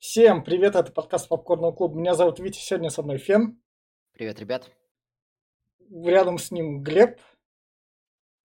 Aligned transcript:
Всем 0.00 0.42
привет, 0.42 0.76
это 0.76 0.90
подкаст 0.90 1.28
Попкорного 1.28 1.72
клуба. 1.72 1.98
Меня 1.98 2.14
зовут 2.14 2.38
Витя, 2.38 2.58
сегодня 2.58 2.88
со 2.88 3.02
мной 3.02 3.18
Фен. 3.18 3.60
Привет, 4.14 4.40
ребят. 4.40 4.70
Рядом 5.90 6.38
с 6.38 6.50
ним 6.50 6.82
Глеб. 6.82 7.20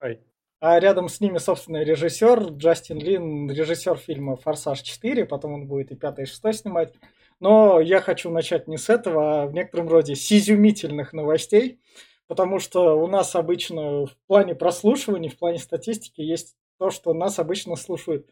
Ой. 0.01 0.19
А 0.59 0.77
рядом 0.81 1.07
с 1.07 1.21
ними, 1.21 1.37
собственно, 1.37 1.81
режиссер 1.81 2.49
Джастин 2.57 2.99
Лин, 2.99 3.49
режиссер 3.49 3.95
фильма 3.95 4.35
«Форсаж 4.35 4.83
4», 4.83 5.23
потом 5.23 5.53
он 5.53 5.67
будет 5.67 5.91
и 5.91 5.95
пятый, 5.95 6.23
и 6.23 6.27
шестой 6.27 6.53
снимать. 6.53 6.93
Но 7.39 7.79
я 7.79 8.01
хочу 8.01 8.29
начать 8.29 8.67
не 8.67 8.77
с 8.77 8.89
этого, 8.89 9.43
а 9.43 9.47
в 9.47 9.53
некотором 9.53 9.87
роде 9.87 10.17
с 10.17 10.29
изумительных 10.29 11.13
новостей, 11.13 11.79
потому 12.27 12.59
что 12.59 13.01
у 13.01 13.07
нас 13.07 13.33
обычно 13.33 14.07
в 14.07 14.17
плане 14.27 14.55
прослушиваний, 14.55 15.29
в 15.29 15.37
плане 15.37 15.59
статистики 15.59 16.19
есть 16.19 16.57
то, 16.77 16.89
что 16.89 17.13
нас 17.13 17.39
обычно 17.39 17.77
слушают 17.77 18.29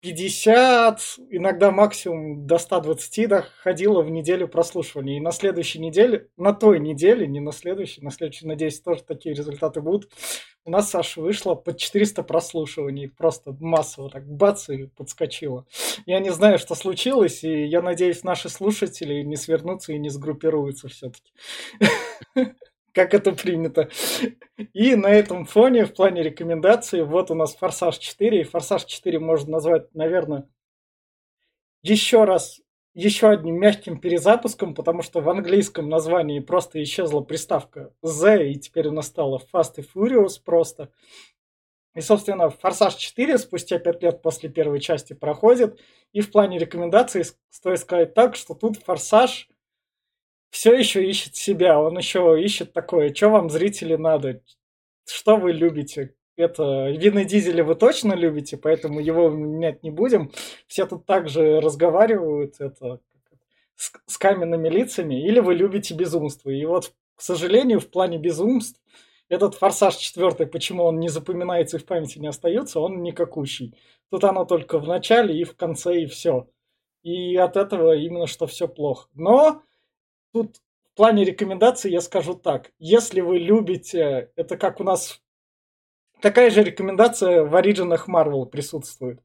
50, 0.00 1.00
иногда 1.30 1.70
максимум 1.70 2.46
до 2.46 2.58
120 2.58 3.28
доходило 3.28 4.02
в 4.02 4.10
неделю 4.10 4.48
прослушивания. 4.48 5.16
И 5.16 5.20
на 5.20 5.32
следующей 5.32 5.78
неделе, 5.78 6.28
на 6.36 6.52
той 6.52 6.78
неделе, 6.78 7.26
не 7.26 7.40
на 7.40 7.52
следующей, 7.52 8.02
на 8.02 8.10
следующей, 8.10 8.46
надеюсь, 8.46 8.80
тоже 8.80 9.02
такие 9.02 9.34
результаты 9.34 9.80
будут, 9.80 10.10
у 10.66 10.70
нас, 10.70 10.90
Саша, 10.90 11.20
вышло 11.20 11.54
под 11.54 11.76
400 11.76 12.22
прослушиваний. 12.22 13.08
Просто 13.08 13.54
массово 13.60 14.08
так 14.08 14.26
бац 14.26 14.70
и 14.70 14.86
подскочило. 14.86 15.66
Я 16.06 16.20
не 16.20 16.32
знаю, 16.32 16.58
что 16.58 16.74
случилось, 16.74 17.44
и 17.44 17.66
я 17.66 17.82
надеюсь, 17.82 18.24
наши 18.24 18.48
слушатели 18.48 19.22
не 19.22 19.36
свернутся 19.36 19.92
и 19.92 19.98
не 19.98 20.08
сгруппируются 20.08 20.88
все-таки. 20.88 21.32
как 22.94 23.12
это 23.12 23.32
принято. 23.32 23.90
И 24.72 24.94
на 24.94 25.08
этом 25.08 25.44
фоне, 25.44 25.84
в 25.84 25.92
плане 25.92 26.22
рекомендаций, 26.22 27.02
вот 27.02 27.30
у 27.30 27.34
нас 27.34 27.54
«Форсаж 27.56 27.98
4». 27.98 28.40
И 28.40 28.44
«Форсаж 28.44 28.84
4» 28.84 29.18
можно 29.18 29.50
назвать, 29.50 29.92
наверное, 29.94 30.48
еще 31.82 32.24
раз, 32.24 32.60
еще 32.94 33.28
одним 33.28 33.56
мягким 33.56 33.98
перезапуском, 33.98 34.74
потому 34.74 35.02
что 35.02 35.20
в 35.20 35.28
английском 35.28 35.88
названии 35.88 36.38
просто 36.38 36.82
исчезла 36.82 37.20
приставка 37.20 37.92
«The», 38.02 38.46
и 38.46 38.54
теперь 38.54 38.86
у 38.88 38.92
нас 38.92 39.08
стало 39.08 39.42
«Fast 39.52 39.76
and 39.76 39.86
Furious» 39.92 40.40
просто. 40.42 40.90
И, 41.96 42.00
собственно, 42.00 42.48
«Форсаж 42.48 42.94
4» 42.94 43.38
спустя 43.38 43.80
5 43.80 44.02
лет 44.02 44.22
после 44.22 44.48
первой 44.48 44.80
части 44.80 45.14
проходит. 45.14 45.80
И 46.12 46.20
в 46.20 46.30
плане 46.30 46.58
рекомендаций 46.58 47.24
стоит 47.50 47.80
сказать 47.80 48.14
так, 48.14 48.36
что 48.36 48.54
тут 48.54 48.76
«Форсаж» 48.84 49.48
все 50.54 50.72
еще 50.72 51.04
ищет 51.04 51.34
себя, 51.34 51.80
он 51.80 51.98
еще 51.98 52.40
ищет 52.40 52.72
такое, 52.72 53.12
что 53.12 53.28
вам, 53.28 53.50
зрители, 53.50 53.96
надо, 53.96 54.40
что 55.04 55.36
вы 55.36 55.50
любите. 55.50 56.14
Это 56.36 56.90
Вина 56.90 57.24
Дизеля 57.24 57.64
вы 57.64 57.74
точно 57.74 58.12
любите, 58.12 58.56
поэтому 58.56 59.00
его 59.00 59.30
менять 59.30 59.82
не 59.82 59.90
будем. 59.90 60.30
Все 60.68 60.86
тут 60.86 61.06
также 61.06 61.60
разговаривают 61.60 62.60
это, 62.60 63.00
с, 63.74 63.90
с 64.06 64.16
каменными 64.16 64.68
лицами, 64.68 65.26
или 65.26 65.40
вы 65.40 65.54
любите 65.54 65.92
безумство. 65.92 66.50
И 66.50 66.64
вот, 66.66 66.92
к 67.16 67.20
сожалению, 67.20 67.80
в 67.80 67.88
плане 67.88 68.18
безумств 68.18 68.80
этот 69.28 69.56
«Форсаж 69.56 69.96
4», 69.96 70.46
почему 70.46 70.84
он 70.84 71.00
не 71.00 71.08
запоминается 71.08 71.78
и 71.78 71.80
в 71.80 71.84
памяти 71.84 72.20
не 72.20 72.28
остается, 72.28 72.78
он 72.78 73.02
никакущий. 73.02 73.74
Тут 74.08 74.22
оно 74.22 74.44
только 74.44 74.78
в 74.78 74.86
начале 74.86 75.36
и 75.36 75.42
в 75.42 75.56
конце, 75.56 76.02
и 76.02 76.06
все. 76.06 76.48
И 77.02 77.34
от 77.34 77.56
этого 77.56 77.96
именно 77.96 78.28
что 78.28 78.46
все 78.46 78.68
плохо. 78.68 79.08
Но 79.14 79.64
тут 80.34 80.56
в 80.92 80.96
плане 80.96 81.24
рекомендаций 81.24 81.90
я 81.92 82.00
скажу 82.00 82.34
так. 82.34 82.72
Если 82.78 83.20
вы 83.20 83.38
любите, 83.38 84.32
это 84.34 84.56
как 84.56 84.80
у 84.80 84.84
нас 84.84 85.22
такая 86.20 86.50
же 86.50 86.62
рекомендация 86.62 87.44
в 87.44 87.54
оригинах 87.54 88.08
Marvel 88.08 88.44
присутствует. 88.46 89.20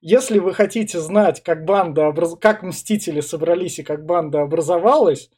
Если 0.00 0.38
вы 0.38 0.54
хотите 0.54 1.00
знать, 1.00 1.42
как 1.42 1.64
банда 1.64 2.08
образ... 2.08 2.36
как 2.40 2.62
Мстители 2.62 3.20
собрались 3.20 3.78
и 3.78 3.82
как 3.84 4.04
банда 4.04 4.42
образовалась, 4.42 5.30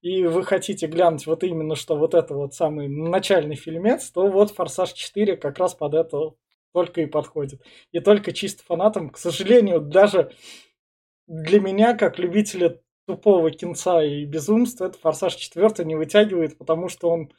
и 0.00 0.24
вы 0.24 0.44
хотите 0.44 0.86
глянуть 0.86 1.26
вот 1.26 1.42
именно, 1.44 1.74
что 1.74 1.96
вот 1.96 2.14
это 2.14 2.34
вот 2.34 2.54
самый 2.54 2.88
начальный 2.88 3.56
фильмец, 3.56 4.10
то 4.10 4.28
вот 4.28 4.52
«Форсаж 4.52 4.92
4» 4.92 5.36
как 5.36 5.58
раз 5.58 5.74
под 5.74 5.94
это 5.94 6.34
только 6.72 7.00
и 7.00 7.06
подходит. 7.06 7.62
И 7.92 8.00
только 8.00 8.32
чисто 8.32 8.64
фанатам, 8.64 9.10
к 9.10 9.18
сожалению, 9.18 9.80
даже 9.80 10.32
для 11.26 11.60
меня, 11.60 11.94
как 11.94 12.18
любителя 12.18 12.80
тупого 13.08 13.50
кинца 13.50 14.02
и 14.04 14.26
безумства 14.26 14.84
этот 14.84 15.00
«Форсаж 15.00 15.34
4» 15.34 15.82
не 15.84 15.96
вытягивает, 15.96 16.58
потому 16.58 16.90
что 16.90 17.08
он 17.08 17.32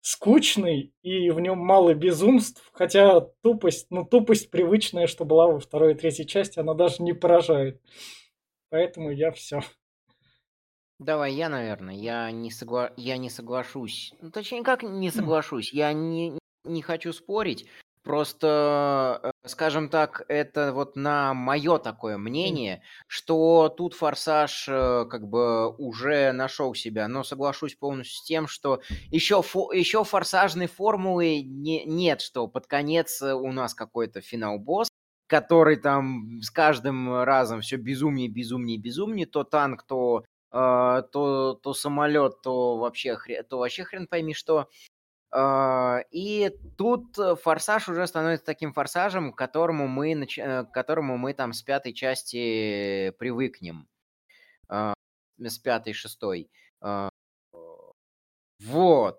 скучный 0.00 0.94
и 1.02 1.30
в 1.30 1.40
нем 1.40 1.58
мало 1.58 1.94
безумств, 1.94 2.70
хотя 2.72 3.20
тупость, 3.42 3.88
ну 3.90 4.04
тупость 4.04 4.52
привычная, 4.52 5.08
что 5.08 5.24
была 5.24 5.48
во 5.48 5.58
второй 5.58 5.94
и 5.94 5.96
третьей 5.96 6.28
части, 6.28 6.60
она 6.60 6.74
даже 6.74 7.02
не 7.02 7.12
поражает. 7.12 7.82
Поэтому 8.70 9.10
я 9.10 9.32
все. 9.32 9.62
Давай 11.00 11.32
я, 11.32 11.48
наверное, 11.48 11.96
я 11.96 12.30
не, 12.30 12.52
согла... 12.52 12.92
я 12.96 13.16
не 13.16 13.30
соглашусь. 13.30 14.14
Ну, 14.20 14.30
точнее, 14.30 14.62
как 14.62 14.84
не 14.84 15.10
соглашусь, 15.10 15.72
я 15.72 15.92
не, 15.92 16.38
не 16.62 16.82
хочу 16.82 17.12
спорить, 17.12 17.66
Просто, 18.04 19.18
э, 19.42 19.48
скажем 19.48 19.88
так, 19.88 20.24
это 20.28 20.74
вот 20.74 20.94
на 20.94 21.32
мое 21.32 21.78
такое 21.78 22.18
мнение, 22.18 22.82
что 23.06 23.70
тут 23.74 23.94
«Форсаж» 23.94 24.66
э, 24.68 25.06
как 25.08 25.26
бы 25.26 25.70
уже 25.76 26.32
нашел 26.32 26.74
себя. 26.74 27.08
Но 27.08 27.24
соглашусь 27.24 27.74
полностью 27.76 28.16
с 28.18 28.22
тем, 28.24 28.46
что 28.46 28.82
еще, 29.10 29.40
фо 29.40 29.72
еще 29.72 30.04
«Форсажной» 30.04 30.66
формулы 30.66 31.40
не 31.42 31.86
нет, 31.86 32.20
что 32.20 32.46
под 32.46 32.66
конец 32.66 33.22
э, 33.22 33.32
у 33.32 33.52
нас 33.52 33.72
какой-то 33.74 34.20
финал-босс, 34.20 34.88
который 35.26 35.76
там 35.76 36.42
с 36.42 36.50
каждым 36.50 37.22
разом 37.24 37.62
все 37.62 37.76
безумнее, 37.76 38.28
безумнее, 38.28 38.78
безумнее. 38.78 39.26
То 39.26 39.44
танк, 39.44 39.82
то, 39.82 40.24
э, 40.52 41.02
то, 41.10 41.54
то 41.54 41.72
самолет, 41.72 42.42
то 42.42 42.76
вообще, 42.76 43.16
хрен, 43.16 43.44
то 43.48 43.58
вообще 43.60 43.84
хрен 43.84 44.06
пойми 44.06 44.34
что. 44.34 44.68
А, 45.36 46.04
и 46.12 46.48
тут 46.78 47.18
э, 47.18 47.34
«Форсаж» 47.34 47.88
уже 47.88 48.06
становится 48.06 48.46
таким 48.46 48.72
«Форсажем», 48.72 49.32
к 49.32 49.36
которому 49.36 49.88
мы, 49.88 50.14
нач... 50.14 50.38
Э, 50.38 50.62
к 50.62 50.70
которому 50.70 51.16
мы 51.16 51.34
там 51.34 51.52
с 51.52 51.60
пятой 51.60 51.92
части 51.92 53.10
привыкнем. 53.18 53.88
А, 54.68 54.94
с 55.38 55.58
пятой, 55.58 55.92
шестой. 55.92 56.50
А, 56.80 57.08
вот. 58.60 59.18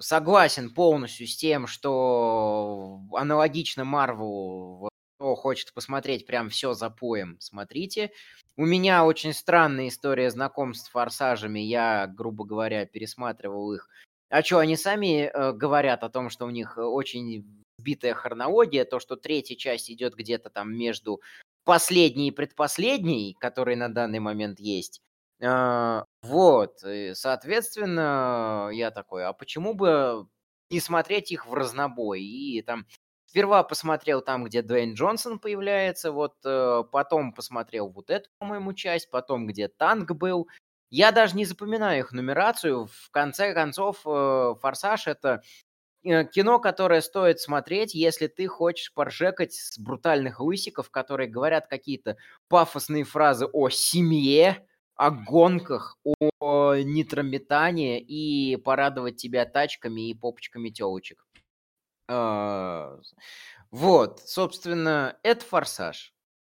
Согласен 0.00 0.74
полностью 0.74 1.26
с 1.28 1.36
тем, 1.36 1.66
что 1.68 3.00
аналогично 3.12 3.84
Марвелу, 3.84 4.88
кто 5.18 5.34
хочет 5.34 5.74
посмотреть 5.74 6.26
прям 6.26 6.48
все 6.48 6.74
за 6.74 6.90
поем, 6.90 7.36
смотрите. 7.40 8.12
У 8.56 8.64
меня 8.64 9.04
очень 9.04 9.32
странная 9.32 9.88
история 9.88 10.30
знакомств 10.30 10.86
с 10.86 10.90
форсажами. 10.90 11.58
Я, 11.58 12.06
грубо 12.06 12.44
говоря, 12.44 12.86
пересматривал 12.86 13.72
их. 13.72 13.88
А 14.30 14.42
что, 14.42 14.58
они 14.58 14.76
сами 14.76 15.24
э, 15.24 15.52
говорят 15.52 16.04
о 16.04 16.08
том, 16.08 16.30
что 16.30 16.46
у 16.46 16.50
них 16.50 16.78
очень 16.78 17.64
сбитая 17.78 18.14
хронология, 18.14 18.84
то, 18.84 19.00
что 19.00 19.16
третья 19.16 19.56
часть 19.56 19.90
идет 19.90 20.14
где-то 20.14 20.50
там 20.50 20.72
между 20.72 21.20
последней 21.64 22.28
и 22.28 22.32
предпоследней, 22.32 23.34
которые 23.40 23.76
на 23.76 23.88
данный 23.88 24.20
момент 24.20 24.60
есть. 24.60 25.00
Э, 25.40 26.04
вот, 26.22 26.84
и, 26.86 27.12
соответственно, 27.14 28.70
я 28.72 28.92
такой, 28.92 29.24
а 29.24 29.32
почему 29.32 29.74
бы 29.74 30.28
не 30.70 30.78
смотреть 30.78 31.32
их 31.32 31.46
в 31.46 31.54
разнобой? 31.54 32.22
И 32.22 32.62
там 32.62 32.86
Сперва 33.28 33.62
посмотрел 33.62 34.22
там, 34.22 34.44
где 34.44 34.62
Дуэйн 34.62 34.94
Джонсон 34.94 35.38
появляется, 35.38 36.12
вот 36.12 36.36
э, 36.46 36.82
потом 36.90 37.34
посмотрел 37.34 37.90
вот 37.90 38.08
эту, 38.08 38.30
по-моему, 38.38 38.72
часть, 38.72 39.10
потом, 39.10 39.46
где 39.46 39.68
танк 39.68 40.12
был. 40.12 40.48
Я 40.88 41.12
даже 41.12 41.36
не 41.36 41.44
запоминаю 41.44 41.98
их 42.00 42.12
нумерацию. 42.12 42.86
В 42.86 43.10
конце 43.10 43.52
концов, 43.52 43.98
э, 44.06 44.54
«Форсаж»— 44.62 45.06
это 45.08 45.42
э, 46.04 46.24
кино, 46.24 46.58
которое 46.58 47.02
стоит 47.02 47.38
смотреть, 47.38 47.94
если 47.94 48.28
ты 48.28 48.46
хочешь 48.46 48.94
поржекать 48.94 49.52
с 49.52 49.78
брутальных 49.78 50.40
лысиков, 50.40 50.90
которые 50.90 51.28
говорят 51.28 51.66
какие-то 51.66 52.16
пафосные 52.48 53.04
фразы 53.04 53.44
о 53.52 53.68
семье, 53.68 54.66
о 54.94 55.10
гонках, 55.10 55.98
о 56.40 56.76
нитрометании 56.76 58.00
и 58.00 58.56
порадовать 58.56 59.16
тебя 59.16 59.44
тачками 59.44 60.08
и 60.08 60.14
попочками 60.14 60.70
телочек. 60.70 61.27
А, 62.08 62.98
вот, 63.70 64.20
собственно, 64.20 65.18
это 65.22 65.44
«Форсаж». 65.44 66.14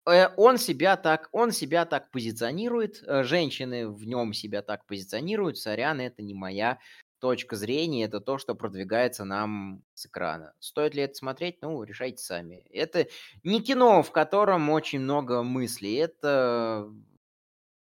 Э, 0.09 0.29
он 0.37 0.59
себя 0.59 0.97
так, 0.97 1.29
он 1.33 1.51
себя 1.53 1.85
так 1.85 2.11
позиционирует, 2.11 3.03
э, 3.07 3.25
женщины 3.25 3.89
в 3.89 4.07
нем 4.07 4.33
себя 4.33 4.63
так 4.63 4.87
позиционируют. 4.87 5.59
Сорян, 5.59 6.01
это 6.01 6.23
не 6.23 6.35
моя 6.35 6.79
точка 7.19 7.57
зрения, 7.57 8.05
это 8.05 8.21
то, 8.21 8.39
что 8.39 8.55
продвигается 8.55 9.25
нам 9.25 9.83
с 9.95 10.07
экрана. 10.07 10.55
Стоит 10.59 10.95
ли 10.95 11.03
это 11.03 11.15
смотреть? 11.15 11.61
Ну, 11.61 11.83
решайте 11.83 12.23
сами. 12.23 12.65
Это 12.71 13.09
не 13.45 13.61
кино, 13.61 14.03
в 14.03 14.11
котором 14.11 14.71
очень 14.71 15.01
много 15.01 15.43
мыслей. 15.43 15.97
Это 15.97 16.91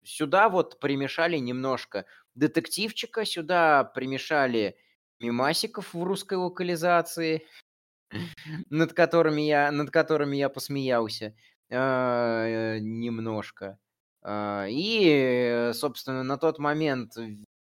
сюда 0.03 0.49
вот 0.49 0.81
примешали 0.81 1.37
немножко 1.37 2.07
детективчика, 2.35 3.25
сюда 3.27 3.85
примешали 3.85 4.77
мимасиков 5.21 5.95
в 5.95 6.03
русской 6.03 6.35
локализации, 6.35 7.47
над 8.71 8.93
которыми 8.93 9.43
я, 9.43 9.71
над 9.71 9.91
которыми 9.91 10.37
я 10.37 10.49
посмеялся. 10.49 11.35
А, 11.71 12.79
немножко. 12.79 13.79
А, 14.23 14.67
и, 14.69 15.71
собственно, 15.75 16.23
на 16.23 16.39
тот 16.39 16.59
момент 16.59 17.15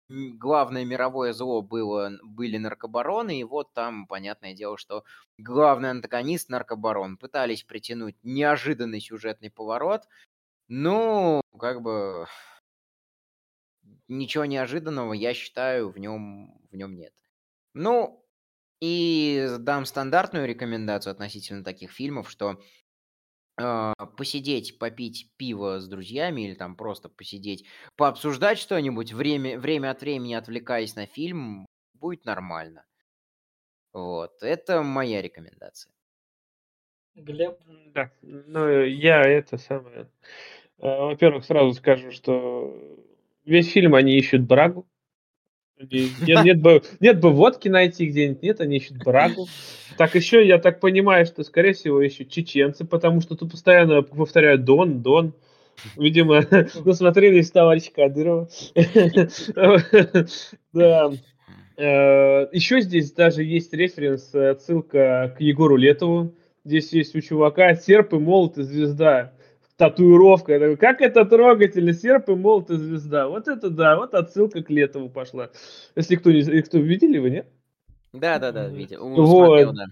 главное 0.10 0.86
мировое 0.86 1.34
зло 1.34 1.62
было, 1.62 2.18
были 2.24 2.58
наркобароны, 2.58 3.40
и 3.40 3.44
вот 3.44 3.74
там, 3.74 4.08
понятное 4.08 4.54
дело, 4.54 4.78
что 4.78 5.04
главный 5.38 5.92
антагонист 5.92 6.50
наркобарон. 6.50 7.18
Пытались 7.18 7.64
притянуть 7.64 8.16
неожиданный 8.24 9.00
сюжетный 9.02 9.52
поворот, 9.52 10.08
ну, 10.68 11.42
как 11.60 11.82
бы 11.82 12.28
ничего 14.08 14.46
неожиданного, 14.46 15.14
я 15.14 15.34
считаю, 15.34 15.90
в 15.90 15.98
нем, 16.00 16.60
в 16.72 16.76
нем 16.76 16.96
нет. 16.96 17.14
Ну, 17.74 18.26
и 18.82 19.48
дам 19.60 19.86
стандартную 19.86 20.48
рекомендацию 20.48 21.12
относительно 21.12 21.64
таких 21.64 21.92
фильмов, 21.92 22.30
что 22.30 22.62
э, 23.60 23.94
посидеть, 24.18 24.80
попить 24.80 25.32
пиво 25.38 25.80
с 25.80 25.88
друзьями 25.88 26.42
или 26.42 26.54
там 26.54 26.76
просто 26.76 27.10
посидеть, 27.10 27.66
пообсуждать 27.96 28.58
что-нибудь, 28.58 29.14
время, 29.14 29.60
время 29.60 29.92
от 29.92 30.02
времени 30.02 30.34
отвлекаясь 30.34 30.96
на 30.96 31.06
фильм, 31.06 31.66
будет 31.94 32.26
нормально. 32.26 32.86
Вот, 33.92 34.42
это 34.44 34.82
моя 34.82 35.22
рекомендация. 35.22 35.92
Глеб? 37.16 37.60
Да, 37.94 38.12
ну 38.22 38.70
я 38.84 39.22
это 39.24 39.58
самое... 39.58 40.10
Э, 40.78 41.00
во-первых, 41.00 41.44
сразу 41.44 41.74
скажу, 41.74 42.12
что 42.12 42.74
весь 43.44 43.72
фильм 43.72 43.96
они 43.96 44.18
ищут 44.18 44.44
брагу. 44.44 44.88
Нет, 45.80 46.44
нет, 46.44 46.62
бы, 46.62 46.82
нет 47.00 47.20
бы 47.22 47.32
водки 47.32 47.70
найти 47.70 48.08
где-нибудь, 48.08 48.44
нет, 48.44 48.60
они 48.60 48.78
ищут 48.78 48.98
брагу. 48.98 49.48
Так 49.98 50.16
еще, 50.16 50.46
я 50.46 50.58
так 50.58 50.80
понимаю, 50.80 51.26
что, 51.26 51.44
скорее 51.44 51.74
всего, 51.74 52.02
ищут 52.02 52.30
чеченцы, 52.30 52.86
потому 52.86 53.22
что 53.22 53.36
тут 53.36 53.52
постоянно 53.52 54.02
повторяют 54.02 54.66
Дон, 54.66 55.02
Дон. 55.02 55.34
Видимо, 55.96 56.44
насмотрелись 56.86 57.52
товарища 57.52 57.92
Кадырова. 57.94 58.50
Да. 60.74 61.12
Э, 61.78 62.48
еще 62.52 62.82
здесь 62.82 63.14
даже 63.14 63.44
есть 63.44 63.74
референс, 63.74 64.36
отсылка 64.36 65.34
к 65.38 65.42
Егору 65.42 65.78
Летову. 65.78 66.36
Здесь 66.66 66.92
есть 66.92 67.16
у 67.16 67.22
чувака 67.22 67.74
серп 67.76 68.14
и 68.14 68.18
молот 68.18 68.58
и 68.58 68.64
звезда 68.64 69.32
татуировка. 69.80 70.54
Я 70.54 70.60
такой, 70.60 70.76
как 70.76 71.02
это 71.02 71.26
трогательно, 71.26 71.94
серп 71.94 72.30
и 72.30 72.36
молот 72.36 72.70
и 72.70 72.76
звезда. 72.76 73.30
Вот 73.30 73.48
это 73.48 73.70
да, 73.70 73.96
вот 73.96 74.14
отсылка 74.14 74.62
к 74.62 74.70
Летову 74.70 75.10
пошла. 75.10 75.50
Если 75.96 76.18
кто 76.18 76.32
не 76.32 76.62
кто 76.62 76.78
видели 76.80 77.18
вы, 77.18 77.30
нет? 77.30 77.48
Да, 78.12 78.40
да, 78.40 78.52
да, 78.52 78.68
видел. 78.68 79.08
Вот. 79.08 79.28
Смотрел, 79.28 79.74
да. 79.74 79.86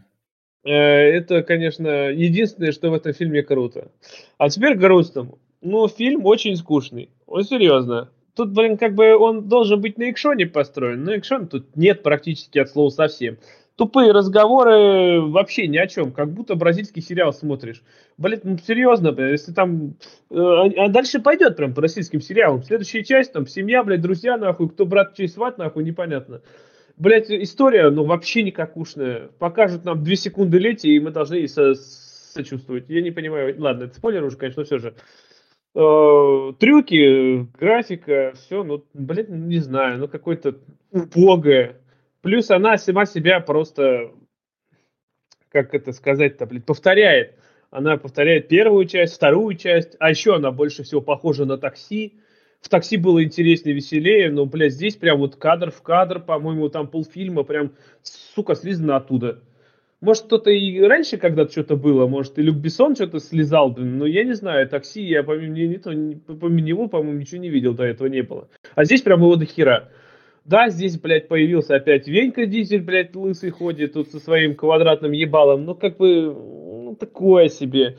Э, 0.65 0.73
это, 0.73 1.41
конечно, 1.41 2.09
единственное, 2.09 2.73
что 2.73 2.89
в 2.89 2.95
этом 2.95 3.13
фильме 3.13 3.43
круто. 3.43 3.91
А 4.37 4.49
теперь 4.49 4.75
к 4.75 4.79
грустному. 4.79 5.39
Ну, 5.61 5.87
фильм 5.87 6.25
очень 6.25 6.57
скучный. 6.57 7.09
Он 7.25 7.43
серьезно. 7.43 8.09
Тут, 8.35 8.51
блин, 8.51 8.77
как 8.77 8.93
бы 8.93 9.15
он 9.15 9.47
должен 9.47 9.79
быть 9.79 9.97
на 9.97 10.11
экшоне 10.11 10.47
построен, 10.47 11.03
но 11.05 11.13
экшон 11.13 11.47
тут 11.47 11.75
нет 11.77 12.03
практически 12.03 12.59
от 12.59 12.69
слова 12.69 12.89
совсем 12.89 13.37
тупые 13.77 14.11
разговоры 14.11 15.21
вообще 15.21 15.67
ни 15.67 15.77
о 15.77 15.87
чем, 15.87 16.11
как 16.11 16.33
будто 16.33 16.55
бразильский 16.55 17.01
сериал 17.01 17.31
смотришь. 17.31 17.83
Блин, 18.17 18.41
ну 18.43 18.57
серьезно, 18.57 19.11
блин, 19.11 19.31
если 19.31 19.53
там... 19.53 19.93
Э, 20.31 20.35
а, 20.35 20.85
а 20.85 20.89
дальше 20.89 21.21
пойдет 21.21 21.55
прям 21.55 21.73
по 21.73 21.81
российским 21.81 22.19
сериалам. 22.19 22.63
Следующая 22.63 23.03
часть, 23.03 23.33
там, 23.33 23.45
семья, 23.47 23.83
блядь, 23.83 24.01
друзья, 24.01 24.37
нахуй, 24.37 24.69
кто 24.69 24.85
брат, 24.85 25.15
чей 25.15 25.29
сват, 25.29 25.59
нахуй, 25.59 25.83
непонятно. 25.83 26.41
Блять, 26.97 27.29
история, 27.29 27.91
ну, 27.91 28.03
вообще 28.03 28.41
никакушная. 28.41 29.29
Покажут 29.37 29.85
нам 29.85 30.03
две 30.03 30.15
секунды 30.15 30.57
лети, 30.57 30.95
и 30.95 30.99
мы 30.99 31.11
должны 31.11 31.47
со 31.47 31.75
сочувствовать. 31.75 32.85
Я 32.89 33.01
не 33.01 33.11
понимаю, 33.11 33.55
ладно, 33.59 33.85
это 33.85 33.95
спойлер 33.95 34.23
уже, 34.23 34.37
конечно, 34.37 34.61
но 34.61 34.65
все 34.65 34.79
же. 34.79 34.95
Э, 35.75 36.53
трюки, 36.59 37.47
графика, 37.59 38.33
все, 38.35 38.63
ну, 38.63 38.83
блядь, 38.95 39.29
не 39.29 39.59
знаю, 39.59 39.99
ну, 39.99 40.07
какое-то 40.07 40.55
убогое 40.91 41.77
Плюс 42.21 42.49
она 42.51 42.77
сама 42.77 43.05
себя 43.05 43.39
просто, 43.39 44.11
как 45.49 45.73
это 45.73 45.91
сказать-то, 45.91 46.45
блин, 46.45 46.61
повторяет. 46.61 47.35
Она 47.69 47.97
повторяет 47.97 48.47
первую 48.47 48.85
часть, 48.85 49.15
вторую 49.15 49.55
часть, 49.55 49.95
а 49.99 50.09
еще 50.09 50.35
она 50.35 50.51
больше 50.51 50.83
всего 50.83 51.01
похожа 51.01 51.45
на 51.45 51.57
такси. 51.57 52.19
В 52.61 52.69
такси 52.69 52.97
было 52.97 53.23
интереснее, 53.23 53.75
веселее, 53.75 54.31
но, 54.31 54.45
блядь, 54.45 54.73
здесь 54.73 54.95
прям 54.95 55.19
вот 55.19 55.35
кадр 55.35 55.69
в 55.69 55.81
кадр, 55.81 56.19
по-моему, 56.19 56.69
там 56.69 56.87
полфильма 56.87 57.43
прям, 57.43 57.73
сука, 58.01 58.55
слизано 58.55 58.95
оттуда. 58.95 59.43
Может, 59.99 60.25
кто-то 60.25 60.51
и 60.51 60.79
раньше 60.81 61.17
когда-то 61.17 61.51
что-то 61.51 61.75
было, 61.75 62.05
может, 62.07 62.37
и 62.37 62.43
Люк 62.43 62.57
Бессон 62.57 62.95
что-то 62.95 63.19
слезал, 63.19 63.71
блин, 63.71 63.97
но 63.97 64.05
я 64.05 64.23
не 64.23 64.33
знаю, 64.33 64.69
такси, 64.69 65.01
я 65.01 65.23
помимо, 65.23 65.53
не, 65.53 65.67
не, 65.67 66.15
помимо 66.15 66.61
него, 66.61 66.87
по-моему, 66.87 67.19
ничего 67.19 67.41
не 67.41 67.49
видел, 67.49 67.73
до 67.73 67.83
этого 67.83 68.07
не 68.07 68.21
было. 68.21 68.47
А 68.75 68.85
здесь 68.85 69.01
прям 69.01 69.21
его 69.21 69.35
до 69.35 69.45
хера. 69.45 69.89
Да, 70.47 70.69
здесь, 70.69 70.97
блядь, 70.97 71.27
появился 71.27 71.75
опять 71.75 72.07
Венька 72.07 72.45
Дизель, 72.45 72.81
блядь, 72.81 73.13
лысый 73.15 73.49
ходит 73.49 73.93
тут 73.93 74.07
со 74.07 74.19
своим 74.19 74.55
квадратным 74.55 75.11
ебалом. 75.11 75.65
Ну, 75.65 75.75
как 75.75 75.97
бы, 75.97 76.33
ну, 76.33 76.95
такое 76.97 77.49
себе. 77.49 77.97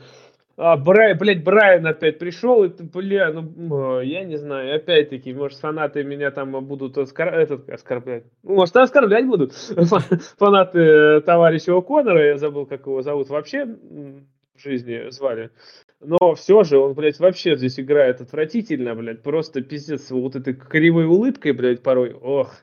А, 0.57 0.75
Брай, 0.75 1.13
блядь, 1.13 1.43
Брайан 1.43 1.85
опять 1.85 2.17
пришел, 2.17 2.63
и, 2.63 2.69
бля, 2.81 3.31
ну, 3.31 4.01
я 4.01 4.23
не 4.23 4.35
знаю, 4.37 4.75
опять-таки, 4.75 5.31
может, 5.31 5.59
фанаты 5.59 6.03
меня 6.03 6.31
там 6.31 6.51
будут 6.65 6.97
оскор... 6.97 7.27
этот, 7.27 7.69
оскорблять. 7.69 8.23
Ну, 8.41 8.55
может, 8.55 8.75
оскорблять 8.75 9.27
будут 9.27 9.53
фанаты 9.53 10.79
э, 10.79 11.21
товарища 11.21 11.71
О'Коннора, 11.71 12.29
я 12.29 12.37
забыл, 12.37 12.65
как 12.65 12.87
его 12.87 13.03
зовут 13.03 13.29
вообще 13.29 13.65
в 13.65 14.61
жизни 14.61 15.11
звали. 15.11 15.51
Но 16.01 16.35
все 16.35 16.63
же 16.63 16.77
он, 16.77 16.93
блядь, 16.93 17.19
вообще 17.19 17.57
здесь 17.57 17.79
играет 17.79 18.21
отвратительно, 18.21 18.95
блядь. 18.95 19.21
Просто 19.21 19.61
пиздец, 19.61 20.09
вот 20.11 20.35
этой 20.35 20.53
кривой 20.53 21.05
улыбкой, 21.05 21.51
блядь, 21.51 21.83
порой. 21.83 22.13
Ох, 22.13 22.53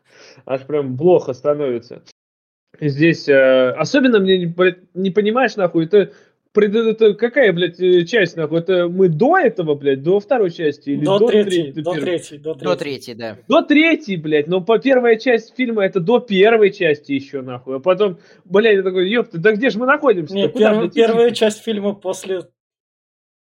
аж 0.46 0.62
прям 0.66 0.96
плохо 0.96 1.34
становится. 1.34 2.02
Здесь, 2.80 3.28
э, 3.28 3.70
особенно 3.70 4.20
мне, 4.20 4.46
блядь, 4.46 4.78
не 4.94 5.10
понимаешь, 5.10 5.56
нахуй, 5.56 5.84
это 5.84 6.12
это 6.58 7.14
какая, 7.14 7.52
блядь, 7.52 7.80
э, 7.80 8.04
часть, 8.04 8.36
нахуй? 8.36 8.60
Это 8.60 8.88
мы 8.88 9.08
до 9.08 9.36
этого, 9.36 9.74
блядь, 9.74 10.02
до 10.02 10.20
второй 10.20 10.50
части? 10.50 10.90
Или 10.90 11.04
до, 11.04 11.18
до 11.18 11.26
третьей, 11.26 11.72
до, 11.72 11.82
до 11.82 12.00
третьей, 12.00 12.38
до 12.38 12.54
третьей. 12.54 12.64
До 12.64 12.76
третьей, 12.76 13.14
да. 13.14 13.38
До 13.48 13.62
третьей, 13.62 14.16
блядь, 14.16 14.46
но 14.46 14.62
по 14.62 14.78
первая 14.78 15.16
часть 15.16 15.54
фильма 15.54 15.84
это 15.84 16.00
до 16.00 16.18
первой 16.18 16.70
части 16.70 17.12
еще, 17.12 17.42
нахуй. 17.42 17.76
А 17.76 17.78
потом, 17.80 18.18
блядь, 18.44 18.76
я 18.76 18.82
такой, 18.82 19.10
ёпта, 19.10 19.38
да 19.38 19.52
где 19.52 19.70
же 19.70 19.78
мы 19.78 19.86
находимся? 19.86 20.34
Нет, 20.34 20.54
перв, 20.54 20.92
первая 20.94 21.30
часть 21.32 21.62
фильма 21.62 21.92
после 21.94 22.42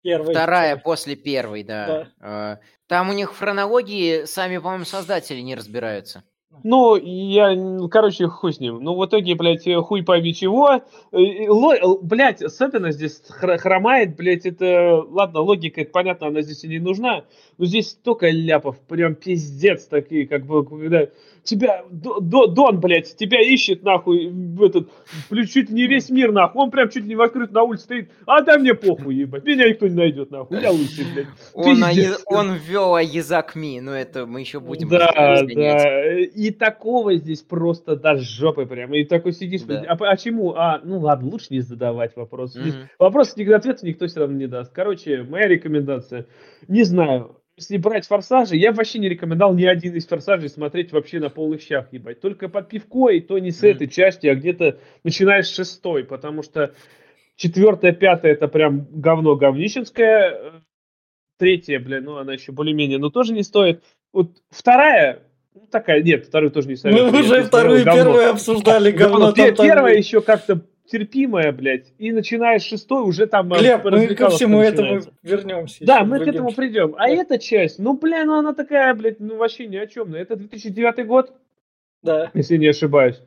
Первый. 0.02 0.34
Вторая 0.34 0.76
после 0.76 1.16
первой, 1.16 1.62
да. 1.62 1.86
да. 1.86 2.08
А, 2.20 2.58
там 2.86 3.10
у 3.10 3.12
них 3.12 3.32
в 3.32 3.38
хронологии 3.38 4.24
сами, 4.24 4.58
по-моему, 4.58 4.84
создатели 4.84 5.40
не 5.40 5.54
разбираются. 5.54 6.24
Ну, 6.64 6.96
я, 6.96 7.56
короче, 7.88 8.26
хуй 8.26 8.52
с 8.52 8.60
ним. 8.60 8.82
Ну, 8.82 8.96
в 8.96 9.06
итоге, 9.06 9.34
блядь, 9.34 9.64
хуй 9.84 10.02
пойми 10.02 10.34
чего. 10.34 10.82
Ло, 11.12 11.98
блядь, 12.02 12.42
особенно 12.42 12.90
здесь 12.90 13.22
хромает, 13.28 14.16
блядь, 14.16 14.46
это... 14.46 15.04
Ладно, 15.08 15.40
логика, 15.40 15.80
это 15.80 15.92
понятно, 15.92 16.26
она 16.26 16.42
здесь 16.42 16.64
и 16.64 16.68
не 16.68 16.80
нужна. 16.80 17.24
Но 17.56 17.66
здесь 17.66 17.90
столько 17.90 18.28
ляпов, 18.28 18.78
прям 18.80 19.14
пиздец 19.14 19.86
такие, 19.86 20.26
как 20.26 20.44
бы, 20.44 20.66
когда 20.66 21.08
тебя, 21.42 21.84
Дон, 21.90 22.80
блядь, 22.80 23.16
тебя 23.16 23.40
ищет, 23.40 23.82
нахуй, 23.82 24.32
этот, 24.64 24.88
чуть 25.50 25.70
не 25.70 25.86
весь 25.86 26.10
мир, 26.10 26.32
нахуй, 26.32 26.62
он 26.62 26.70
прям 26.70 26.88
чуть 26.90 27.04
не 27.04 27.16
в 27.16 27.22
открыт 27.22 27.52
на 27.52 27.62
улице 27.62 27.84
стоит, 27.84 28.10
а 28.26 28.42
да 28.42 28.58
мне 28.58 28.74
похуй, 28.74 29.14
ебать, 29.14 29.44
меня 29.44 29.68
никто 29.68 29.86
не 29.88 29.94
найдет, 29.94 30.30
нахуй, 30.30 30.60
я 30.60 30.70
лучший, 30.70 31.04
блядь. 31.12 31.26
Он, 31.54 31.82
а, 31.84 31.90
он 32.26 32.54
ввел 32.54 32.96
язык 32.98 33.54
ми, 33.54 33.80
но 33.80 33.94
это 33.94 34.26
мы 34.26 34.40
еще 34.40 34.60
будем 34.60 34.88
Да, 34.88 35.42
да, 35.42 36.18
и 36.18 36.50
такого 36.50 37.14
здесь 37.14 37.42
просто 37.42 37.96
до 37.96 38.16
жопы 38.16 38.66
прям, 38.66 38.94
и 38.94 39.04
такой 39.04 39.32
сидишь, 39.32 39.62
да. 39.62 39.84
а, 39.88 39.96
а 39.98 40.16
чему, 40.16 40.52
а, 40.54 40.80
ну 40.82 40.98
ладно, 41.00 41.30
лучше 41.30 41.48
не 41.50 41.60
задавать 41.60 42.16
вопрос. 42.16 42.56
Mm-hmm. 42.56 42.86
Вопрос, 42.98 43.32
ответа 43.32 43.86
никто 43.86 44.06
все 44.06 44.20
равно 44.20 44.36
не 44.36 44.46
даст. 44.46 44.72
Короче, 44.72 45.22
моя 45.22 45.48
рекомендация, 45.48 46.26
не 46.68 46.84
знаю, 46.84 47.39
если 47.60 47.76
брать 47.76 48.06
форсажи, 48.06 48.56
я 48.56 48.72
вообще 48.72 48.98
не 48.98 49.08
рекомендовал 49.08 49.54
ни 49.54 49.64
один 49.64 49.94
из 49.94 50.06
форсажей 50.06 50.48
смотреть 50.48 50.92
вообще 50.92 51.20
на 51.20 51.28
полных 51.28 51.60
щах, 51.60 51.92
ебать. 51.92 52.20
Только 52.20 52.48
под 52.48 52.68
пивко, 52.68 53.10
и 53.10 53.20
то 53.20 53.38
не 53.38 53.50
с 53.50 53.62
этой 53.62 53.86
части, 53.86 54.26
а 54.26 54.34
где-то 54.34 54.78
начиная 55.04 55.42
с 55.42 55.54
шестой, 55.54 56.04
потому 56.04 56.42
что 56.42 56.72
четвертая, 57.36 57.92
пятая 57.92 58.32
это 58.32 58.48
прям 58.48 58.86
говно 58.90 59.36
говнищенское. 59.36 60.62
Третья, 61.38 61.78
бля, 61.80 62.00
ну 62.00 62.16
она 62.16 62.32
еще 62.32 62.52
более-менее, 62.52 62.98
но 62.98 63.10
тоже 63.10 63.34
не 63.34 63.42
стоит. 63.42 63.84
Вот 64.12 64.38
вторая, 64.48 65.22
ну, 65.54 65.66
такая, 65.70 66.02
нет, 66.02 66.26
вторую 66.26 66.50
тоже 66.50 66.68
не 66.68 66.76
стоит. 66.76 66.94
Мы 66.94 67.20
уже 67.20 67.42
вторую 67.42 67.82
и 67.82 67.84
первую 67.84 68.30
обсуждали 68.30 68.90
говно. 68.90 69.32
Первая 69.32 69.96
еще 69.96 70.22
как-то 70.22 70.62
терпимая, 70.90 71.52
блядь, 71.52 71.92
и 71.98 72.12
начиная 72.12 72.58
с 72.58 72.64
шестой 72.64 73.02
уже 73.02 73.26
там... 73.26 73.52
Э, 73.54 73.58
Глеб, 73.58 73.84
мы 73.84 74.14
ко 74.14 74.30
всему 74.30 74.60
этому 74.60 75.00
вернемся. 75.22 75.84
Да, 75.84 76.04
мы 76.04 76.18
к 76.18 76.26
этому 76.26 76.52
придем. 76.52 76.94
А 76.98 77.08
эта 77.08 77.38
часть, 77.38 77.78
ну, 77.78 77.96
бля, 77.96 78.24
ну 78.24 78.38
она 78.38 78.54
такая, 78.54 78.94
блядь, 78.94 79.20
ну 79.20 79.36
вообще 79.36 79.66
ни 79.66 79.76
о 79.76 79.86
чем. 79.86 80.14
Это 80.14 80.36
2009 80.36 81.06
год, 81.06 81.32
да. 82.02 82.30
если 82.34 82.56
не 82.56 82.68
ошибаюсь. 82.68 83.20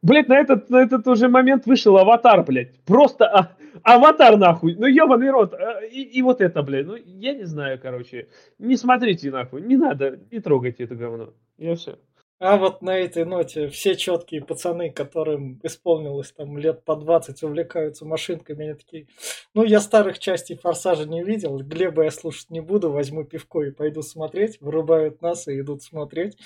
Блять, 0.00 0.28
на 0.28 0.38
этот, 0.38 0.70
на 0.70 0.82
этот 0.82 1.06
уже 1.08 1.28
момент 1.28 1.66
вышел 1.66 1.96
аватар, 1.98 2.44
блядь. 2.44 2.78
Просто 2.84 3.26
а, 3.26 3.56
Аватар 3.82 4.36
нахуй, 4.36 4.74
ну 4.76 4.86
ебаный 4.86 5.30
рот, 5.30 5.54
а, 5.54 5.80
и, 5.84 6.02
и 6.02 6.22
вот 6.22 6.40
это, 6.40 6.62
блядь, 6.62 6.86
ну 6.86 6.96
я 6.96 7.34
не 7.34 7.44
знаю, 7.44 7.78
короче, 7.80 8.28
не 8.58 8.76
смотрите 8.76 9.30
нахуй, 9.30 9.62
не 9.62 9.76
надо, 9.76 10.18
не 10.30 10.40
трогайте 10.40 10.84
это 10.84 10.94
говно, 10.94 11.34
я 11.58 11.74
все. 11.74 11.98
А 12.40 12.56
вот 12.56 12.82
на 12.82 12.96
этой 12.96 13.24
ноте 13.24 13.68
все 13.68 13.96
четкие 13.96 14.44
пацаны, 14.44 14.90
которым 14.90 15.58
исполнилось 15.64 16.30
там 16.30 16.56
лет 16.56 16.84
по 16.84 16.94
20, 16.94 17.42
увлекаются 17.42 18.04
машинками, 18.04 18.64
они 18.64 18.74
такие, 18.74 19.08
ну 19.54 19.64
я 19.64 19.80
старых 19.80 20.20
частей 20.20 20.56
Форсажа 20.56 21.04
не 21.04 21.24
видел, 21.24 21.58
Глеба 21.58 22.04
я 22.04 22.12
слушать 22.12 22.50
не 22.50 22.60
буду, 22.60 22.92
возьму 22.92 23.24
пивко 23.24 23.62
и 23.62 23.72
пойду 23.72 24.02
смотреть, 24.02 24.60
вырубают 24.60 25.20
нас 25.20 25.48
и 25.48 25.58
идут 25.58 25.82
смотреть, 25.82 26.38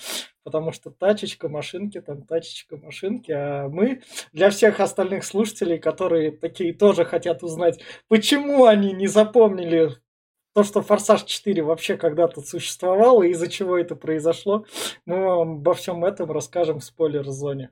потому 0.43 0.71
что 0.71 0.89
тачечка, 0.89 1.47
машинки, 1.47 2.01
там 2.01 2.23
тачечка, 2.23 2.75
машинки, 2.77 3.31
а 3.31 3.67
мы 3.69 4.01
для 4.31 4.49
всех 4.49 4.79
остальных 4.79 5.23
слушателей, 5.23 5.77
которые 5.77 6.31
такие 6.31 6.73
тоже 6.73 7.05
хотят 7.05 7.43
узнать, 7.43 7.79
почему 8.07 8.65
они 8.65 8.93
не 8.93 9.05
запомнили 9.05 9.91
то, 10.53 10.63
что 10.63 10.81
Форсаж 10.81 11.23
4 11.23 11.63
вообще 11.63 11.97
когда-то 11.97 12.41
существовал 12.41 13.21
и 13.23 13.29
из-за 13.29 13.47
чего 13.47 13.77
это 13.77 13.95
произошло, 13.95 14.65
мы 15.05 15.19
вам 15.19 15.51
обо 15.53 15.73
всем 15.73 16.05
этом 16.05 16.31
расскажем 16.31 16.79
в 16.79 16.83
спойлер-зоне. 16.83 17.71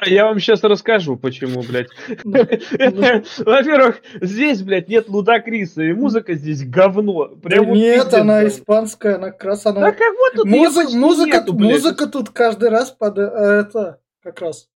А 0.00 0.08
я 0.08 0.24
вам 0.24 0.40
сейчас 0.40 0.62
расскажу, 0.62 1.16
почему, 1.16 1.62
блядь. 1.62 1.88
Во-первых, 2.24 4.00
здесь, 4.22 4.62
блядь, 4.62 4.88
нет 4.88 5.08
Лудакриса, 5.08 5.82
и 5.82 5.92
музыка 5.92 6.34
здесь 6.34 6.64
говно. 6.64 7.28
Прям 7.36 7.70
нет, 7.72 8.14
она 8.14 8.46
испанская, 8.46 9.16
она 9.16 9.30
как 9.30 9.44
раз 9.44 9.66
она... 9.66 9.80
Да 9.82 9.92
как 9.92 10.14
вот 10.16 10.32
тут 10.36 10.46
музыка, 10.46 11.52
музыка 11.52 12.06
тут 12.06 12.30
каждый 12.30 12.70
раз 12.70 12.90
под 12.92 13.18
э, 13.18 13.22
это 13.22 14.00
как 14.22 14.40
раз 14.40 14.70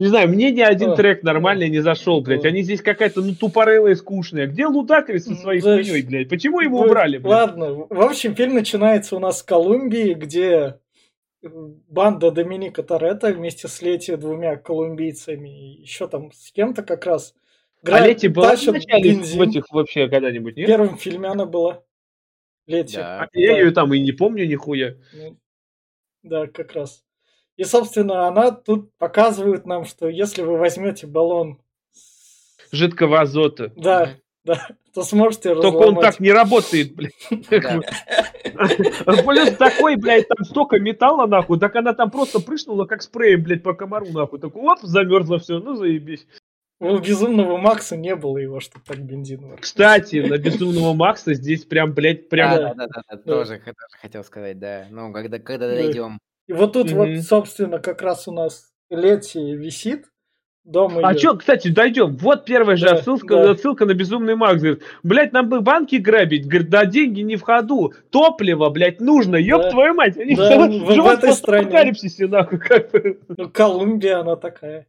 не 0.00 0.06
знаю, 0.06 0.28
мне 0.28 0.50
ни 0.50 0.60
один 0.60 0.96
трек 0.96 1.22
нормальный 1.22 1.68
не 1.68 1.80
зашел, 1.80 2.20
блядь. 2.20 2.44
Они 2.44 2.62
здесь 2.62 2.82
какая-то, 2.82 3.22
ну, 3.22 3.34
тупорылая, 3.34 3.94
скучная. 3.94 4.46
Где 4.46 4.66
Лудакрис 4.66 5.26
со 5.26 5.34
своей 5.34 5.60
хуйней, 5.60 6.02
блядь? 6.02 6.28
Почему 6.28 6.60
его 6.60 6.80
убрали, 6.80 7.18
блядь? 7.18 7.30
Ладно, 7.30 7.86
в 7.88 8.00
общем, 8.00 8.34
фильм 8.34 8.54
начинается 8.54 9.14
у 9.14 9.18
нас 9.18 9.42
в 9.42 9.44
Колумбии, 9.44 10.14
где 10.14 10.78
банда 11.42 12.30
Доминика 12.30 12.82
Торетто 12.82 13.32
вместе 13.32 13.68
с 13.68 13.80
Лети 13.80 14.16
двумя 14.16 14.56
колумбийцами 14.56 15.48
и 15.48 15.82
еще 15.82 16.08
там 16.08 16.32
с 16.32 16.50
кем-то 16.52 16.82
как 16.82 17.06
раз 17.06 17.34
а 17.86 18.06
Лети 18.06 18.28
была 18.28 18.56
в 18.56 18.66
начале 18.66 19.14
в 19.14 19.40
этих 19.40 19.70
вообще 19.70 20.08
когда-нибудь, 20.08 20.56
нет? 20.56 20.66
В 20.66 20.68
первом 20.68 20.98
фильме 20.98 21.28
она 21.28 21.46
была. 21.46 21.82
Лети. 22.66 22.96
Да. 22.96 23.22
А 23.22 23.28
я 23.32 23.58
ее 23.58 23.70
там 23.70 23.92
и 23.94 23.98
не 23.98 24.12
помню 24.12 24.46
нихуя. 24.46 24.96
Ну, 25.14 25.38
да, 26.22 26.46
как 26.46 26.72
раз. 26.74 27.02
И, 27.60 27.64
собственно, 27.64 28.26
она 28.26 28.52
тут 28.52 28.90
показывает 28.96 29.66
нам, 29.66 29.84
что 29.84 30.08
если 30.08 30.40
вы 30.40 30.56
возьмете 30.56 31.06
баллон 31.06 31.60
жидкого 32.72 33.20
азота, 33.20 33.70
да, 33.76 34.14
да, 34.44 34.68
то 34.94 35.02
сможете 35.02 35.54
Только 35.54 35.66
разломать. 35.66 35.88
он 35.88 36.00
так 36.00 36.20
не 36.20 36.32
работает, 36.32 36.94
блядь. 36.94 37.12
Плюс 39.26 39.50
такой, 39.58 39.96
блядь, 39.96 40.26
там 40.26 40.42
столько 40.46 40.78
металла, 40.78 41.26
нахуй, 41.26 41.60
так 41.60 41.76
она 41.76 41.92
там 41.92 42.10
просто 42.10 42.40
прыснула, 42.40 42.86
как 42.86 43.02
спреем, 43.02 43.42
блядь, 43.42 43.62
по 43.62 43.74
комару, 43.74 44.06
нахуй. 44.06 44.40
Так 44.40 44.56
оп, 44.56 44.78
замерзло 44.80 45.38
все, 45.38 45.58
ну 45.58 45.74
заебись. 45.74 46.26
У 46.78 46.96
Безумного 46.96 47.58
Макса 47.58 47.94
не 47.94 48.16
было 48.16 48.38
его, 48.38 48.60
что 48.60 48.80
так 48.80 49.00
бензин. 49.00 49.58
Кстати, 49.58 50.16
на 50.26 50.38
Безумного 50.38 50.94
Макса 50.94 51.34
здесь 51.34 51.66
прям, 51.66 51.92
блядь, 51.92 52.30
прям... 52.30 52.56
Да, 52.56 52.72
да, 52.72 52.86
да, 52.86 53.02
да, 53.06 53.16
тоже 53.18 53.60
хотел 54.00 54.24
сказать, 54.24 54.58
да. 54.58 54.86
Ну, 54.90 55.12
когда, 55.12 55.38
когда 55.38 55.68
дойдем. 55.68 56.20
И 56.50 56.52
вот 56.52 56.72
тут 56.72 56.90
mm-hmm. 56.90 57.16
вот, 57.16 57.24
собственно, 57.24 57.78
как 57.78 58.02
раз 58.02 58.26
у 58.26 58.32
нас 58.32 58.72
Лети 58.90 59.54
висит. 59.54 60.06
Дома 60.64 61.00
а 61.08 61.16
что, 61.16 61.36
кстати, 61.36 61.68
дойдем. 61.68 62.16
Вот 62.16 62.44
первая 62.44 62.76
же 62.76 62.86
да, 62.86 62.94
отсылка, 62.94 63.36
да. 63.36 63.50
отсылка 63.52 63.86
на 63.86 63.94
безумный 63.94 64.34
Макс. 64.34 64.60
Говорит, 64.60 64.82
блядь, 65.04 65.32
нам 65.32 65.48
бы 65.48 65.60
банки 65.60 65.94
грабить. 65.94 66.48
Говорит, 66.48 66.68
да 66.68 66.86
деньги 66.86 67.20
не 67.20 67.36
в 67.36 67.42
ходу. 67.42 67.92
Топливо, 68.10 68.68
блядь, 68.68 69.00
нужно. 69.00 69.36
Ёб 69.36 69.62
да. 69.62 69.70
твою 69.70 69.94
мать. 69.94 70.18
Они 70.18 70.34
да, 70.34 70.66
в, 70.66 70.86
в 70.86 71.06
этой 71.06 71.34
стране. 71.34 71.92
нахуй. 72.26 72.58
Как 72.58 72.90
бы. 72.90 73.20
Ну, 73.28 73.48
Колумбия, 73.48 74.18
она 74.18 74.34
такая. 74.34 74.88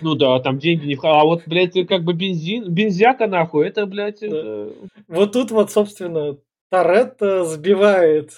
Ну 0.00 0.14
да, 0.14 0.38
там 0.38 0.60
деньги 0.60 0.86
не 0.86 0.94
в 0.94 1.00
ходу. 1.00 1.14
А 1.14 1.24
вот, 1.24 1.42
блядь, 1.46 1.74
как 1.88 2.04
бы 2.04 2.12
бензин, 2.12 2.72
бензяка 2.72 3.26
нахуй, 3.26 3.66
это, 3.66 3.86
блядь, 3.86 4.20
да. 4.20 4.26
это... 4.28 4.68
Вот 5.08 5.32
тут 5.32 5.50
вот, 5.50 5.72
собственно, 5.72 6.36
Торетто 6.70 7.44
сбивает 7.44 8.30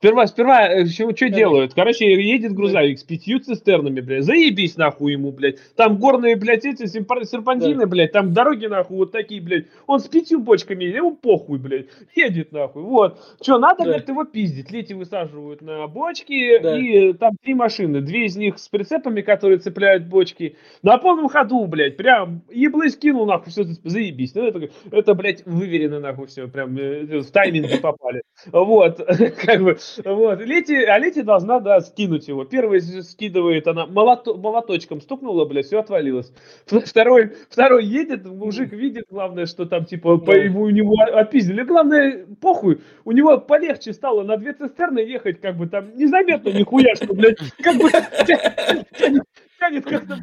Сперва, 0.00 0.28
сперва, 0.28 0.68
э, 0.68 0.86
что, 0.86 1.10
что 1.14 1.28
делают? 1.28 1.74
Короче, 1.74 2.04
едет 2.22 2.52
грузовик 2.52 3.00
с 3.00 3.02
пятью 3.02 3.40
цистернами, 3.40 4.00
блядь. 4.00 4.22
Заебись 4.22 4.76
нахуй 4.76 5.12
ему, 5.12 5.32
блядь. 5.32 5.56
Там 5.74 5.98
горные, 5.98 6.36
блядь, 6.36 6.64
эти 6.64 6.86
серпантины, 6.86 7.80
да. 7.80 7.86
блядь. 7.86 8.12
Там 8.12 8.32
дороги, 8.32 8.66
нахуй, 8.66 8.96
вот 8.96 9.10
такие, 9.10 9.40
блядь. 9.40 9.66
Он 9.88 9.98
с 9.98 10.06
пятью 10.06 10.38
бочками, 10.38 10.84
ему 10.84 11.16
похуй, 11.16 11.58
блядь. 11.58 11.86
Едет, 12.14 12.52
нахуй. 12.52 12.84
Вот. 12.84 13.18
Что, 13.42 13.58
надо, 13.58 13.78
да. 13.78 13.84
говорит, 13.86 14.08
его 14.08 14.22
пиздить. 14.22 14.70
Лети 14.70 14.94
высаживают 14.94 15.62
на 15.62 15.88
бочки. 15.88 16.60
Да. 16.62 16.78
И 16.78 17.12
там 17.14 17.32
три 17.42 17.54
машины. 17.54 18.00
Две 18.00 18.26
из 18.26 18.36
них 18.36 18.60
с 18.60 18.68
прицепами, 18.68 19.20
которые 19.20 19.58
цепляют 19.58 20.06
бочки. 20.06 20.54
На 20.80 20.98
полном 20.98 21.28
ходу, 21.28 21.66
блядь. 21.66 21.96
Прям 21.96 22.42
еблы 22.52 22.90
скинул, 22.90 23.26
нахуй, 23.26 23.50
все, 23.50 23.64
заебись. 23.82 24.32
Ну, 24.36 24.46
это, 24.46 24.68
это, 24.92 25.14
блядь, 25.14 25.44
выверено, 25.44 25.98
нахуй, 25.98 26.28
все. 26.28 26.46
Прям 26.46 26.78
э, 26.78 27.18
в 27.18 27.30
тайминг 27.32 27.80
попали. 27.80 28.22
Вот. 28.52 28.98
Как 29.44 29.60
бы 29.60 29.76
вот. 30.04 30.40
Лети, 30.40 30.74
а 30.74 30.98
Лети 30.98 31.22
должна, 31.22 31.60
да, 31.60 31.80
скинуть 31.80 32.28
его. 32.28 32.44
Первый 32.44 32.80
скидывает, 32.80 33.66
она 33.66 33.86
молото, 33.86 34.34
молоточком 34.34 35.00
стукнула, 35.00 35.44
блядь, 35.44 35.66
все 35.66 35.80
отвалилось. 35.80 36.32
Второй, 36.66 37.32
второй 37.50 37.84
едет, 37.84 38.26
мужик 38.26 38.72
видит, 38.72 39.04
главное, 39.10 39.46
что 39.46 39.66
там, 39.66 39.84
типа, 39.84 40.18
по, 40.18 40.32
его, 40.32 40.62
у 40.62 40.70
него 40.70 40.94
отпиздили. 41.00 41.62
Главное, 41.62 42.26
похуй, 42.40 42.80
у 43.04 43.12
него 43.12 43.38
полегче 43.38 43.92
стало 43.92 44.22
на 44.22 44.36
две 44.36 44.52
цистерны 44.52 45.00
ехать, 45.00 45.40
как 45.40 45.56
бы 45.56 45.68
там, 45.68 45.96
незаметно 45.96 46.50
нихуя, 46.50 46.94
что, 46.94 47.14
блядь, 47.14 47.38
как 47.62 47.76
бы 47.76 47.90
тянет 49.58 49.84
как-то. 49.84 50.18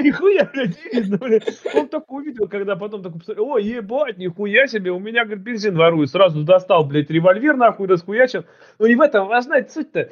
Нихуя, 0.00 0.48
блядь, 0.52 0.84
не 0.84 1.00
видно, 1.00 1.18
блядь. 1.18 1.60
Он 1.74 1.88
только 1.88 2.10
увидел, 2.10 2.48
когда 2.48 2.76
потом 2.76 3.02
такой 3.02 3.20
посмотрел, 3.20 3.46
о, 3.46 3.58
ебать, 3.58 4.18
нихуя 4.18 4.66
себе, 4.66 4.90
у 4.90 4.98
меня, 4.98 5.24
говорит, 5.24 5.44
бензин 5.44 5.76
ворует. 5.76 6.10
Сразу 6.10 6.42
достал, 6.42 6.84
блядь, 6.84 7.10
револьвер, 7.10 7.56
нахуй, 7.56 7.86
расхуячил. 7.86 8.44
Но 8.78 8.86
не 8.86 8.96
в 8.96 9.00
этом, 9.00 9.30
а 9.30 9.40
знаете, 9.40 9.70
суть-то, 9.70 10.10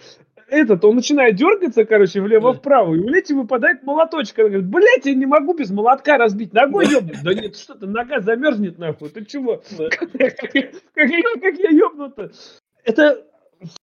этот, 0.49 0.85
он 0.85 0.97
начинает 0.97 1.37
дергаться, 1.37 1.85
короче, 1.87 2.21
влево-вправо, 2.21 2.95
и 2.95 2.99
у 2.99 3.09
Лети 3.09 3.33
выпадает 3.33 3.83
молоточек. 3.85 4.38
Она 4.38 4.49
говорит, 4.49 4.69
блядь, 4.69 5.07
я 5.07 5.14
не 5.14 5.25
могу 5.25 5.54
без 5.54 5.71
молотка 5.71 6.19
разбить, 6.19 6.52
ногой 6.52 6.87
ебнуть. 6.87 7.23
Да 7.23 7.33
нет, 7.33 7.57
что-то 7.57 7.87
нога 7.87 8.21
замерзнет, 8.21 8.78
нахуй, 8.78 9.09
ты 9.09 9.25
чего? 9.25 9.62
Как 9.78 11.59
я 11.59 11.71
ебну-то? 11.71 12.31
Это 12.85 13.25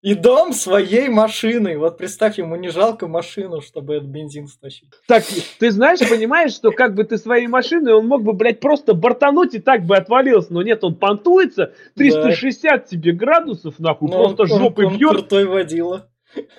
и 0.03 0.15
дом 0.15 0.53
своей 0.53 1.09
машины. 1.09 1.79
Вот 1.79 1.99
представь, 1.99 2.39
ему 2.39 2.57
не 2.57 2.69
жалко 2.69 3.09
машину, 3.09 3.61
чтобы 3.61 3.97
этот 3.97 4.09
бензин 4.09 4.47
стащить. 4.49 4.91
Так, 5.07 5.25
ты 5.59 5.71
знаешь, 5.71 6.01
понимаешь, 6.01 6.53
что 6.53 6.71
как 6.71 6.95
бы 6.95 7.05
ты 7.05 7.17
своей 7.17 7.47
машиной, 7.47 7.95
он 7.95 8.07
мог 8.07 8.23
бы, 8.23 8.33
блядь, 8.33 8.61
просто 8.61 8.95
бортануть 8.95 9.55
и 9.55 9.59
так 9.59 9.85
бы 9.85 9.97
отвалился. 9.97 10.53
Но 10.53 10.63
нет, 10.63 10.85
он 10.85 10.97
понтуется, 10.97 11.73
360 11.97 12.63
да. 12.63 12.79
тебе 12.79 13.13
градусов, 13.13 13.79
нахуй, 13.79 14.11
Но 14.11 14.25
просто 14.25 14.43
он, 14.43 14.61
жопой 14.61 14.87
он, 14.87 14.97
бьет. 14.97 15.11
Он 15.11 15.17
крутой 15.17 15.47
водила. 15.47 16.09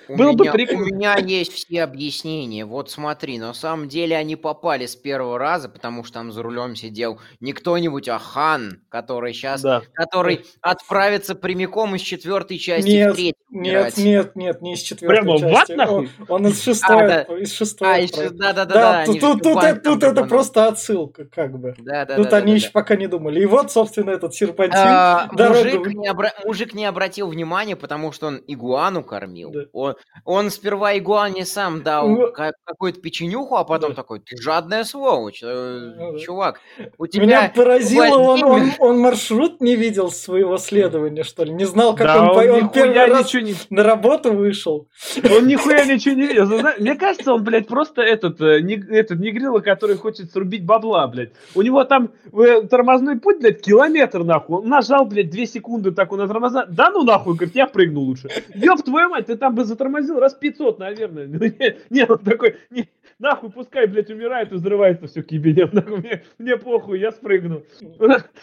У 0.08 0.16
Было 0.16 0.32
меня, 0.32 0.36
бы 0.36 0.52
прикольно. 0.52 0.82
У 0.82 0.86
меня 0.86 1.16
есть 1.16 1.52
все 1.52 1.82
объяснения. 1.82 2.64
Вот 2.64 2.90
смотри, 2.90 3.38
на 3.38 3.52
самом 3.54 3.88
деле 3.88 4.16
они 4.16 4.36
попали 4.36 4.86
с 4.86 4.96
первого 4.96 5.38
раза, 5.38 5.68
потому 5.68 6.04
что 6.04 6.14
там 6.14 6.32
за 6.32 6.42
рулем 6.42 6.76
сидел 6.76 7.20
не 7.40 7.52
кто-нибудь, 7.52 8.08
а 8.08 8.18
хан, 8.18 8.80
который 8.88 9.32
сейчас, 9.32 9.62
да. 9.62 9.82
который 9.94 10.44
отправится 10.60 11.34
прямиком 11.34 11.96
из 11.96 12.02
четвертой 12.02 12.58
части 12.58 12.88
нет, 12.88 13.12
в 13.12 13.16
третью. 13.16 13.36
Нет, 13.50 13.96
нет, 13.96 14.36
нет, 14.36 14.62
не 14.62 14.74
из 14.74 14.80
четвертой 14.80 15.22
Прямо 15.22 15.38
части. 15.38 15.74
Прямо 15.74 15.90
Он, 15.90 16.08
он 16.28 16.46
из 16.48 16.62
шестой. 16.62 17.04
А, 17.04 17.24
да. 17.26 17.38
Из 17.38 17.52
шестой. 17.52 17.88
А, 17.88 17.98
из, 17.98 18.10
да, 18.10 18.52
да, 18.52 18.52
да, 18.52 18.64
да. 18.64 19.04
Тут, 19.06 19.20
тут, 19.20 19.42
тут, 19.42 19.62
это, 19.62 19.80
тут 19.80 20.02
это 20.02 20.24
просто 20.24 20.66
отсылка, 20.66 21.24
как 21.24 21.58
бы. 21.58 21.74
Да, 21.78 22.04
да, 22.04 22.16
тут 22.16 22.30
да, 22.30 22.38
они 22.38 22.52
да, 22.52 22.56
еще 22.56 22.66
да. 22.66 22.72
пока 22.72 22.96
не 22.96 23.06
думали. 23.06 23.40
И 23.40 23.46
вот, 23.46 23.70
собственно, 23.70 24.10
этот 24.10 24.34
серпантин. 24.34 24.78
А, 24.78 25.28
мужик, 25.32 25.86
не 25.86 26.08
обра... 26.08 26.32
мужик 26.44 26.74
не 26.74 26.84
обратил 26.86 27.28
внимания, 27.28 27.76
потому 27.76 28.12
что 28.12 28.28
он 28.28 28.42
игуану 28.46 29.04
кормил. 29.04 29.50
Да. 29.50 29.65
Он, 29.72 29.94
он 30.24 30.50
сперва 30.50 30.96
игуане 30.96 31.44
сам 31.44 31.82
дал 31.82 32.08
ну, 32.08 32.32
какую-то 32.32 33.00
печенюху, 33.00 33.56
а 33.56 33.64
потом 33.64 33.90
да. 33.90 33.96
такой, 33.96 34.20
ты 34.20 34.36
жадная 34.40 34.84
сволочь, 34.84 35.42
э, 35.42 35.92
ну, 35.96 36.18
чувак. 36.18 36.60
У 36.98 37.06
тебя 37.06 37.24
Меня 37.24 37.52
поразило, 37.54 38.16
он, 38.18 38.44
он, 38.44 38.72
он 38.78 38.98
маршрут 38.98 39.60
не 39.60 39.76
видел 39.76 40.10
своего 40.10 40.58
следования, 40.58 41.24
что 41.24 41.44
ли? 41.44 41.52
Не 41.52 41.64
знал, 41.64 41.94
как 41.94 42.06
да, 42.06 42.22
он, 42.22 42.38
он, 42.38 42.50
он 42.50 42.68
первый 42.70 43.06
раз 43.06 43.32
не... 43.34 43.54
на 43.70 43.82
работу 43.82 44.32
вышел. 44.32 44.88
Он 45.24 45.46
нихуя 45.46 45.84
ничего 45.84 46.14
не 46.14 46.26
видел. 46.26 46.46
Мне 46.78 46.94
кажется, 46.94 47.34
он, 47.34 47.44
блядь, 47.44 47.66
просто 47.66 48.02
этот, 48.02 48.40
э, 48.40 48.60
не, 48.60 48.74
этот 48.74 49.18
негрила, 49.18 49.60
который 49.60 49.96
хочет 49.96 50.30
срубить 50.30 50.64
бабла, 50.64 51.06
блядь. 51.08 51.32
У 51.54 51.62
него 51.62 51.84
там 51.84 52.10
э, 52.32 52.62
тормозной 52.62 53.18
путь, 53.18 53.40
блядь, 53.40 53.62
километр, 53.62 54.24
нахуй. 54.24 54.58
Он 54.58 54.68
нажал, 54.68 55.06
блядь, 55.06 55.30
две 55.30 55.46
секунды 55.46 55.90
так 55.92 56.12
он 56.12 56.18
на 56.18 56.28
тормоза. 56.28 56.66
Да 56.68 56.90
ну 56.90 57.02
нахуй, 57.02 57.34
говорит, 57.34 57.54
я 57.54 57.66
прыгну 57.66 58.00
лучше. 58.00 58.28
Ёб 58.54 58.82
твою 58.82 59.08
мать, 59.08 59.26
ты 59.26 59.36
там, 59.36 59.54
бы 59.56 59.64
затормозил 59.64 60.20
раз 60.20 60.34
500, 60.34 60.78
наверное. 60.78 61.26
Ну, 61.36 61.44
не, 61.44 61.76
не, 61.90 62.04
он 62.04 62.18
такой, 62.18 62.56
не, 62.70 62.88
нахуй, 63.18 63.50
пускай, 63.50 63.86
блядь, 63.86 64.10
умирает 64.10 64.52
и 64.52 64.54
взрывается 64.54 65.06
все 65.06 65.22
кибелем. 65.22 65.70
Нахуй, 65.72 65.98
мне, 65.98 66.22
мне 66.38 66.56
похуй, 66.56 67.00
я 67.00 67.10
спрыгну. 67.10 67.62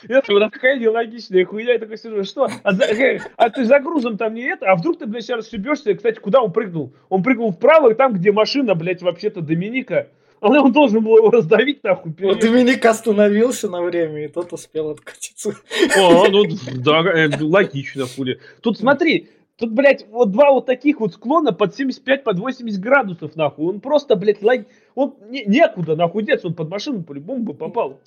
Это 0.07 0.33
вот 0.33 0.51
такая 0.51 0.77
нелогичная 0.77 1.45
хуйня. 1.45 1.73
Я 1.73 1.79
такой 1.79 1.97
сижу, 1.97 2.23
что? 2.23 2.49
А, 2.63 2.73
за, 2.73 2.83
э, 2.85 3.19
а 3.37 3.49
ты 3.49 3.65
за 3.65 3.79
грузом 3.79 4.17
там 4.17 4.33
не 4.33 4.43
это? 4.43 4.65
А 4.71 4.75
вдруг 4.75 4.99
ты, 4.99 5.05
блядь, 5.05 5.23
сейчас 5.23 5.47
ошибешься? 5.47 5.93
Кстати, 5.95 6.19
куда 6.19 6.41
он 6.41 6.51
прыгнул? 6.51 6.93
Он 7.09 7.23
прыгнул 7.23 7.51
вправо, 7.51 7.93
там, 7.95 8.13
где 8.13 8.31
машина, 8.31 8.75
блядь, 8.75 9.01
вообще-то 9.01 9.41
Доминика. 9.41 10.09
А 10.43 10.49
он 10.49 10.73
должен 10.73 11.01
был 11.01 11.17
его 11.17 11.29
раздавить, 11.29 11.83
нахуй. 11.83 12.13
Вот 12.19 12.39
Доминик 12.39 12.85
остановился 12.85 13.69
на 13.69 13.81
время, 13.81 14.25
и 14.25 14.27
тот 14.27 14.51
успел 14.51 14.89
откатиться. 14.89 15.55
О, 15.97 16.27
ну 16.27 16.43
да, 16.75 17.01
э, 17.01 17.29
логично, 17.39 18.05
хули. 18.05 18.39
Тут 18.61 18.77
смотри, 18.77 19.29
Тут, 19.63 19.71
блядь, 19.71 20.05
вот 20.09 20.31
два 20.31 20.51
вот 20.51 20.65
таких 20.65 20.99
вот 20.99 21.13
склона 21.13 21.53
под 21.53 21.73
75, 21.73 22.25
под 22.25 22.37
80 22.37 22.81
градусов, 22.81 23.37
нахуй. 23.37 23.67
Он 23.67 23.79
просто, 23.79 24.17
блядь, 24.17 24.43
лаг... 24.43 24.67
он 24.93 25.15
не, 25.29 25.45
некуда, 25.45 25.95
нахуй, 25.95 26.23
деться, 26.23 26.47
он 26.47 26.53
под 26.53 26.69
машину 26.69 27.01
по-любому 27.01 27.45
бы 27.45 27.53
попал. 27.53 28.01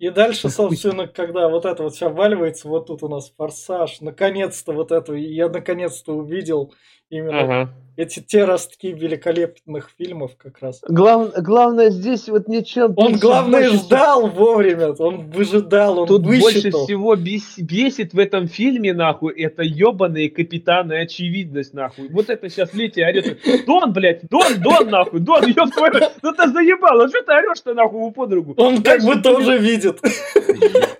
И 0.00 0.10
дальше, 0.10 0.48
собственно, 0.48 1.06
когда 1.06 1.48
вот 1.48 1.66
это 1.66 1.84
вот 1.84 1.94
все 1.94 2.08
обваливается, 2.08 2.66
вот 2.66 2.88
тут 2.88 3.04
у 3.04 3.08
нас 3.08 3.30
форсаж, 3.30 4.00
наконец-то 4.00 4.72
вот 4.72 4.90
это, 4.90 5.14
я 5.14 5.48
наконец-то 5.48 6.14
увидел 6.14 6.74
именно 7.10 7.40
ага 7.40 7.74
эти 7.98 8.20
те 8.20 8.44
ростки 8.44 8.92
великолепных 8.92 9.90
фильмов 9.98 10.36
как 10.38 10.60
раз. 10.60 10.80
Глав, 10.88 11.32
главное 11.42 11.90
здесь 11.90 12.28
вот 12.28 12.46
ничем. 12.46 12.94
Он 12.96 13.14
главное 13.14 13.70
больше... 13.70 13.84
ждал 13.84 14.28
вовремя, 14.28 14.92
он 14.92 15.28
выжидал, 15.30 15.98
он 15.98 16.06
Тут 16.06 16.24
высчитал. 16.24 16.52
больше 16.52 16.70
всего 16.70 17.16
бес, 17.16 17.58
бесит 17.58 18.14
в 18.14 18.18
этом 18.20 18.46
фильме 18.46 18.94
нахуй 18.94 19.34
это 19.34 19.64
ебаные 19.64 20.30
капитаны 20.30 21.00
очевидность 21.00 21.74
нахуй. 21.74 22.08
Вот 22.10 22.30
это 22.30 22.48
сейчас 22.48 22.72
Лети 22.72 23.02
орет. 23.02 23.36
Дон, 23.66 23.92
блядь, 23.92 24.28
Дон, 24.28 24.60
Дон 24.62 24.90
нахуй, 24.90 25.18
Дон, 25.18 25.44
ёб 25.48 25.72
твою, 25.72 25.94
ну 26.22 26.32
ты 26.32 26.52
заебал, 26.52 27.00
а 27.00 27.08
что 27.08 27.20
ты 27.22 27.32
орешь-то 27.32 27.74
нахуй 27.74 28.00
у 28.00 28.12
подругу? 28.12 28.54
Он 28.58 28.80
как 28.80 29.02
бы 29.02 29.16
тоже 29.20 29.58
видит. 29.58 30.00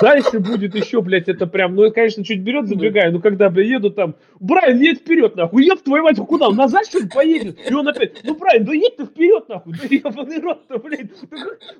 Дальше 0.00 0.40
будет 0.40 0.74
еще, 0.74 1.00
блядь, 1.02 1.28
это 1.28 1.46
прям, 1.46 1.74
ну, 1.74 1.90
конечно, 1.92 2.24
чуть 2.24 2.42
вперед 2.42 2.66
забегаю, 2.66 3.12
но 3.12 3.20
когда, 3.20 3.50
блядь, 3.50 3.68
еду 3.68 3.90
там, 3.90 4.16
Брайан, 4.40 4.80
едь 4.80 5.00
вперед, 5.00 5.36
нахуй, 5.36 5.64
еб 5.64 5.80
твою 5.82 6.04
мать, 6.04 6.16
куда? 6.16 6.48
Он 6.48 6.56
назад, 6.56 6.86
что 6.86 6.98
ли, 6.98 7.08
поедет? 7.08 7.58
И 7.70 7.74
он 7.74 7.88
опять, 7.88 8.22
ну 8.24 8.34
правильно, 8.34 8.66
да 8.66 8.72
едь 8.74 8.96
ты 8.96 9.04
вперед, 9.06 9.48
нахуй. 9.48 9.74
Да 9.74 9.86
ебаный 9.88 10.40
рот-то, 10.40 10.78
блядь. 10.78 11.10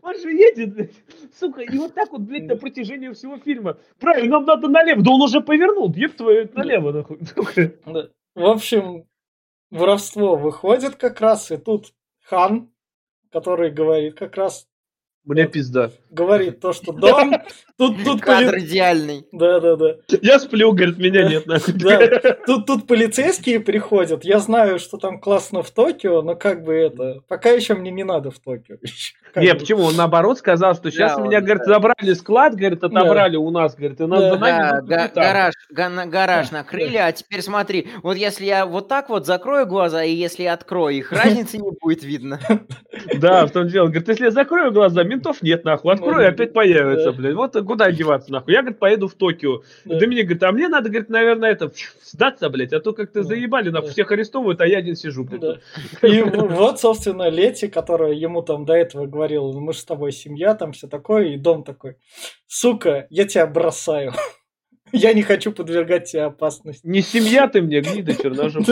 Он 0.02 0.20
же 0.20 0.32
едет, 0.32 0.74
блядь. 0.74 0.92
Сука, 1.38 1.62
и 1.62 1.78
вот 1.78 1.94
так 1.94 2.10
вот, 2.12 2.22
блядь, 2.22 2.46
на 2.46 2.56
протяжении 2.56 3.10
всего 3.10 3.38
фильма. 3.38 3.78
Правильно, 3.98 4.38
нам 4.38 4.44
надо 4.44 4.68
налево. 4.68 5.02
Да 5.02 5.10
он 5.10 5.22
уже 5.22 5.40
повернул, 5.40 5.92
еб 5.94 6.14
твою, 6.14 6.48
налево, 6.54 6.92
нахуй. 6.92 7.18
В 8.34 8.44
общем, 8.44 9.04
воровство 9.70 10.36
выходит 10.36 10.96
как 10.96 11.20
раз, 11.20 11.50
и 11.50 11.56
тут 11.56 11.92
Хан, 12.24 12.70
который 13.30 13.70
говорит 13.70 14.14
как 14.14 14.36
раз 14.36 14.68
мне 15.28 15.46
пизда. 15.46 15.90
Говорит 16.10 16.60
то, 16.60 16.72
что 16.72 16.92
Дон... 16.92 17.36
Тут, 17.76 18.02
тут 18.04 18.20
Кадр 18.20 18.50
поли... 18.52 18.64
идеальный. 18.64 19.24
Да, 19.30 19.60
да, 19.60 19.76
да. 19.76 19.96
Я 20.20 20.40
сплю, 20.40 20.72
говорит, 20.72 20.98
меня 20.98 21.28
нет. 21.28 21.44
Да. 21.78 22.34
Тут, 22.46 22.66
тут 22.66 22.86
полицейские 22.86 23.60
приходят. 23.60 24.24
Я 24.24 24.40
знаю, 24.40 24.78
что 24.78 24.96
там 24.96 25.20
классно 25.20 25.62
в 25.62 25.70
Токио, 25.70 26.22
но 26.22 26.34
как 26.34 26.64
бы 26.64 26.74
это... 26.74 27.20
Пока 27.28 27.50
еще 27.50 27.74
мне 27.74 27.90
не 27.90 28.04
надо 28.04 28.30
в 28.30 28.38
Токио. 28.38 28.76
Не, 29.36 29.54
почему? 29.54 29.82
Он 29.82 29.96
наоборот 29.96 30.38
сказал, 30.38 30.74
что 30.74 30.90
сейчас 30.90 31.16
да, 31.16 31.22
меня, 31.22 31.38
он, 31.38 31.44
говорит, 31.44 31.62
да. 31.66 31.74
забрали 31.74 32.14
склад, 32.14 32.54
говорит, 32.54 32.82
отобрали 32.82 33.34
да. 33.34 33.38
у 33.38 33.50
нас, 33.50 33.76
говорит, 33.76 34.00
и 34.00 34.06
нас 34.06 34.20
да. 34.20 34.32
за 34.32 34.38
нами 34.38 34.88
да, 34.88 35.08
гараж, 35.14 35.54
гараж 35.70 36.50
накрыли, 36.50 36.96
а 36.96 37.12
теперь 37.12 37.42
смотри, 37.42 37.88
вот 38.02 38.16
если 38.16 38.46
я 38.46 38.66
вот 38.66 38.88
так 38.88 39.10
вот 39.10 39.26
закрою 39.26 39.66
глаза, 39.66 40.02
и 40.02 40.12
если 40.12 40.44
я 40.44 40.54
открою 40.54 40.96
их, 40.96 41.12
разницы 41.12 41.58
не 41.58 41.70
будет 41.78 42.02
видно. 42.02 42.40
Да, 43.16 43.46
в 43.46 43.50
том 43.50 43.68
дело. 43.68 43.86
Говорит, 43.86 44.08
если 44.08 44.24
я 44.24 44.30
закрою 44.30 44.72
глаза, 44.72 45.04
ментов 45.04 45.42
нет, 45.42 45.64
нахуй. 45.64 45.97
Открою, 45.98 46.22
ну, 46.22 46.28
опять 46.28 46.52
появится, 46.52 47.12
блядь. 47.12 47.34
Вот 47.34 47.52
куда 47.66 47.86
одеваться, 47.86 48.32
нахуй. 48.32 48.52
Я, 48.52 48.62
говорит, 48.62 48.78
поеду 48.78 49.08
в 49.08 49.14
Токио. 49.14 49.62
Да. 49.84 49.98
Доминик 49.98 50.24
говорит, 50.24 50.42
а 50.42 50.52
мне 50.52 50.68
надо, 50.68 50.88
говорит, 50.88 51.08
наверное, 51.08 51.50
это, 51.50 51.70
сдаться, 52.02 52.48
блядь, 52.48 52.72
а 52.72 52.80
то 52.80 52.92
как-то 52.92 53.22
заебали, 53.22 53.70
нахуй, 53.70 53.90
всех 53.90 54.10
арестовывают, 54.10 54.60
а 54.60 54.66
я 54.66 54.78
один 54.78 54.96
сижу, 54.96 55.24
блядь. 55.24 55.60
И 56.02 56.22
вот, 56.22 56.80
собственно, 56.80 57.28
Лети, 57.28 57.68
которая 57.68 58.12
ему 58.12 58.42
там 58.42 58.64
до 58.64 58.74
этого 58.74 59.06
говорила, 59.06 59.52
мы 59.52 59.72
же 59.72 59.80
с 59.80 59.84
тобой 59.84 60.12
семья, 60.12 60.54
там 60.54 60.72
все 60.72 60.86
такое, 60.88 61.28
и 61.28 61.36
дом 61.36 61.64
такой, 61.64 61.96
сука, 62.46 63.06
я 63.10 63.26
тебя 63.26 63.46
бросаю. 63.46 64.12
Я 64.92 65.12
не 65.12 65.22
хочу 65.22 65.52
подвергать 65.52 66.10
тебе 66.10 66.22
опасности. 66.22 66.86
Не 66.86 67.02
семья 67.02 67.48
ты 67.48 67.62
мне, 67.62 67.80
гнида 67.80 68.14
черножоп. 68.14 68.66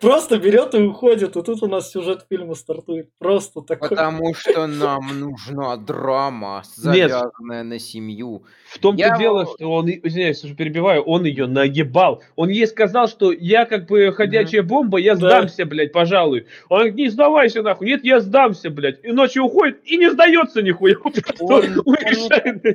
Просто 0.00 0.38
берет 0.38 0.74
и 0.74 0.78
уходит. 0.78 1.36
И 1.36 1.42
тут 1.42 1.62
у 1.62 1.66
нас 1.66 1.90
сюжет 1.90 2.26
фильма 2.28 2.54
стартует. 2.54 3.10
Просто 3.18 3.62
такой. 3.62 3.88
Потому 3.88 4.34
что 4.34 4.66
нам 4.66 5.20
нужна 5.20 5.76
драма, 5.76 6.62
завязанная 6.74 7.62
на 7.62 7.78
семью. 7.78 8.44
В 8.68 8.78
том-то 8.78 9.16
дело, 9.18 9.46
что 9.46 9.70
он, 9.70 9.88
извиняюсь, 9.88 10.42
уже 10.44 10.54
перебиваю, 10.54 11.02
он 11.02 11.24
ее 11.24 11.46
нагибал. 11.46 12.22
Он 12.36 12.48
ей 12.48 12.66
сказал, 12.66 13.08
что 13.08 13.32
я 13.32 13.64
как 13.64 13.86
бы 13.86 14.12
ходячая 14.12 14.62
бомба, 14.62 14.98
я 14.98 15.16
сдамся, 15.16 15.64
блядь, 15.64 15.92
пожалуй. 15.92 16.46
Он 16.68 16.78
говорит, 16.78 16.96
не 16.96 17.08
сдавайся 17.08 17.62
нахуй. 17.62 17.86
Нет, 17.86 18.04
я 18.04 18.20
сдамся, 18.20 18.70
блядь. 18.70 19.04
И 19.04 19.12
ночью 19.12 19.44
уходит 19.44 19.80
и 19.84 19.96
не 19.96 20.10
сдается 20.10 20.62
нихуя. 20.62 20.96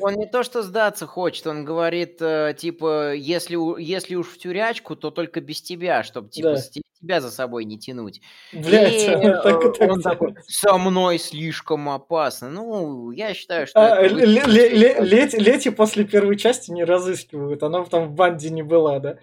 Он 0.02 0.16
не 0.16 0.26
то, 0.28 0.44
что 0.44 0.62
сдаться 0.62 1.06
хочет, 1.08 1.48
он 1.48 1.66
говорит, 1.66 2.01
говорит, 2.02 2.22
э, 2.22 2.54
типа, 2.58 3.14
если, 3.14 3.82
если 3.82 4.16
уж 4.16 4.28
в 4.28 4.38
тюрячку, 4.38 4.96
то 4.96 5.12
только 5.12 5.42
без 5.42 5.62
тебя, 5.62 6.04
чтобы, 6.04 6.30
типа, 6.30 6.56
да. 6.56 6.62
Тебя 7.02 7.22
за 7.22 7.32
собой 7.32 7.66
не 7.66 7.78
тянуть. 7.78 8.22
Блять, 8.54 9.04
и, 9.04 9.08
так, 9.08 9.64
э, 9.64 9.72
так, 9.72 9.92
он 9.92 10.02
так, 10.02 10.14
такой, 10.14 10.36
со 10.48 10.78
мной 10.78 11.20
слишком 11.20 11.90
опасно. 11.90 12.50
Ну, 12.50 13.12
я 13.12 13.34
считаю, 13.34 13.68
что... 13.68 13.80
А, 13.80 14.02
Лети, 14.08 15.70
после 15.70 16.06
первой 16.06 16.38
части 16.38 16.72
не 16.72 16.84
разыскивают, 16.84 17.64
она 17.64 17.84
там 17.86 18.10
в 18.10 18.12
банде 18.12 18.50
не 18.50 18.64
была, 18.64 19.00
да? 19.00 19.18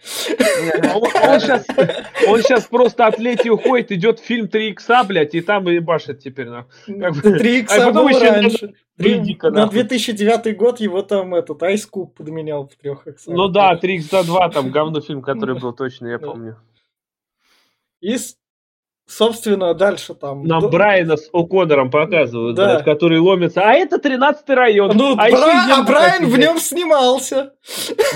Он 2.28 2.42
сейчас 2.42 2.64
просто 2.64 3.06
от 3.06 3.18
Лети 3.18 3.50
уходит, 3.50 3.92
идет 3.92 4.20
фильм 4.20 4.48
3 4.48 4.70
икса, 4.70 5.04
блядь, 5.04 5.34
и 5.34 5.40
там 5.40 5.68
и 5.68 5.78
башит 5.78 6.20
теперь. 6.20 6.48
3 6.86 7.60
икса 7.60 7.92
был 7.92 8.08
раньше. 8.08 8.74
Дико, 8.98 9.50
на 9.50 9.66
2009 9.66 10.56
год 10.56 10.80
его 10.80 11.02
там 11.02 11.34
этот 11.34 11.62
Ice 11.62 11.88
Cube 11.92 12.08
подменял 12.08 12.66
в 12.66 12.74
трех 12.74 13.06
иксах. 13.06 13.32
Ну 13.32 13.46
да, 13.48 13.76
3 13.76 13.94
x 13.94 14.08
2 14.08 14.48
там 14.48 14.70
говно 14.70 15.00
фильм, 15.00 15.22
который 15.22 15.58
был 15.58 15.72
точно, 15.72 16.08
я 16.08 16.18
помню. 16.18 16.56
И 18.00 18.16
Собственно, 19.08 19.72
дальше 19.72 20.14
там... 20.14 20.44
Нам 20.44 20.60
до... 20.60 20.68
Брайана 20.68 21.16
с 21.16 21.30
О'Коннором 21.32 21.90
показывают, 21.90 22.56
да. 22.56 22.74
блядь, 22.74 22.84
который 22.84 23.18
ломится. 23.18 23.62
А 23.62 23.72
это 23.72 23.96
13-й 23.96 24.54
район. 24.54 24.92
Ну, 24.94 25.14
а, 25.16 25.30
Бра... 25.30 25.66
а 25.78 25.82
Брайан 25.82 26.26
в 26.26 26.38
нем 26.38 26.58
снимался. 26.58 27.54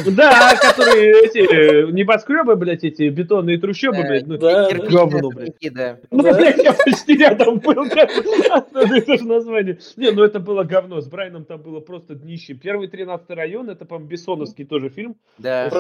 Да, 0.07 0.55
которые 0.61 1.25
эти 1.25 1.91
небоскребы, 1.91 2.57
блядь, 2.57 2.85
эти 2.85 3.09
бетонные 3.09 3.59
трущобы, 3.59 4.03
блядь. 4.03 4.27
Ну, 4.27 4.37
говно, 4.37 5.31
блядь. 5.31 5.55
Да. 5.73 5.97
Ну, 6.11 6.23
блядь, 6.23 6.63
я 6.63 6.75
почти 6.75 7.17
рядом 7.17 7.59
был. 7.59 7.85
Это 7.85 9.17
же 9.17 9.25
название. 9.25 9.79
Не, 9.97 10.11
ну 10.11 10.23
это 10.23 10.41
было 10.41 10.63
говно. 10.63 11.01
С 11.01 11.09
Брайаном 11.09 11.47
там 11.47 11.63
было 11.63 11.81
просто 11.81 12.15
днище. 12.15 12.53
Первый 12.53 12.89
13-й 12.89 13.35
район, 13.35 13.71
это, 13.71 13.87
по-моему, 13.87 14.11
Бессоновский 14.11 14.67
тоже 14.67 14.91
фильм. 14.91 15.17
Да. 15.39 15.71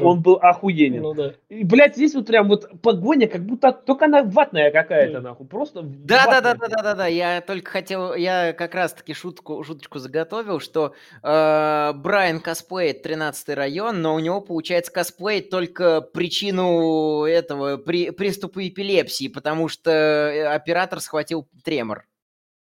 Он 0.00 0.22
был 0.22 0.38
охуенен. 0.40 1.02
Ну, 1.02 1.12
да. 1.12 1.34
И, 1.50 1.64
блядь, 1.64 1.96
здесь 1.96 2.14
вот 2.14 2.26
прям 2.26 2.48
вот 2.48 2.80
погоня, 2.80 3.28
как 3.28 3.44
будто 3.44 3.72
только 3.72 4.06
она 4.06 4.22
ватная 4.38 4.70
какая-то, 4.70 5.20
нахуй, 5.20 5.46
просто 5.46 5.82
Да, 5.82 6.26
да, 6.26 6.40
да, 6.40 6.54
да, 6.54 6.68
да, 6.68 6.82
да, 6.82 6.94
да, 6.94 7.06
я 7.06 7.40
только 7.40 7.70
хотел, 7.70 8.14
я 8.14 8.52
как 8.52 8.74
раз-таки 8.74 9.12
шутку, 9.12 9.62
шуточку 9.64 9.98
заготовил, 9.98 10.60
что 10.60 10.94
э, 11.22 11.92
Брайан 11.94 12.40
косплеит 12.40 13.02
13 13.02 13.48
район, 13.56 14.00
но 14.00 14.14
у 14.14 14.20
него 14.20 14.40
получается 14.40 14.92
косплеит 14.92 15.50
только 15.50 16.00
причину 16.00 17.24
этого, 17.24 17.78
при, 17.78 18.10
приступа 18.10 18.66
эпилепсии, 18.66 19.26
потому 19.26 19.68
что 19.68 19.90
э, 19.90 20.46
оператор 20.46 21.00
схватил 21.00 21.48
тремор. 21.64 22.06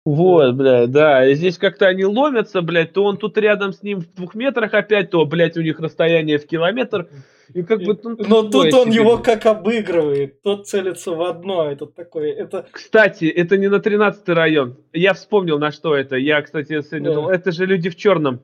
Вот, 0.06 0.54
блядь, 0.54 0.91
да. 0.91 1.28
И 1.28 1.34
здесь 1.34 1.58
как-то 1.58 1.88
они 1.88 2.06
ломятся, 2.06 2.62
блядь, 2.62 2.94
то 2.94 3.04
он 3.04 3.18
тут 3.18 3.38
рядом 3.39 3.74
с 3.74 3.82
ним 3.82 4.02
в 4.02 4.13
двух 4.13 4.36
метрах 4.36 4.76
опять, 4.76 5.10
то, 5.10 5.26
блядь, 5.26 5.58
у 5.58 5.62
них 5.62 5.80
расстояние 5.80 6.38
в 6.38 6.46
километр. 6.46 7.10
И 7.54 7.63
как 7.63 7.82
бы, 7.82 8.00
ну, 8.04 8.15
Но 8.20 8.44
тут 8.44 8.72
он 8.74 8.91
себе. 8.91 9.02
его 9.02 9.18
как 9.18 9.48
обыгрывает. 9.48 10.41
Тот 10.44 10.68
целится 10.68 11.12
в 11.12 11.24
одно. 11.24 11.72
Это 11.72 11.88
такое. 11.88 12.34
Это... 12.34 12.68
Кстати, 12.72 13.26
это 13.26 13.58
не 13.58 13.68
на 13.68 13.80
13 13.80 14.30
район. 14.30 14.78
Я 14.94 15.15
вспомнил, 15.15 15.58
на 15.58 15.72
что 15.72 15.96
это. 15.96 16.18
Я, 16.18 16.41
кстати, 16.44 16.82
сегодня 16.82 17.10
да. 17.10 17.15
думал, 17.15 17.30
это 17.32 17.52
же 17.52 17.65
люди 17.65 17.89
в 17.89 17.96
черном. 17.96 18.41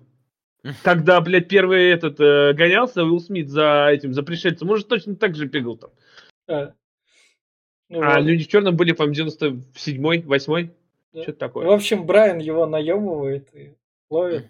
Когда, 0.83 1.21
блядь, 1.21 1.47
первый 1.47 1.89
этот 1.89 2.19
э, 2.19 2.53
гонялся, 2.53 3.03
Уилл 3.03 3.19
Смит 3.19 3.49
за 3.49 3.87
этим, 3.91 4.13
за 4.13 4.21
пришельцем, 4.21 4.67
может, 4.67 4.87
точно 4.87 5.15
так 5.15 5.35
же 5.35 5.45
бегал 5.45 5.77
там. 5.77 5.89
А, 6.47 6.73
ну, 7.89 8.01
а 8.01 8.17
вот. 8.17 8.25
люди 8.25 8.43
в 8.43 8.47
черном 8.47 8.75
были, 8.75 8.91
по-моему, 8.91 9.29
97-й, 9.29 10.21
8 10.21 10.69
да. 11.13 11.23
Что-то 11.23 11.37
такое. 11.39 11.67
В 11.67 11.71
общем, 11.71 12.05
Брайан 12.05 12.39
его 12.39 12.65
наебывает 12.65 13.53
и 13.55 13.73
ловит. 14.09 14.47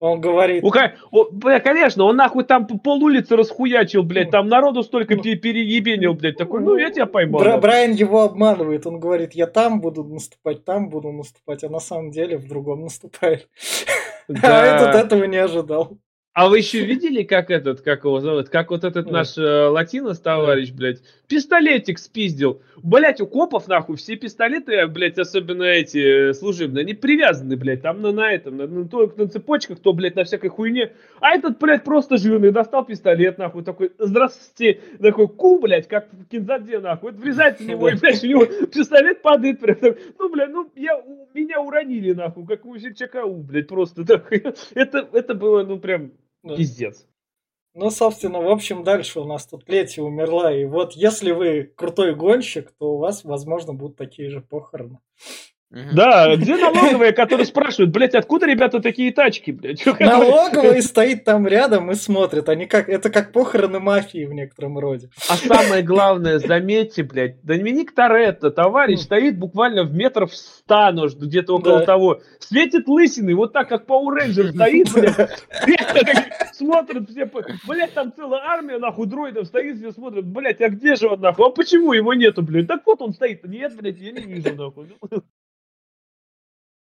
Он 0.00 0.20
говорит... 0.20 0.64
Уха... 0.64 0.96
О, 1.12 1.30
бля, 1.30 1.60
конечно, 1.60 2.02
он 2.02 2.16
нахуй 2.16 2.42
там 2.42 2.66
пол 2.66 3.04
улицы 3.04 3.36
расхуячил, 3.36 4.02
блядь, 4.02 4.30
там 4.32 4.48
народу 4.48 4.82
столько 4.82 5.14
Ну. 5.14 5.22
пе- 5.22 5.36
переебенил, 5.36 6.14
блядь, 6.14 6.36
такой, 6.36 6.60
ну 6.60 6.76
я 6.76 6.90
тебя 6.90 7.06
поймал. 7.06 7.40
Бра-. 7.40 7.58
Брайан 7.58 7.92
его 7.92 8.22
обманывает. 8.22 8.84
Он 8.84 8.98
говорит, 8.98 9.34
я 9.34 9.46
там 9.46 9.80
буду 9.80 10.02
наступать, 10.02 10.64
там 10.64 10.88
буду 10.88 11.12
наступать, 11.12 11.62
а 11.62 11.68
на 11.68 11.78
самом 11.78 12.10
деле 12.10 12.36
в 12.36 12.48
другом 12.48 12.82
наступает. 12.82 13.48
А 14.28 14.32
Да. 14.32 14.76
этот 14.90 15.04
этого 15.06 15.24
не 15.24 15.36
ожидал. 15.36 15.98
А 16.34 16.48
вы 16.48 16.58
еще 16.58 16.82
видели, 16.86 17.24
как 17.24 17.50
этот, 17.50 17.82
как 17.82 18.04
его 18.04 18.18
зовут, 18.20 18.48
как 18.48 18.70
вот 18.70 18.84
этот 18.84 19.10
наш 19.10 19.36
э, 19.36 19.66
латинос 19.66 20.18
товарищ, 20.18 20.70
блядь, 20.72 21.02
пистолетик 21.28 21.98
спиздил. 21.98 22.62
Блядь, 22.82 23.20
у 23.20 23.26
копов, 23.26 23.68
нахуй, 23.68 23.96
все 23.96 24.16
пистолеты, 24.16 24.86
блядь, 24.86 25.18
особенно 25.18 25.64
эти 25.64 26.30
э, 26.30 26.32
служебные, 26.32 26.84
они 26.84 26.94
привязаны, 26.94 27.54
блядь, 27.56 27.82
там 27.82 28.00
на, 28.00 28.12
на 28.12 28.32
этом, 28.32 28.56
на, 28.56 28.66
на, 28.66 28.88
то 28.88 29.12
на 29.14 29.28
цепочках, 29.28 29.80
то, 29.80 29.92
блядь, 29.92 30.16
на 30.16 30.24
всякой 30.24 30.48
хуйне. 30.48 30.92
А 31.20 31.34
этот, 31.34 31.58
блядь, 31.58 31.84
просто 31.84 32.16
жирный, 32.16 32.50
достал 32.50 32.86
пистолет, 32.86 33.36
нахуй, 33.36 33.62
такой, 33.62 33.92
здравствуйте, 33.98 34.80
такой, 35.02 35.28
ку, 35.28 35.58
блядь, 35.60 35.86
как 35.86 36.08
в 36.12 36.24
кинзаде, 36.30 36.78
нахуй, 36.78 37.12
вот 37.12 37.20
врезается 37.20 37.62
в 37.62 37.66
него, 37.66 37.90
и, 37.90 37.94
блядь, 37.94 38.24
у 38.24 38.26
него 38.26 38.46
пистолет 38.46 39.20
падает, 39.20 39.60
прям, 39.60 39.76
ну, 40.18 40.30
блядь, 40.30 40.50
ну, 40.50 40.70
я, 40.76 40.98
меня 41.34 41.60
уронили, 41.60 42.14
нахуй, 42.14 42.46
как 42.46 42.64
у 42.64 42.78
ЧКУ, 42.78 43.34
блядь, 43.42 43.68
просто, 43.68 44.06
так, 44.06 44.32
это, 44.74 45.08
это 45.12 45.34
было, 45.34 45.62
ну, 45.62 45.78
прям, 45.78 46.10
Да. 46.42 46.56
пиздец. 46.56 47.06
Ну, 47.74 47.90
собственно, 47.90 48.40
в 48.40 48.48
общем, 48.48 48.84
дальше 48.84 49.20
у 49.20 49.24
нас 49.24 49.46
тут 49.46 49.68
Лети 49.68 50.00
умерла. 50.00 50.54
И 50.54 50.64
вот 50.66 50.92
если 50.94 51.30
вы 51.32 51.64
крутой 51.64 52.14
гонщик, 52.14 52.72
то 52.72 52.94
у 52.94 52.98
вас, 52.98 53.24
возможно, 53.24 53.72
будут 53.72 53.96
такие 53.96 54.28
же 54.28 54.42
похороны. 54.42 54.98
Да, 55.72 56.36
где 56.36 56.56
налоговые, 56.56 57.12
которые 57.12 57.46
спрашивают, 57.46 57.92
блядь, 57.92 58.14
откуда, 58.14 58.46
ребята, 58.46 58.80
такие 58.80 59.10
тачки, 59.10 59.52
блядь? 59.52 59.84
Налоговый 60.00 60.82
стоит 60.82 61.24
там 61.24 61.46
рядом 61.46 61.90
и 61.90 61.94
смотрит. 61.94 62.50
Они 62.50 62.66
как, 62.66 62.90
это 62.90 63.08
как 63.08 63.32
похороны 63.32 63.80
мафии 63.80 64.26
в 64.26 64.34
некотором 64.34 64.78
роде. 64.78 65.08
А 65.30 65.36
самое 65.36 65.82
главное, 65.82 66.38
заметьте, 66.40 67.02
блядь, 67.02 67.42
Доминик 67.42 67.94
Торетто, 67.94 68.50
товарищ, 68.50 69.00
стоит 69.00 69.38
буквально 69.38 69.84
в 69.84 69.94
метров 69.94 70.34
ста, 70.34 70.92
ну, 70.92 71.08
что 71.08 71.24
где-то 71.24 71.54
около 71.56 71.78
Да. 71.80 71.86
того. 71.86 72.20
Светит 72.38 72.86
лысиной, 72.86 73.32
вот 73.32 73.54
так, 73.54 73.68
как 73.70 73.86
Power 73.86 74.18
Ranger 74.20 74.50
стоит, 74.52 74.92
блядь. 74.92 75.46
Смотрят 76.52 77.08
все, 77.08 77.30
блядь, 77.66 77.94
там 77.94 78.12
целая 78.14 78.42
армия, 78.42 78.78
нахуй, 78.78 79.06
дроидов 79.06 79.46
стоит, 79.46 79.78
все 79.78 79.92
смотрят, 79.92 80.26
блядь, 80.26 80.60
а 80.60 80.68
где 80.68 80.96
же 80.96 81.08
он, 81.08 81.20
нахуй? 81.20 81.46
А 81.46 81.50
почему 81.50 81.94
его 81.94 82.12
нету, 82.12 82.42
блядь? 82.42 82.66
Так 82.68 82.82
вот 82.84 83.00
он 83.00 83.14
стоит. 83.14 83.42
Нет, 83.44 83.74
блядь, 83.76 83.98
я 83.98 84.12
не 84.12 84.20
вижу, 84.20 84.54
нахуй. 84.54 84.88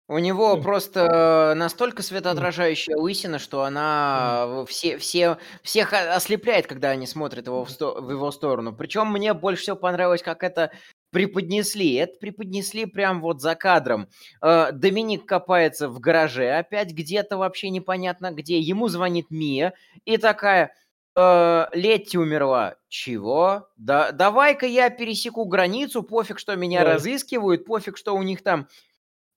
У 0.09 0.17
него 0.17 0.57
просто 0.57 1.53
настолько 1.55 2.01
светоотражающая 2.01 2.97
лысина, 2.97 3.37
что 3.37 3.61
она 3.63 4.65
все, 4.67 4.97
все, 4.97 5.37
всех 5.61 5.93
ослепляет, 5.93 6.65
когда 6.65 6.89
они 6.89 7.05
смотрят 7.05 7.45
его 7.45 7.63
в, 7.63 7.69
сто- 7.69 8.01
в 8.01 8.09
его 8.09 8.31
сторону. 8.31 8.73
Причем 8.75 9.11
мне 9.11 9.35
больше 9.35 9.61
всего 9.61 9.75
понравилось, 9.75 10.23
как 10.23 10.43
это 10.43 10.71
преподнесли. 11.11 11.93
Это 11.93 12.17
преподнесли 12.19 12.85
прям 12.85 13.21
вот 13.21 13.39
за 13.39 13.53
кадром. 13.53 14.07
Э, 14.41 14.71
Доминик 14.71 15.27
копается 15.27 15.87
в 15.89 15.99
гараже 15.99 16.57
опять 16.57 16.91
где-то 16.91 17.37
вообще 17.37 17.69
непонятно 17.69 18.31
где. 18.31 18.59
Ему 18.59 18.87
звонит 18.87 19.27
Мия 19.29 19.73
и 20.05 20.17
такая... 20.17 20.73
«Э, 21.15 21.65
Летти 21.73 22.17
умерла. 22.17 22.75
Чего? 22.87 23.67
Да, 23.77 24.11
давай-ка 24.11 24.65
я 24.67 24.89
пересеку 24.89 25.43
границу, 25.45 26.01
пофиг, 26.03 26.39
что 26.39 26.55
меня 26.55 26.83
Да. 26.83 26.93
разыскивают, 26.93 27.65
пофиг, 27.65 27.97
что 27.97 28.15
у 28.15 28.23
них 28.23 28.41
там 28.43 28.67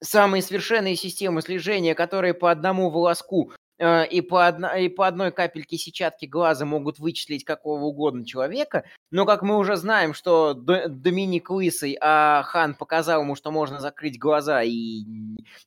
самые 0.03 0.43
совершенные 0.43 0.97
системы 0.97 1.41
слежения, 1.43 1.95
которые 1.95 2.35
по 2.35 2.51
одному 2.51 2.91
волоску 2.91 3.53
э, 3.79 4.07
и, 4.07 4.21
по 4.21 4.47
одно- 4.47 4.75
и 4.77 4.89
по 4.89 5.07
одной 5.07 5.33
капельке 5.33 5.77
сетчатки 5.77 6.27
глаза 6.27 6.65
могут 6.65 6.99
вычислить 6.99 7.45
какого 7.45 7.83
угодно 7.85 8.25
человека. 8.25 8.85
Но, 9.11 9.25
как 9.27 9.43
мы 9.43 9.57
уже 9.57 9.77
знаем, 9.77 10.15
что 10.15 10.55
До- 10.55 10.89
Доминик 10.89 11.51
лысый, 11.51 11.97
а 12.01 12.43
Хан 12.45 12.75
показал 12.75 13.23
ему, 13.23 13.35
что 13.35 13.51
можно 13.51 13.81
закрыть 13.81 14.19
глаза 14.19 14.63
и 14.63 15.05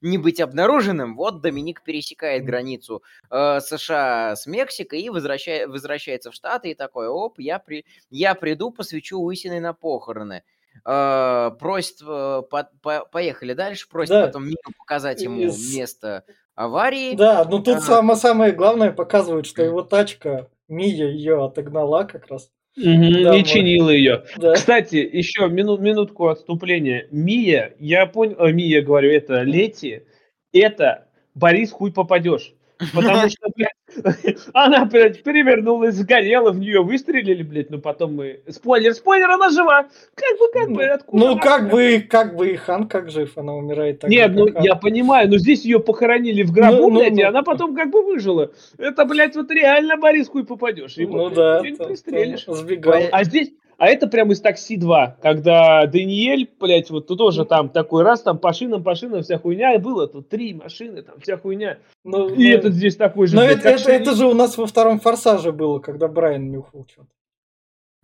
не 0.01 0.17
быть 0.17 0.39
обнаруженным, 0.39 1.15
вот 1.15 1.41
Доминик 1.41 1.83
пересекает 1.83 2.45
границу 2.45 3.03
э, 3.29 3.59
США 3.59 4.35
с 4.35 4.45
Мексикой 4.47 5.01
и 5.01 5.09
возвращай- 5.09 5.65
возвращается 5.67 6.31
в 6.31 6.35
Штаты 6.35 6.71
и 6.71 6.75
такой, 6.75 7.07
оп, 7.07 7.39
я, 7.39 7.59
при, 7.59 7.85
я 8.09 8.35
приду, 8.35 8.71
посвящу 8.71 9.19
лысиной 9.19 9.59
на 9.59 9.73
похороны. 9.73 10.35
Э, 10.35 10.41
просит, 10.83 11.97
э, 12.01 12.41
по- 12.49 12.69
по- 12.81 13.05
поехали 13.11 13.53
дальше, 13.53 13.88
просит 13.89 14.11
Да. 14.11 14.25
потом 14.27 14.45
Мию 14.45 14.57
показать 14.77 15.21
ему 15.21 15.41
Из- 15.41 15.75
место 15.75 16.23
аварии. 16.55 17.15
Да, 17.15 17.45
ну 17.49 17.59
тут 17.59 17.77
А. 17.77 17.81
самое, 17.81 18.17
самое 18.17 18.51
главное 18.51 18.91
показывает, 18.91 19.45
что 19.45 19.63
его 19.63 19.81
тачка, 19.81 20.49
Мия 20.67 21.07
ее 21.09 21.43
отогнала 21.45 22.03
как 22.05 22.27
раз. 22.27 22.49
Мгм, 22.77 23.23
Да, 23.23 23.33
вот. 23.33 23.45
чинила 23.45 23.89
ее. 23.89 24.25
Да. 24.38 24.53
Кстати, 24.53 24.95
еще 24.97 25.47
мину- 25.47 25.77
минутку 25.77 26.27
отступления. 26.27 27.07
Мия, 27.11 27.73
я 27.79 28.05
понял, 28.05 28.35
э, 28.39 28.51
Мия, 28.51 28.81
говорю, 28.81 29.11
это 29.11 29.43
Лети, 29.43 30.03
это 30.51 31.07
Борис 31.35 31.71
хуй 31.71 31.93
попадешь. 31.93 32.53
Потому 32.93 33.29
что, 33.29 33.47
блядь, 33.55 33.69
она, 34.53 34.86
блядь, 34.86 35.23
перевернулась, 35.23 35.95
сгорела, 35.95 36.51
в 36.51 36.60
нее 36.60 36.81
выстрелили, 36.84 37.43
блядь, 37.43 37.69
но 37.69 37.77
потом 37.79 38.15
мы... 38.15 38.41
Спойлер, 38.49 38.93
спойлер, 38.93 39.29
она 39.31 39.49
жива! 39.49 39.88
Как 40.15 40.39
бы, 40.39 40.51
как 40.53 40.71
бы, 40.71 40.84
откуда? 40.86 41.25
Ну, 41.25 41.31
она- 41.34 41.41
как 41.41 41.69
бы, 41.69 42.05
как 42.10 42.36
бы 42.36 42.49
и 42.49 42.55
Хан 42.55 42.88
как 42.88 43.10
жив, 43.10 43.38
она 43.38 43.53
умирает 43.53 43.99
так 43.99 44.10
Нет, 44.10 44.31
же, 44.31 44.38
ну 44.38 44.47
я 44.62 44.75
понимаю, 44.75 45.29
но 45.29 45.38
здесь 45.38 45.63
ее 45.65 45.79
похоронили 45.79 46.43
в 46.43 46.51
гробу, 46.51 46.77
Ну, 46.77 46.89
ну, 46.89 46.99
блядь, 46.99 47.17
и 47.17 47.23
ну. 47.23 47.29
она 47.29 47.43
потом 47.43 47.75
как 47.75 47.89
бы 47.89 48.03
выжила. 48.03 48.51
Это, 48.77 49.05
блядь, 49.05 49.36
вот 49.36 49.49
реально 49.51 49.97
Борис 49.97 50.27
хуй 50.29 50.45
попадешь. 50.45 50.95
Ну 50.97 51.25
блядь, 51.29 51.34
да, 51.36 51.62
не 51.62 51.75
пристрелишь. 51.75 52.45
сбегал. 52.47 53.01
А 53.12 53.23
здесь, 53.23 53.51
а 53.77 53.88
это 53.88 54.07
прямо 54.07 54.33
из 54.33 54.41
такси 54.41 54.77
2, 54.77 55.17
когда 55.21 55.85
Даниэль, 55.85 56.49
блядь, 56.59 56.89
вот 56.89 57.07
тут 57.07 57.17
тоже 57.17 57.45
там 57.45 57.69
такой 57.69 58.03
раз, 58.03 58.21
там 58.21 58.38
по 58.38 58.53
шинам, 58.53 58.83
по 58.83 58.95
шинам 58.95 59.21
вся 59.21 59.38
хуйня, 59.38 59.75
и 59.75 59.77
было 59.77 60.07
тут 60.07 60.29
три 60.29 60.53
машины, 60.53 61.01
там 61.01 61.15
вся 61.21 61.38
хуйня. 61.38 61.77
Ну, 62.03 62.29
И 62.29 62.51
ну, 62.51 62.57
этот 62.57 62.73
здесь 62.73 62.95
такой 62.95 63.27
же. 63.27 63.35
Но 63.35 63.41
блядь, 63.41 63.59
это, 63.59 63.69
это, 63.69 63.91
это 63.91 64.15
же 64.15 64.27
у 64.27 64.33
нас 64.33 64.57
во 64.57 64.67
втором 64.67 64.99
форсаже 64.99 65.51
было, 65.51 65.79
когда 65.79 66.07
Брайан 66.07 66.49
нюхал 66.51 66.85
что-то. 66.89 67.09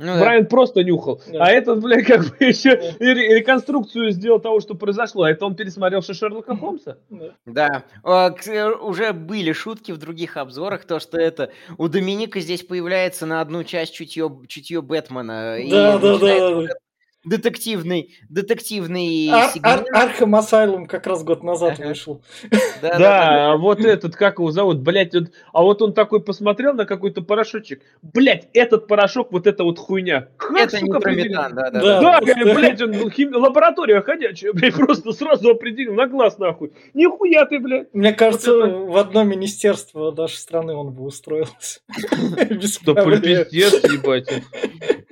Ну 0.03 0.13
да. 0.15 0.19
Брайан 0.19 0.45
просто 0.47 0.83
нюхал. 0.83 1.21
Да. 1.31 1.45
А 1.45 1.49
этот, 1.51 1.79
блядь, 1.81 2.05
как 2.07 2.21
бы 2.21 2.35
еще 2.39 2.75
Да. 2.75 2.89
и 2.99 3.13
ре- 3.13 3.35
реконструкцию 3.39 4.11
сделал 4.11 4.39
того, 4.39 4.59
что 4.59 4.73
произошло. 4.73 5.23
А 5.23 5.29
это 5.31 5.45
он 5.45 5.55
пересмотрел 5.55 6.01
все 6.01 6.13
Шерлока 6.13 6.57
Холмса. 6.57 6.97
Да. 7.09 7.35
Да, 7.45 7.83
э, 8.47 8.69
уже 8.81 9.13
были 9.13 9.51
шутки 9.51 9.91
в 9.91 9.97
других 9.97 10.37
обзорах, 10.37 10.85
то, 10.85 10.99
что 10.99 11.17
это 11.19 11.51
у 11.77 11.87
Доминика 11.87 12.39
здесь 12.39 12.63
появляется 12.63 13.25
на 13.25 13.41
одну 13.41 13.63
часть 13.63 13.93
чутье, 13.93 14.31
чутье 14.47 14.81
Бэтмена. 14.81 15.57
и 15.59 15.69
Да, 15.69 15.97
да, 15.99 16.11
начинается 16.13 16.25
да, 16.49 16.55
да. 16.55 16.63
этот 16.65 16.77
Детективный, 17.23 18.15
детективный 18.29 19.29
Ар- 19.29 19.49
сегмент. 19.51 19.87
Ар- 19.91 20.03
Arkham 20.09 20.33
Asylum 20.35 20.87
как 20.87 21.05
раз 21.05 21.23
год 21.23 21.43
назад 21.43 21.73
Ага. 21.77 21.89
вышел. 21.89 22.21
Да, 22.81 22.97
Да, 22.97 23.51
а 23.53 23.57
вот 23.57 23.79
этот, 23.85 24.15
как 24.15 24.39
его 24.39 24.49
зовут, 24.49 24.79
блядь, 24.79 25.13
вот, 25.13 25.25
а 25.53 25.61
вот 25.61 25.83
он 25.83 25.93
такой 25.93 26.19
посмотрел 26.23 26.73
на 26.73 26.85
какой-то 26.85 27.21
порошочек. 27.21 27.81
Блядь, 28.01 28.47
этот 28.53 28.87
порошок, 28.87 29.31
вот 29.31 29.45
эта 29.45 29.63
вот 29.63 29.77
хуйня. 29.77 30.29
Это 30.57 30.77
сука, 30.77 30.97
нитрометан, 30.97 30.97
определил? 30.97 31.55
да, 31.55 31.69
да, 31.69 32.21
Да. 32.21 32.53
блядь, 32.55 32.81
он 32.81 33.35
лаборатория 33.35 34.01
ходячая, 34.01 34.53
блядь, 34.53 34.73
просто 34.73 35.11
сразу 35.11 35.51
определил 35.51 35.93
на 35.93 36.07
глаз 36.07 36.39
нахуй. 36.39 36.71
Нихуя 36.95 37.45
ты, 37.45 37.59
блядь. 37.59 37.93
Мне 37.93 38.13
кажется, 38.13 38.51
в 38.51 38.97
одно 38.97 39.23
министерство 39.23 40.11
нашей 40.11 40.37
страны 40.37 40.73
он 40.73 40.89
бы 40.91 41.03
устроился. 41.03 41.81
Да 42.83 43.05
пиздец, 43.19 43.83
ебать. 43.83 44.27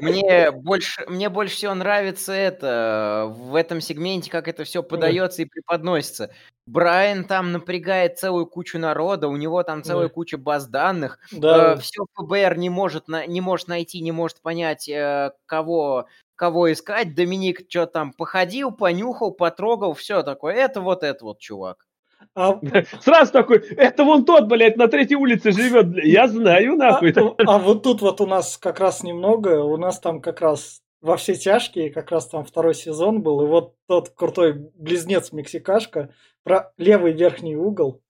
Мне 0.02 0.52
больше, 0.52 1.06
мне 1.08 1.30
больше 1.30 1.56
всего 1.56 1.74
нравится 1.74 2.34
это 2.34 3.26
в 3.30 3.56
этом 3.56 3.82
сегменте, 3.82 4.32
как 4.32 4.48
это 4.48 4.64
все 4.64 4.82
подается 4.84 5.42
и 5.42 5.46
преподносится. 5.46 6.32
Брайан 6.66 7.24
там 7.26 7.52
напрягает 7.52 8.20
целую 8.20 8.46
кучу 8.46 8.78
народа, 8.78 9.28
у 9.28 9.36
него 9.36 9.64
там 9.64 9.84
целая 9.84 10.08
Да. 10.08 10.14
куча 10.14 10.38
баз 10.38 10.68
данных. 10.68 11.20
Да, 11.32 11.78
все 11.78 12.06
ФБР 12.14 12.58
не 12.58 12.70
может, 12.70 13.08
на- 13.08 13.26
не 13.26 13.42
может 13.42 13.68
найти, 13.68 14.02
не 14.02 14.12
может 14.12 14.42
понять, 14.42 14.88
э, 14.88 15.32
кого, 15.48 16.06
кого 16.36 16.72
искать. 16.72 17.16
Доминик 17.16 17.62
что 17.70 17.88
там 17.88 18.14
походил, 18.14 18.72
понюхал, 18.72 19.32
потрогал, 19.32 19.94
все 19.96 20.22
такое. 20.22 20.54
Это 20.56 20.80
вот 20.82 21.04
это 21.04 21.26
вот, 21.26 21.40
чувак. 21.40 21.88
А, 22.36 22.60
Сразу 23.02 23.32
такой, 23.32 23.60
это 23.60 24.04
вон 24.04 24.26
тот, 24.26 24.48
блядь, 24.48 24.78
на 24.78 24.88
третьей 24.88 25.18
улице 25.18 25.52
живет, 25.52 25.90
блядь. 25.90 26.06
Я 26.06 26.28
знаю, 26.28 26.74
а- 26.74 26.78
нахуй. 26.78 27.14
а 27.14 27.58
вот 27.58 27.84
тут 27.84 28.02
вот 28.02 28.22
у 28.22 28.26
нас 28.26 28.58
как 28.58 28.80
раз 28.80 29.04
немного, 29.04 29.64
у 29.64 29.78
нас 29.78 30.00
там 30.00 30.22
как 30.22 30.42
раз 30.42 30.82
во 31.02 31.18
все 31.18 31.36
тяжкие, 31.36 31.92
как 31.92 32.12
раз 32.12 32.28
там 32.28 32.44
второй 32.44 32.76
сезон 32.76 33.22
был, 33.22 33.42
и 33.44 33.48
вот 33.48 33.76
тот 33.88 34.10
крутой 34.10 34.70
близнец 34.76 35.32
Мексикашка, 35.32 36.10
про 36.44 36.72
левый 36.78 37.14
верхний 37.14 37.56
угол, 37.56 38.02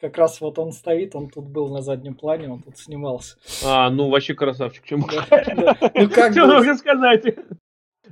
как 0.00 0.16
раз 0.16 0.40
вот 0.40 0.58
он 0.58 0.72
стоит, 0.72 1.14
он 1.14 1.28
тут 1.28 1.48
был 1.48 1.68
на 1.68 1.82
заднем 1.82 2.14
плане, 2.14 2.50
он 2.50 2.62
тут 2.62 2.78
снимался. 2.78 3.36
А, 3.64 3.90
ну 3.90 4.08
вообще 4.10 4.34
красавчик, 4.34 4.84
чем. 4.84 5.00
Ну 5.00 5.06
как 5.06 6.34
бы, 6.34 6.74
сказать? 6.76 7.24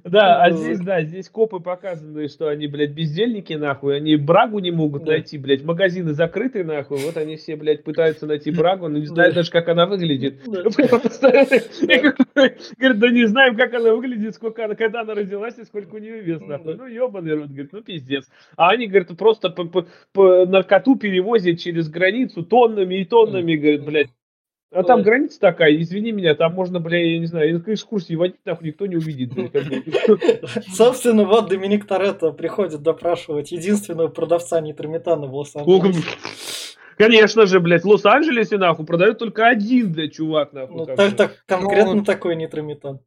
Да, 0.07 0.43
а 0.43 0.51
здесь, 0.53 0.79
да, 0.81 1.03
здесь 1.03 1.29
копы 1.29 1.61
показаны, 1.61 2.29
что 2.29 2.49
они, 2.49 2.69
блядь, 2.69 2.93
бездельники, 2.93 3.55
нахуй, 3.55 3.97
они 3.97 4.17
брагу 4.17 4.61
не 4.61 4.71
могут 4.71 5.05
Да. 5.05 5.13
найти, 5.13 5.37
блядь, 5.37 5.65
магазины 5.65 6.13
закрыты, 6.13 6.65
нахуй, 6.65 6.99
вот 6.99 7.17
они 7.17 7.37
все, 7.37 7.57
блядь, 7.57 7.83
пытаются 7.83 8.27
найти 8.27 8.51
брагу, 8.51 8.89
но 8.89 8.99
не 8.99 9.07
знают 9.07 9.35
Да. 9.35 9.41
даже, 9.41 9.51
как 9.51 9.69
она 9.69 9.87
выглядит. 9.87 10.41
Да. 10.47 10.63
Говорит, 12.79 12.99
да 12.99 13.11
не 13.11 13.27
знаем, 13.27 13.57
как 13.57 13.75
она 13.75 13.95
выглядит, 13.95 14.35
сколько 14.35 14.65
она, 14.65 14.75
когда 14.75 15.01
она 15.01 15.15
родилась 15.15 15.59
и 15.59 15.65
сколько 15.65 15.97
у 15.97 15.99
нее 15.99 16.21
вес, 16.21 16.41
нахуй. 16.41 16.77
Ну, 16.77 16.87
ебаный 16.87 17.35
рот, 17.35 17.49
говорит, 17.49 17.73
ну, 17.73 17.83
пиздец. 17.83 18.27
А 18.57 18.71
они, 18.71 18.87
говорит, 18.87 19.17
просто 19.17 19.51
по 19.51 20.47
наркоту 20.47 20.97
перевозят 20.97 21.59
через 21.59 21.89
границу 21.89 22.45
тоннами 22.45 23.01
и 23.01 23.05
тоннами, 23.05 23.57
говорит, 23.57 23.85
блядь. 23.85 24.09
А 24.73 24.83
там 24.83 25.03
граница 25.03 25.41
такая, 25.41 25.75
извини 25.81 26.13
меня, 26.13 26.35
там 26.35 26.53
можно, 26.53 26.81
бля, 26.81 26.99
я 26.99 27.19
не 27.19 27.27
знаю, 27.27 27.63
экскурсии 27.67 28.15
водить, 28.15 28.41
нахуй, 28.45 28.69
никто 28.69 28.87
не 28.87 28.97
увидит. 28.97 29.33
Собственно, 30.75 31.25
вот 31.25 31.49
Доминик 31.49 31.87
Торетто 31.87 32.33
приходит 32.33 32.83
допрашивать 32.83 33.53
единственного 33.53 34.09
продавца 34.09 34.61
нитрометана 34.61 35.27
в 35.27 35.35
Лос-Анджелесе. 35.35 36.03
Конечно 36.99 37.47
же, 37.47 37.61
блядь, 37.61 37.85
в 37.85 37.89
Лос-Анджелесе, 37.89 38.59
нахуй, 38.59 38.87
продают 38.87 39.19
только 39.19 39.47
один, 39.47 39.93
блядь, 39.93 40.15
чувак, 40.15 40.53
нахуй. 40.53 40.77
Ну, 40.77 40.87
так, 40.87 41.17
так, 41.17 41.45
конкретно 41.47 41.95
Ну, 41.95 42.05
такой 42.05 42.37
нитрометан. 42.37 43.01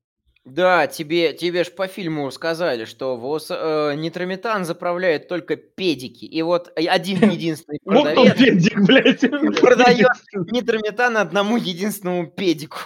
Да, 0.49 0.87
тебе, 0.87 1.33
тебе 1.33 1.63
ж 1.63 1.71
по 1.71 1.87
фильму 1.87 2.31
сказали, 2.31 2.85
что 2.85 3.15
ВОЗ, 3.17 3.51
э, 3.51 3.93
нитрометан 3.95 4.65
заправляет 4.65 5.27
только 5.27 5.55
педики. 5.55 6.25
И 6.25 6.41
вот 6.41 6.71
один 6.75 7.29
единственный 7.29 7.79
Вот 7.85 8.03
продавец 8.03 8.37
пендик, 8.37 8.85
блядь. 8.85 9.21
продает 9.61 10.09
нитрометан 10.51 11.17
одному 11.17 11.57
единственному 11.57 12.27
педику. 12.27 12.79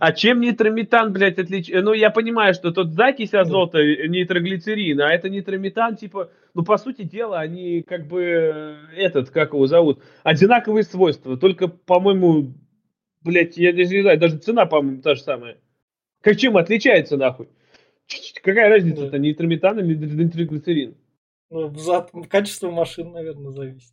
А 0.00 0.12
чем 0.12 0.40
нитрометан, 0.40 1.12
блядь, 1.12 1.38
отличается? 1.38 1.84
Ну, 1.84 1.92
я 1.92 2.08
понимаю, 2.10 2.54
что 2.54 2.70
тут 2.70 2.94
закись 2.94 3.34
азота, 3.34 3.78
э, 3.78 4.06
нитроглицерин, 4.08 5.00
а 5.02 5.12
это 5.12 5.28
нитрометан, 5.28 5.96
типа, 5.96 6.30
ну, 6.54 6.64
по 6.64 6.78
сути 6.78 7.02
дела, 7.02 7.38
они 7.40 7.82
как 7.82 8.06
бы, 8.06 8.22
э, 8.22 8.76
этот, 8.96 9.28
как 9.28 9.52
его 9.52 9.66
зовут, 9.66 10.02
одинаковые 10.22 10.84
свойства, 10.84 11.36
только, 11.36 11.68
по-моему, 11.68 12.54
блядь, 13.20 13.58
я 13.58 13.72
даже 13.72 13.94
не 13.94 14.00
знаю, 14.00 14.18
даже 14.18 14.38
цена, 14.38 14.64
по-моему, 14.64 15.02
та 15.02 15.14
же 15.14 15.20
самая. 15.20 15.58
Как 16.22 16.36
чем 16.36 16.56
отличается, 16.56 17.16
нахуй? 17.16 17.48
Какая 18.42 18.68
разница-то, 18.68 19.10
Да. 19.12 19.18
нитрометан 19.18 19.78
или 19.80 19.96
нитро- 19.96 20.24
нитроглицерин? 20.24 20.94
Ну, 21.50 21.74
за 21.74 22.06
качество 22.30 22.70
машин, 22.70 23.12
наверное, 23.12 23.52
зависит. 23.52 23.92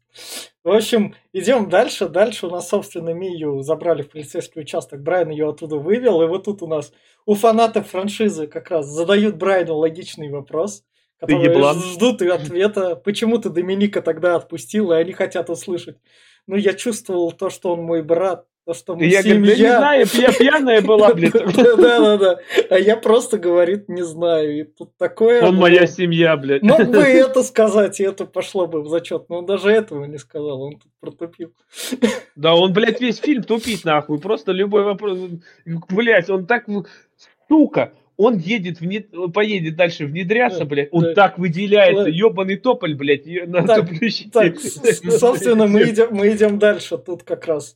В 0.64 0.70
общем, 0.72 1.16
идем 1.34 1.70
дальше. 1.70 2.08
Дальше 2.08 2.48
у 2.48 2.50
нас, 2.50 2.70
собственно, 2.70 3.10
Мию 3.10 3.62
забрали 3.64 4.02
в 4.02 4.10
полицейский 4.10 4.62
участок. 4.62 5.02
Брайан 5.02 5.30
ее 5.30 5.50
оттуда 5.50 5.76
вывел. 5.76 6.22
И 6.22 6.28
вот 6.28 6.46
тут 6.46 6.62
у 6.62 6.68
нас 6.68 6.94
у 7.26 7.36
фанатов 7.36 7.88
франшизы 7.90 8.48
как 8.48 8.70
раз 8.70 8.88
задают 8.88 9.36
Брайану 9.36 9.76
логичный 9.76 10.30
вопрос. 10.30 10.84
Которые 11.20 11.74
ждут 11.74 12.22
и 12.22 12.30
ответа, 12.30 12.96
почему 12.96 13.40
ты 13.40 13.50
Доминика 13.50 14.02
тогда 14.02 14.36
отпустил, 14.38 14.94
и 14.94 14.96
они 14.96 15.12
хотят 15.12 15.50
услышать. 15.50 15.98
Ну, 16.48 16.56
я 16.56 16.74
чувствовал 16.74 17.34
то, 17.34 17.50
что 17.50 17.74
он 17.74 17.82
мой 17.82 18.02
брат, 18.02 18.46
то, 18.70 18.76
что 18.76 18.96
мы 18.96 19.06
я 19.06 19.24
говорю, 19.24 19.46
да 19.46 19.48
не 19.48 19.56
семья. 19.56 19.78
знаю, 19.80 20.06
я 20.14 20.32
пьяная 20.32 20.82
была, 20.84 21.12
блядь. 21.16 21.34
Да-да-да. 21.56 22.40
А 22.70 22.78
я 22.78 22.98
просто, 22.98 23.40
говорит, 23.40 23.90
не 23.90 24.04
знаю. 24.04 24.60
И 24.60 24.64
тут 24.64 24.96
такое... 24.96 25.42
Он 25.42 25.56
моя 25.56 25.88
семья, 25.88 26.38
блядь. 26.38 26.62
Мог 26.62 26.86
бы 26.86 27.00
это 27.00 27.42
сказать, 27.42 28.00
и 28.00 28.04
это 28.04 28.28
пошло 28.28 28.68
бы 28.68 28.84
в 28.84 28.88
зачет. 28.88 29.28
Но 29.28 29.40
он 29.40 29.48
даже 29.48 29.72
этого 29.72 30.06
не 30.06 30.20
сказал, 30.20 30.62
он 30.62 30.74
тут 30.74 30.92
протупил. 31.00 31.52
Да 32.36 32.54
он, 32.54 32.72
блядь, 32.72 33.02
весь 33.02 33.18
фильм 33.18 33.44
тупит, 33.44 33.84
нахуй. 33.86 34.20
Просто 34.20 34.52
любой 34.52 34.84
вопрос. 34.84 35.18
Блядь, 35.90 36.30
он 36.30 36.46
так... 36.46 36.68
в- 36.68 36.86
Сука! 37.50 37.92
Он 38.18 38.38
едет, 38.38 38.80
внед... 38.82 39.08
поедет 39.34 39.78
дальше 39.78 40.06
внедряться, 40.06 40.60
Да, 40.60 40.66
блядь. 40.66 40.90
Он 40.92 41.04
да. 41.04 41.14
так 41.16 41.40
выделяется. 41.40 42.04
Да. 42.04 42.10
Ебаный 42.10 42.58
тополь, 42.58 42.94
блядь, 42.94 43.26
на 43.48 43.66
Так. 43.66 43.90
Так, 44.32 44.60
собственно, 44.60 45.66
мы 45.66 45.84
идем, 45.90 46.10
мы 46.12 46.30
идем 46.30 46.60
дальше. 46.60 46.98
Тут 47.00 47.24
как 47.24 47.48
раз 47.48 47.76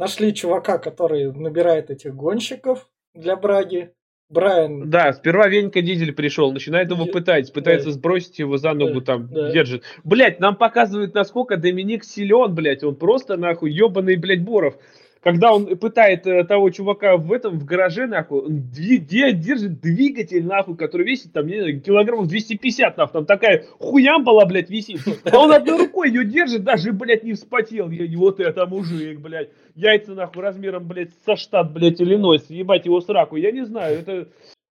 нашли 0.00 0.34
чувака, 0.34 0.78
который 0.78 1.30
набирает 1.30 1.90
этих 1.90 2.14
гонщиков 2.14 2.88
для 3.14 3.36
Браги. 3.36 3.92
Брайан 4.30 4.88
Да, 4.88 5.12
сперва 5.12 5.48
Венька 5.48 5.82
Дизель 5.82 6.12
пришел, 6.12 6.52
начинает 6.52 6.88
его 6.90 7.04
пытать, 7.04 7.52
пытается 7.52 7.88
да. 7.88 7.92
сбросить 7.94 8.38
его 8.38 8.58
за 8.58 8.72
ногу, 8.74 9.00
Да, 9.00 9.06
там, 9.06 9.28
да. 9.28 9.50
держит. 9.50 9.82
Блять, 10.04 10.38
нам 10.38 10.54
показывают, 10.54 11.14
насколько 11.14 11.56
Доминик 11.56 12.04
силен, 12.04 12.54
блять, 12.54 12.84
он 12.84 12.94
просто, 12.94 13.36
нахуй, 13.36 13.72
ебаный, 13.72 14.14
блядь, 14.16 14.42
Боров. 14.42 14.76
Когда 15.22 15.52
он 15.52 15.76
пытает 15.76 16.26
э, 16.26 16.44
того 16.44 16.70
чувака 16.70 17.18
в 17.18 17.30
этом, 17.30 17.58
в 17.58 17.64
гараже, 17.66 18.06
нахуй, 18.06 18.40
он 18.40 18.52
дви- 18.56 18.96
де- 18.98 19.32
держит 19.32 19.80
двигатель, 19.80 20.46
нахуй, 20.46 20.76
который 20.76 21.06
весит, 21.06 21.34
там, 21.34 21.46
не 21.46 21.58
знаю, 21.60 21.80
килограммов 21.82 22.26
250, 22.28 22.96
нахуй, 22.96 23.12
там 23.12 23.26
такая 23.26 23.64
хуямбала, 23.78 24.46
блядь, 24.46 24.70
висит. 24.70 25.00
А 25.30 25.38
он 25.38 25.52
одной 25.52 25.78
рукой 25.78 26.08
ее 26.08 26.24
держит, 26.24 26.64
даже, 26.64 26.92
блядь, 26.92 27.22
не 27.24 27.34
вспотел. 27.34 27.90
Я, 27.90 28.06
вот 28.18 28.40
это 28.40 28.64
мужик, 28.66 29.20
блядь. 29.20 29.50
Яйца, 29.74 30.14
нахуй, 30.14 30.42
размером, 30.42 30.86
блядь, 30.88 31.10
со 31.26 31.36
штат, 31.36 31.70
блядь, 31.72 32.00
Иллинойс, 32.00 32.48
ебать 32.48 32.86
его 32.86 33.00
сраку. 33.02 33.36
Я 33.36 33.52
не 33.52 33.66
знаю, 33.66 33.98
это... 34.00 34.28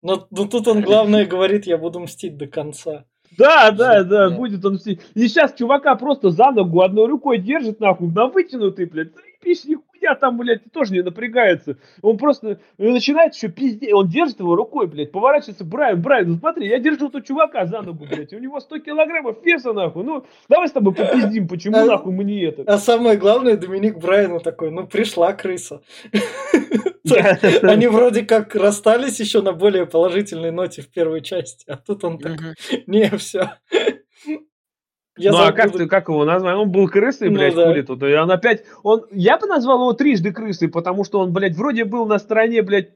Но, 0.03 0.27
но 0.31 0.45
тут 0.45 0.69
он 0.69 0.83
главное 0.83 1.25
говорит, 1.25 1.67
я 1.67 1.79
буду 1.79 2.01
мстить 2.01 2.37
до 2.37 2.47
конца. 2.47 3.07
Да, 3.39 3.71
да, 3.71 4.05
да, 4.05 4.29
Да. 4.29 4.37
будет 4.37 4.63
он 4.65 4.77
все. 4.77 4.99
И 5.15 5.27
сейчас 5.29 5.55
чувака 5.55 5.95
просто 5.95 6.29
за 6.31 6.51
ногу 6.51 6.83
одной 6.83 7.09
рукой 7.09 7.39
держит, 7.39 7.81
нахуй, 7.81 8.09
на 8.09 8.27
вытянутый, 8.27 8.85
блядь. 8.85 9.13
Заебись, 9.15 9.65
нихуя 9.65 9.94
там, 10.15 10.37
блядь, 10.37 10.71
тоже 10.73 10.93
не 10.93 11.03
напрягается. 11.03 11.79
Он 12.03 12.19
просто 12.19 12.59
начинает 12.77 13.35
еще 13.35 13.49
пиздеть. 13.49 13.93
Он 13.93 14.07
держит 14.09 14.41
его 14.41 14.55
рукой, 14.55 14.87
блядь, 14.87 15.11
поворачивается. 15.13 15.65
Брайан, 15.65 16.03
Брайан, 16.03 16.29
ну 16.29 16.37
смотри, 16.37 16.69
я 16.69 16.79
держу 16.79 17.09
тут 17.09 17.27
чувака 17.27 17.65
за 17.65 17.81
ногу, 17.81 18.05
блядь. 18.05 18.33
У 18.35 18.39
него 18.39 18.61
100 18.61 18.81
килограммов 18.81 19.43
веса, 19.45 19.73
нахуй. 19.73 20.05
Ну, 20.05 20.27
давай 20.49 20.69
с 20.69 20.73
тобой 20.73 20.95
попиздим, 20.95 21.49
почему, 21.49 21.79
А- 21.79 21.85
нахуй, 21.87 22.13
мы 22.13 22.25
не 22.25 22.43
это. 22.43 22.63
А 22.67 22.79
самое 22.79 23.17
главное, 23.17 23.57
Доминик 23.57 23.99
Брайану 23.99 24.41
такой, 24.41 24.71
ну 24.71 24.87
пришла 24.87 25.33
крыса. 25.33 25.81
Они 27.63 27.87
вроде 27.87 28.23
как 28.23 28.55
расстались 28.55 29.21
еще 29.21 29.43
на 29.43 29.53
более 29.53 29.87
положительной 29.87 30.51
ноте 30.51 30.83
в 30.83 30.89
первой 30.89 31.21
части, 31.21 31.65
а 31.69 31.77
тут 31.77 32.05
он 32.05 32.19
так, 32.19 32.39
не, 32.87 33.09
все. 33.17 33.53
Я 35.17 35.31
ну 35.31 35.39
а 35.39 35.45
забуду. 35.47 35.63
как, 35.63 35.73
ты, 35.73 35.87
как 35.87 36.09
его 36.09 36.25
назвать? 36.25 36.57
Он 36.57 36.71
был 36.73 36.89
крысой, 36.89 37.29
Ну 37.31 37.37
блядь, 37.37 37.55
да. 37.55 37.67
хули 37.69 37.83
тут. 37.83 38.03
И 38.03 38.13
он 38.15 38.31
опять, 38.33 38.65
он, 38.83 39.05
я 39.13 39.39
бы 39.39 39.47
назвал 39.47 39.79
его 39.83 39.93
трижды 39.93 40.33
крысой, 40.33 40.69
потому 40.69 41.05
что 41.05 41.21
он, 41.21 41.33
блядь, 41.33 41.55
вроде 41.55 41.85
был 41.85 42.05
на 42.07 42.19
стороне, 42.19 42.63
блядь, 42.63 42.91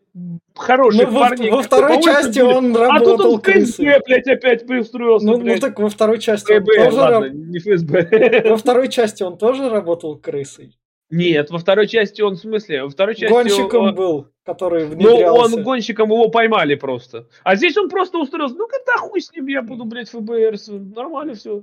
хороших 0.56 1.08
Ну, 1.08 1.14
во, 1.14 1.20
парней. 1.28 1.50
во 1.50 1.62
которые 1.62 2.00
второй 2.00 2.02
части 2.02 2.40
были. 2.40 2.52
он 2.54 2.76
А 2.76 2.98
тут 2.98 3.06
работал 3.10 3.32
он 3.34 3.38
в 3.38 3.42
ФСБ, 3.42 3.52
крысой. 3.52 4.02
блядь, 4.04 4.26
опять 4.26 4.66
пристроился, 4.66 5.26
Ну, 5.26 5.36
ну 5.38 5.44
блядь. 5.44 5.60
так 5.60 5.78
во 5.78 5.88
второй 5.88 6.18
части 6.18 6.52
он 6.52 6.58
ФСБ, 6.64 6.84
тоже 6.84 6.96
ладно, 6.96 7.20
раб- 7.20 7.32
не 7.34 7.58
ФСБ. 7.60 8.42
во 8.50 8.56
второй 8.56 8.88
части 8.88 9.22
он 9.22 9.38
тоже 9.38 9.68
работал 9.68 10.16
крысой. 10.18 10.76
Нет, 11.10 11.50
во 11.50 11.58
второй 11.58 11.86
части 11.86 12.20
он, 12.20 12.34
в 12.34 12.38
смысле, 12.38 12.82
во 12.82 12.90
второй 12.90 13.14
части 13.14 13.32
Гонщиком 13.32 13.82
он, 13.86 13.94
был, 13.94 14.26
который 14.48 14.84
Ну, 14.86 14.94
внедрялся. 14.94 15.56
он 15.56 15.62
гонщиком 15.62 16.10
его 16.10 16.28
поймали 16.30 16.74
просто. 16.74 17.26
А 17.44 17.54
здесь 17.56 17.76
он 17.76 17.90
просто 17.90 18.18
устроился. 18.18 18.56
Ну, 18.56 18.66
когда 18.66 18.96
хуй 18.98 19.20
с 19.20 19.30
ним, 19.32 19.46
я 19.46 19.60
буду, 19.62 19.84
блядь, 19.84 20.08
ФБР. 20.08 20.56
Нормально 20.96 21.34
все. 21.34 21.62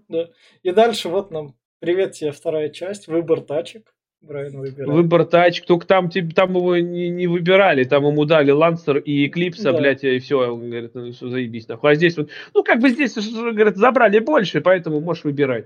И 0.64 0.72
дальше 0.72 1.10
вот 1.10 1.32
нам, 1.32 1.56
привет 1.80 2.12
тебе, 2.14 2.32
вторая 2.32 2.70
часть, 2.70 3.08
выбор 3.08 3.42
тачек. 3.42 3.94
Брайан 4.22 4.58
выбирает. 4.58 4.90
Выбор 4.92 5.26
тачек, 5.26 5.66
только 5.66 5.86
там, 5.88 6.10
там 6.10 6.56
его 6.56 6.78
не, 6.78 7.10
не 7.10 7.28
выбирали, 7.28 7.84
там 7.84 8.06
ему 8.08 8.26
дали 8.26 8.50
Лансер 8.52 8.98
и 8.98 9.28
Эклипса, 9.28 9.72
Да. 9.72 9.78
блядь, 9.78 10.04
и 10.04 10.18
все, 10.20 10.52
он 10.52 10.70
говорит, 10.70 10.92
ну 10.96 11.12
все, 11.12 11.28
заебись, 11.30 11.68
нахуй. 11.68 11.92
А 11.92 11.96
здесь 11.96 12.18
вот, 12.18 12.30
ну 12.56 12.64
как 12.64 12.80
бы 12.80 12.90
здесь, 12.90 13.16
говорит, 13.16 13.78
забрали 13.78 14.18
больше, 14.20 14.62
поэтому 14.62 15.00
можешь 15.00 15.24
выбирать. 15.26 15.66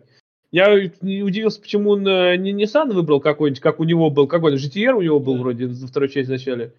Я 0.52 0.74
удивился, 0.74 1.62
почему 1.62 1.92
он 1.92 2.06
э, 2.08 2.36
не 2.36 2.52
Nissan 2.52 2.92
выбрал 2.92 3.22
какой-нибудь, 3.22 3.62
как 3.62 3.80
у 3.80 3.84
него 3.86 4.10
был, 4.10 4.28
какой-то 4.28 4.58
GTR 4.58 4.94
у 4.94 5.02
него 5.02 5.20
был 5.22 5.36
Да. 5.36 5.42
вроде 5.42 5.68
во 5.68 5.88
второй 5.88 6.10
части 6.10 6.28
в 6.28 6.32
начале. 6.32 6.74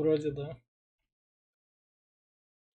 Вроде 0.00 0.30
да. 0.30 0.56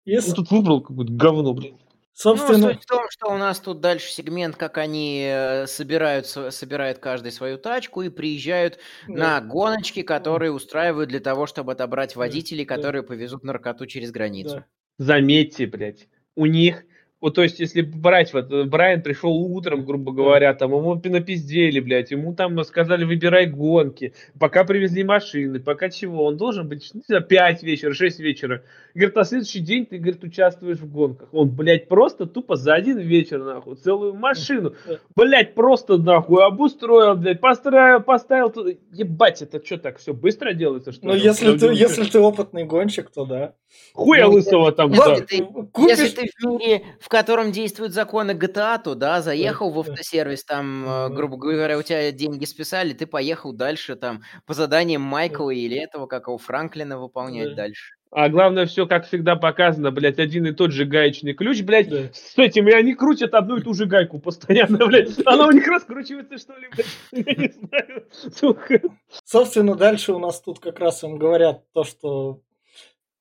И, 0.04 0.16
Он 0.16 0.22
с- 0.22 0.34
тут 0.34 0.50
выбрал 0.50 0.82
какое-то 0.82 1.12
говно, 1.12 1.54
блин. 1.54 1.78
Ну, 1.78 1.86
собственно, 2.12 2.72
суть 2.74 2.82
в 2.82 2.86
том, 2.86 3.06
что 3.08 3.28
у 3.32 3.38
нас 3.38 3.58
тут 3.58 3.80
дальше 3.80 4.12
сегмент, 4.12 4.54
как 4.56 4.78
они 4.78 5.24
э, 5.26 5.66
собирают, 5.66 6.26
собирают 6.26 6.98
каждый 6.98 7.32
свою 7.32 7.58
тачку 7.58 8.02
и 8.02 8.08
приезжают 8.10 8.78
да. 9.08 9.14
на 9.14 9.40
гоночки, 9.40 10.02
которые 10.02 10.52
устраивают 10.52 11.08
для 11.08 11.18
того, 11.20 11.46
чтобы 11.46 11.72
отобрать 11.72 12.14
Да, 12.14 12.20
водителей, 12.20 12.66
да. 12.66 12.76
которые 12.76 13.02
повезут 13.02 13.42
наркоту 13.42 13.86
через 13.86 14.12
границу. 14.12 14.56
Да. 14.56 14.66
Заметьте, 14.98 15.66
блядь, 15.66 16.08
у 16.36 16.46
них 16.46 16.84
Вот, 17.24 17.36
то 17.36 17.42
есть, 17.42 17.58
если 17.58 17.80
брать, 17.80 18.34
вот, 18.34 18.52
э, 18.52 18.64
Брайан 18.64 19.00
пришел 19.00 19.32
утром, 19.34 19.86
грубо 19.86 20.12
говоря, 20.12 20.52
там, 20.52 20.72
ему 20.72 21.00
напиздели, 21.02 21.80
блядь, 21.80 22.10
ему 22.10 22.34
там 22.34 22.62
сказали, 22.64 23.04
выбирай 23.06 23.46
гонки, 23.46 24.12
пока 24.38 24.62
привезли 24.64 25.04
машины, 25.04 25.58
пока 25.58 25.88
чего, 25.88 26.26
он 26.26 26.36
должен 26.36 26.68
быть, 26.68 26.90
не 26.92 27.00
знаю, 27.06 27.22
5 27.24 27.62
вечера, 27.62 27.94
6 27.94 28.18
вечера. 28.20 28.62
И, 28.92 28.98
говорит, 28.98 29.16
на 29.16 29.24
следующий 29.24 29.60
день 29.60 29.86
ты, 29.86 29.96
говорит, 29.96 30.22
участвуешь 30.22 30.76
в 30.80 30.92
гонках. 30.92 31.30
Он, 31.32 31.48
блядь, 31.48 31.88
просто 31.88 32.26
тупо 32.26 32.56
за 32.56 32.74
один 32.74 32.98
вечер, 32.98 33.42
нахуй, 33.42 33.76
целую 33.76 34.12
машину, 34.12 34.74
блядь, 35.16 35.54
просто, 35.54 35.96
нахуй, 35.96 36.44
обустроил, 36.44 37.14
блядь, 37.16 37.40
построил, 37.40 38.00
поставил, 38.00 38.50
туда. 38.50 38.72
ебать, 38.92 39.40
это 39.40 39.64
что 39.64 39.78
так, 39.78 39.96
все 39.96 40.12
быстро 40.12 40.52
делается, 40.52 40.92
что 40.92 41.06
Ну, 41.06 41.14
ли? 41.14 41.20
если 41.22 41.56
ты, 41.56 41.68
Ну, 41.68 41.72
если 41.72 42.04
ты 42.04 42.20
опытный 42.20 42.64
гонщик, 42.64 43.08
то 43.08 43.24
да. 43.24 43.54
Хуя 43.94 44.26
Ну, 44.26 44.32
лысого 44.34 44.70
там, 44.72 44.90
Если 44.92 45.02
да. 45.20 45.26
ты, 45.26 45.38
Купишь- 45.72 45.98
если 45.98 46.08
ты 46.22 46.28
в 46.38 46.58
мире, 46.60 46.82
в 47.00 47.08
котором 47.14 47.52
действуют 47.52 47.92
законы 47.92 48.32
GTA, 48.32 48.82
то 48.82 48.96
да, 48.96 49.22
заехал 49.22 49.70
в 49.70 49.78
автосервис, 49.78 50.44
там, 50.44 50.84
э, 50.84 51.08
грубо 51.10 51.36
говоря, 51.36 51.78
у 51.78 51.82
тебя 51.82 52.10
деньги 52.10 52.44
списали, 52.44 52.92
ты 52.92 53.06
поехал 53.06 53.52
дальше, 53.52 53.94
там, 53.94 54.22
по 54.46 54.54
заданиям 54.54 55.02
Майкла 55.02 55.50
или 55.50 55.76
этого, 55.78 56.06
как 56.06 56.26
его, 56.26 56.38
Франклина 56.38 56.98
выполнять 56.98 57.50
Да. 57.50 57.54
дальше. 57.54 57.94
А 58.10 58.28
главное, 58.28 58.66
все, 58.66 58.86
как 58.86 59.06
всегда 59.06 59.34
показано, 59.36 59.90
блядь, 59.90 60.18
один 60.18 60.46
и 60.46 60.52
тот 60.52 60.70
же 60.72 60.84
гаечный 60.84 61.34
ключ, 61.34 61.62
блядь, 61.62 61.88
Да. 61.88 62.10
с 62.12 62.36
этим, 62.36 62.68
и 62.68 62.72
они 62.72 62.94
крутят 62.94 63.34
одну 63.34 63.58
и 63.58 63.62
ту 63.62 63.74
же 63.74 63.86
гайку 63.86 64.18
постоянно, 64.18 64.78
блядь. 64.86 65.10
Она 65.24 65.46
у 65.46 65.50
них 65.52 65.66
раскручивается, 65.68 66.36
что 66.38 66.56
ли, 66.56 66.68
блядь? 66.74 66.86
Я 67.26 67.34
не 67.34 67.52
знаю. 67.52 68.06
Сука. 68.34 68.80
Собственно, 69.24 69.76
дальше 69.76 70.12
у 70.12 70.18
нас 70.18 70.40
тут 70.40 70.58
как 70.58 70.80
раз 70.80 71.02
им 71.04 71.16
говорят 71.18 71.62
то, 71.72 71.84
что 71.84 72.40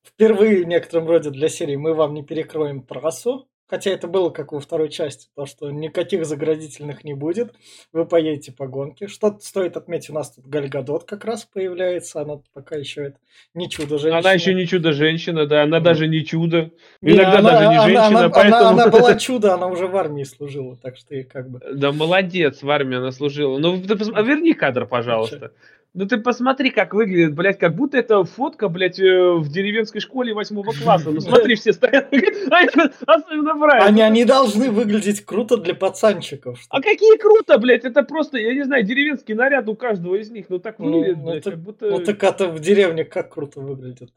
впервые 0.04 0.64
в 0.64 0.68
некотором 0.68 1.08
роде 1.08 1.30
для 1.32 1.50
серии 1.50 1.76
мы 1.76 1.94
вам 1.94 2.14
не 2.14 2.24
перекроем 2.24 2.82
трассу. 2.84 3.48
Хотя 3.74 3.90
это 3.90 4.08
было 4.08 4.30
как 4.30 4.52
во 4.52 4.60
второй 4.60 4.88
части, 4.90 5.30
то, 5.36 5.48
что 5.48 5.72
никаких 5.72 6.28
заградительных 6.28 7.04
не 7.04 7.16
будет. 7.16 7.56
Вы 7.92 8.06
поедете 8.06 8.52
по 8.52 8.68
гонке. 8.68 9.08
Что 9.08 9.36
стоит 9.42 9.78
отметить, 9.78 10.12
у 10.12 10.14
нас 10.14 10.30
тут 10.30 10.46
Гальгадот 10.46 11.06
как 11.06 11.26
раз 11.26 11.46
появляется. 11.52 12.22
Она 12.22 12.36
пока 12.54 12.76
еще 12.76 13.06
это 13.06 13.18
не 13.56 13.68
чудо 13.72 13.98
женщина. 13.98 14.20
Она 14.20 14.34
еще 14.34 14.54
не 14.54 14.68
чудо-женщина, 14.68 15.48
да, 15.48 15.64
она 15.64 15.80
даже 15.80 16.08
не 16.08 16.24
чудо. 16.24 16.70
Не, 17.02 17.14
Иногда 17.14 17.40
она- 17.40 17.50
даже 17.50 17.68
не 17.68 17.76
она- 17.78 17.84
женщина, 17.86 18.06
она, 18.06 18.20
она- 18.20 18.30
поэтому... 18.30 18.66
она 18.68 18.88
была 18.90 19.16
чудо, 19.16 19.54
она 19.56 19.66
уже 19.66 19.88
в 19.88 19.98
армии 19.98 20.24
служила, 20.24 20.78
так 20.78 20.96
что 20.96 21.16
и 21.16 21.24
как 21.24 21.50
бы... 21.50 21.60
Да 21.74 21.92
молодец, 21.92 22.62
в 22.62 22.70
армии 22.70 22.98
она 22.98 23.12
служила. 23.12 23.58
Ну, 23.58 23.76
верни 23.78 24.54
кадр, 24.54 24.86
пожалуйста. 24.86 25.52
Ну 25.96 26.08
ты 26.08 26.18
посмотри, 26.18 26.72
как 26.72 26.96
выглядит, 26.96 27.36
блядь, 27.36 27.60
как 27.60 27.76
будто 27.76 27.98
это 28.00 28.24
фотка, 28.24 28.68
блядь, 28.68 29.00
э, 29.00 29.34
в 29.34 29.48
деревенской 29.48 30.02
школе 30.02 30.34
восьмого 30.34 30.72
класса. 30.84 31.12
Ну 31.12 31.22
смотри, 31.22 31.54
все 31.54 31.72
стоят. 31.72 32.12
Особенно 33.06 33.56
Брайан. 33.56 33.88
Они, 33.88 34.02
они 34.02 34.26
должны 34.26 34.72
выглядеть 34.72 35.24
круто 35.24 35.58
для 35.58 35.76
пацанчиков. 35.76 36.60
что- 36.60 36.68
А 36.76 36.82
какие 36.82 37.18
круто, 37.20 37.60
блядь, 37.60 37.86
это 37.86 38.02
просто, 38.02 38.40
я 38.40 38.56
не 38.56 38.64
знаю, 38.64 38.84
деревенский 38.84 39.36
наряд 39.36 39.70
у 39.70 39.76
каждого 39.76 40.16
из 40.16 40.32
них, 40.32 40.48
ну 40.50 40.58
так 40.58 40.80
Ну, 40.80 40.86
выглядит, 40.98 41.18
ну, 41.18 41.24
блядь, 41.32 41.44
так- 41.44 41.54
как 41.54 41.62
будто... 41.62 41.90
Ну 41.92 42.00
так 42.00 42.24
это 42.24 42.48
в 42.48 42.60
деревне 42.60 43.06
как 43.06 43.32
круто 43.32 43.60
выглядит. 43.62 44.10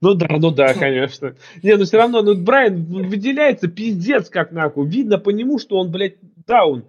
Ну 0.00 0.14
да, 0.14 0.28
ну 0.38 0.50
да, 0.50 0.72
конечно. 0.78 1.34
Не, 1.62 1.76
ну 1.76 1.84
все 1.84 1.98
равно, 1.98 2.22
ну 2.22 2.34
Брайан 2.34 2.84
выделяется 2.84 3.68
пиздец 3.68 4.30
как 4.30 4.50
нахуй. 4.50 4.88
Видно 4.88 5.18
по 5.18 5.28
нему, 5.28 5.58
что 5.58 5.76
он, 5.76 5.90
блядь, 5.90 6.16
даун. 6.46 6.84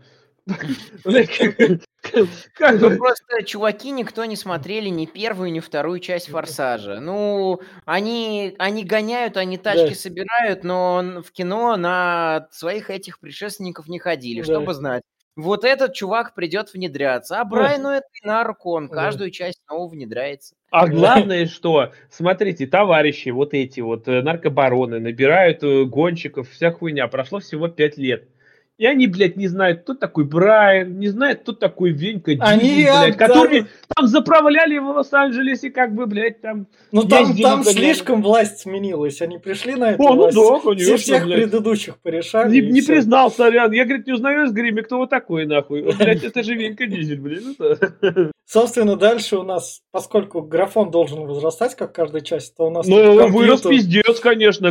Как- 2.54 2.80
Ну, 2.80 2.90
бы... 2.90 2.96
просто 2.98 3.44
чуваки 3.44 3.92
никто 3.92 4.24
не 4.26 4.36
смотрели 4.36 4.88
ни 4.90 5.06
первую, 5.06 5.52
ни 5.52 5.60
вторую 5.60 6.00
часть 6.00 6.30
Форсажа. 6.30 7.00
Ну, 7.00 7.60
они, 7.86 8.56
они 8.58 8.84
гоняют, 8.86 9.36
они 9.38 9.58
тачки 9.58 9.94
собирают, 9.94 10.64
но 10.64 11.22
в 11.26 11.32
кино 11.32 11.76
на 11.76 12.48
своих 12.52 12.90
этих 12.90 13.20
предшественников 13.20 13.88
не 13.88 14.00
ходили, 14.00 14.42
чтобы 14.42 14.74
знать. 14.74 15.04
Вот 15.36 15.66
этот 15.66 15.94
чувак 15.94 16.34
придет 16.34 16.74
внедряться, 16.74 17.40
а 17.40 17.46
Брайану 17.46 17.90
это 17.90 18.08
и 18.24 18.26
на 18.26 18.44
руку, 18.44 18.72
он 18.72 18.90
каждую 18.90 19.30
часть 19.30 19.60
снова 19.68 19.88
внедряется. 19.88 20.56
А 20.72 20.88
главное, 20.88 21.46
что, 21.46 21.92
смотрите, 22.10 22.66
товарищи, 22.66 23.30
вот 23.30 23.54
эти 23.54 23.80
вот 23.80 24.08
э, 24.08 24.24
наркобароны 24.24 25.00
набирают 25.00 25.62
э, 25.62 25.84
гонщиков, 25.86 26.50
вся 26.50 26.72
хуйня. 26.72 27.08
Прошло 27.08 27.40
всего 27.40 27.68
пять 27.68 27.98
лет. 27.98 28.28
И 28.78 28.86
они, 28.86 29.08
блядь, 29.08 29.38
не 29.38 29.48
знают, 29.48 29.82
кто 29.82 29.96
такой 29.96 30.26
Брайан, 30.26 31.00
не 31.00 31.08
знают, 31.08 31.42
кто 31.42 31.52
такой 31.54 31.90
Венька 31.92 32.34
Они 32.40 32.62
Дизель, 32.62 32.84
блядь, 32.86 33.16
отдали- 33.16 33.18
которые 33.18 33.66
там 33.96 34.06
заправляли 34.06 34.78
в 34.78 34.86
Лос-Анджелесе, 34.90 35.72
как 35.72 35.96
бы, 35.96 36.06
блядь, 36.06 36.42
там... 36.42 36.68
Ну 36.92 37.02
там, 37.04 37.36
там 37.36 37.64
слишком 37.64 38.22
власть 38.22 38.60
сменилась. 38.60 39.20
Они 39.22 39.40
пришли 39.40 39.74
на 39.74 39.92
эту 39.94 40.04
О, 40.04 40.10
ну 40.10 40.16
власть. 40.16 40.36
да, 40.38 40.42
все 40.60 40.60
конечно, 40.70 40.98
всех 40.98 41.26
блядь. 41.26 41.40
предыдущих 41.42 41.98
порешали. 42.00 42.52
Не, 42.62 42.72
не 42.72 42.82
признал, 42.84 43.32
сорян. 43.32 43.72
Я, 43.72 43.86
говорит, 43.86 44.06
не 44.06 44.14
узнаю 44.14 44.46
из 44.46 44.52
гриме, 44.52 44.84
кто 44.84 45.00
вы 45.00 45.08
такой, 45.08 45.48
нахуй. 45.48 45.82
Вот, 45.82 45.98
блядь, 45.98 46.24
это 46.24 46.44
же 46.44 46.54
Венька 46.54 46.86
Дизель, 46.86 47.20
блин. 47.20 47.56
да. 47.58 48.30
Собственно, 48.50 48.96
дальше 48.96 49.38
у 49.38 49.44
нас, 49.44 49.82
поскольку 49.92 50.42
графон 50.42 50.90
должен 50.90 51.26
возрастать, 51.26 51.76
как 51.76 51.94
каждая 51.94 52.22
часть, 52.22 52.56
то 52.56 52.68
у 52.68 52.70
нас 52.70 52.88
Ну, 52.88 52.96
он 52.96 53.32
вырос 53.34 53.62
компьютер- 53.62 53.70
пиздец, 53.72 54.20
конечно. 54.22 54.68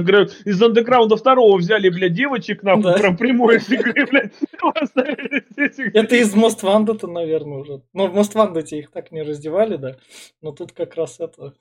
Из 0.46 0.62
андеграунда 0.62 1.16
второго 1.16 1.58
взяли, 1.58 1.90
блядь, 1.90 2.14
девочек, 2.14 2.62
нахуй, 2.62 2.84
Да. 2.84 2.92
прям 2.94 3.16
прямой 3.18 3.58
блядь. 4.10 4.32
поставили 4.60 5.44
здесь. 5.50 5.78
Это 5.94 6.16
из 6.16 6.34
Most 6.34 6.62
Wanted, 6.62 7.06
наверное, 7.06 7.58
уже. 7.58 7.82
Но 7.92 8.06
в 8.08 8.16
Most 8.16 8.34
Wanted 8.34 8.66
их 8.70 8.90
так 8.90 9.12
не 9.12 9.22
раздевали, 9.22 9.76
да. 9.76 9.96
Но 10.42 10.52
тут 10.52 10.72
как 10.72 10.94
раз 10.96 11.20
это... 11.20 11.54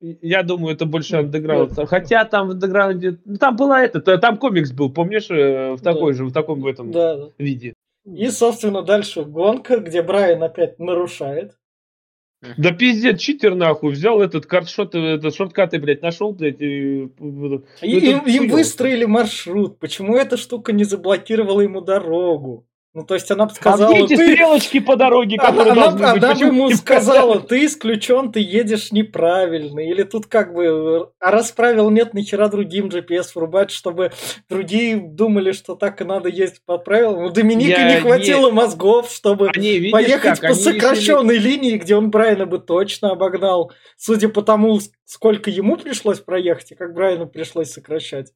Я 0.00 0.42
думаю, 0.42 0.74
это 0.74 0.84
больше 0.84 1.16
андеграунд. 1.16 1.72
Хотя 1.88 2.24
там 2.26 2.48
в 2.48 2.50
андеграунде... 2.52 3.18
Ну, 3.24 3.36
там 3.36 3.56
была 3.56 3.82
это, 3.82 4.00
та- 4.00 4.18
там 4.18 4.36
комикс 4.36 4.70
был, 4.70 4.92
помнишь, 4.92 5.30
э, 5.30 5.72
в 5.72 5.80
такой 5.80 6.12
же, 6.12 6.26
в 6.26 6.32
таком 6.32 6.60
в 6.60 6.66
этом 6.66 6.90
Да, 6.92 7.16
да. 7.16 7.28
виде. 7.38 7.72
И, 8.04 8.28
собственно, 8.28 8.82
дальше 8.82 9.24
гонка, 9.24 9.78
где 9.78 10.02
Брайан 10.02 10.42
опять 10.42 10.78
нарушает. 10.78 11.56
Да 12.56 12.70
пиздец, 12.72 13.20
читер 13.20 13.54
нахуй, 13.54 13.92
взял 13.92 14.20
этот 14.22 14.46
картшот, 14.46 14.94
э, 14.94 14.98
этот 15.16 15.34
шорткаты, 15.34 15.78
блядь, 15.78 16.02
нашел, 16.02 16.32
блядь, 16.32 16.60
и... 16.60 17.02
И- 17.04 17.08
Ну, 17.18 17.62
им, 17.82 17.96
это 17.96 18.30
им 18.30 18.38
хуёво. 18.44 18.52
выстроили 18.56 19.04
маршрут. 19.04 19.78
Почему 19.78 20.16
эта 20.16 20.36
штука 20.36 20.72
не 20.72 20.84
заблокировала 20.84 21.60
ему 21.60 21.80
дорогу? 21.80 22.66
Ну, 22.96 23.04
то 23.04 23.12
есть 23.12 23.30
она 23.30 23.44
бы 23.44 23.52
А 23.52 23.54
сказала... 23.54 23.92
эти 23.94 24.16
«Ты- 24.16 24.32
стрелочки 24.32 24.80
по 24.80 24.96
дороге, 24.96 25.36
Она, 25.38 25.48
которые 25.50 25.72
она- 25.72 25.82
должны 25.90 26.12
быть? 26.14 26.24
она 26.24 26.34
бы 26.34 26.46
ему 26.46 26.68
не 26.68 26.74
сказала, 26.76 27.40
ты 27.40 27.66
исключен, 27.66 28.32
ты 28.32 28.40
едешь 28.40 28.90
неправильно. 28.90 29.80
Или 29.80 30.02
тут 30.02 30.24
как 30.24 30.54
бы, 30.54 31.10
а 31.20 31.30
раз 31.30 31.52
правил 31.52 31.90
нет, 31.90 32.14
нахера 32.14 32.48
другим 32.48 32.88
GPS 32.88 33.32
врубать, 33.34 33.70
чтобы 33.70 34.12
другие 34.48 34.96
думали, 34.96 35.52
что 35.52 35.74
так 35.74 36.00
и 36.00 36.04
надо 36.04 36.30
ездить 36.30 36.62
по 36.64 36.78
правилам. 36.78 37.24
У 37.24 37.28
Доминика 37.28 37.78
Я 37.82 37.96
не 37.96 38.00
хватило 38.00 38.50
мозгов, 38.50 39.10
чтобы 39.12 39.50
Они, 39.54 39.72
видишь, 39.78 39.92
поехать 39.92 40.22
как, 40.22 40.40
по 40.40 40.46
они 40.46 40.58
решили- 40.58 40.72
сокращенной 40.80 41.36
линии, 41.36 41.76
где 41.76 41.96
он 41.96 42.10
Брайана 42.10 42.46
бы 42.46 42.58
точно 42.58 43.10
обогнал. 43.10 43.72
Судя 43.98 44.30
по 44.30 44.40
тому, 44.40 44.80
сколько 45.04 45.50
ему 45.50 45.76
пришлось 45.76 46.20
проехать, 46.20 46.72
и 46.72 46.74
как 46.74 46.94
Брайану 46.94 47.26
пришлось 47.26 47.72
сокращать. 47.72 48.32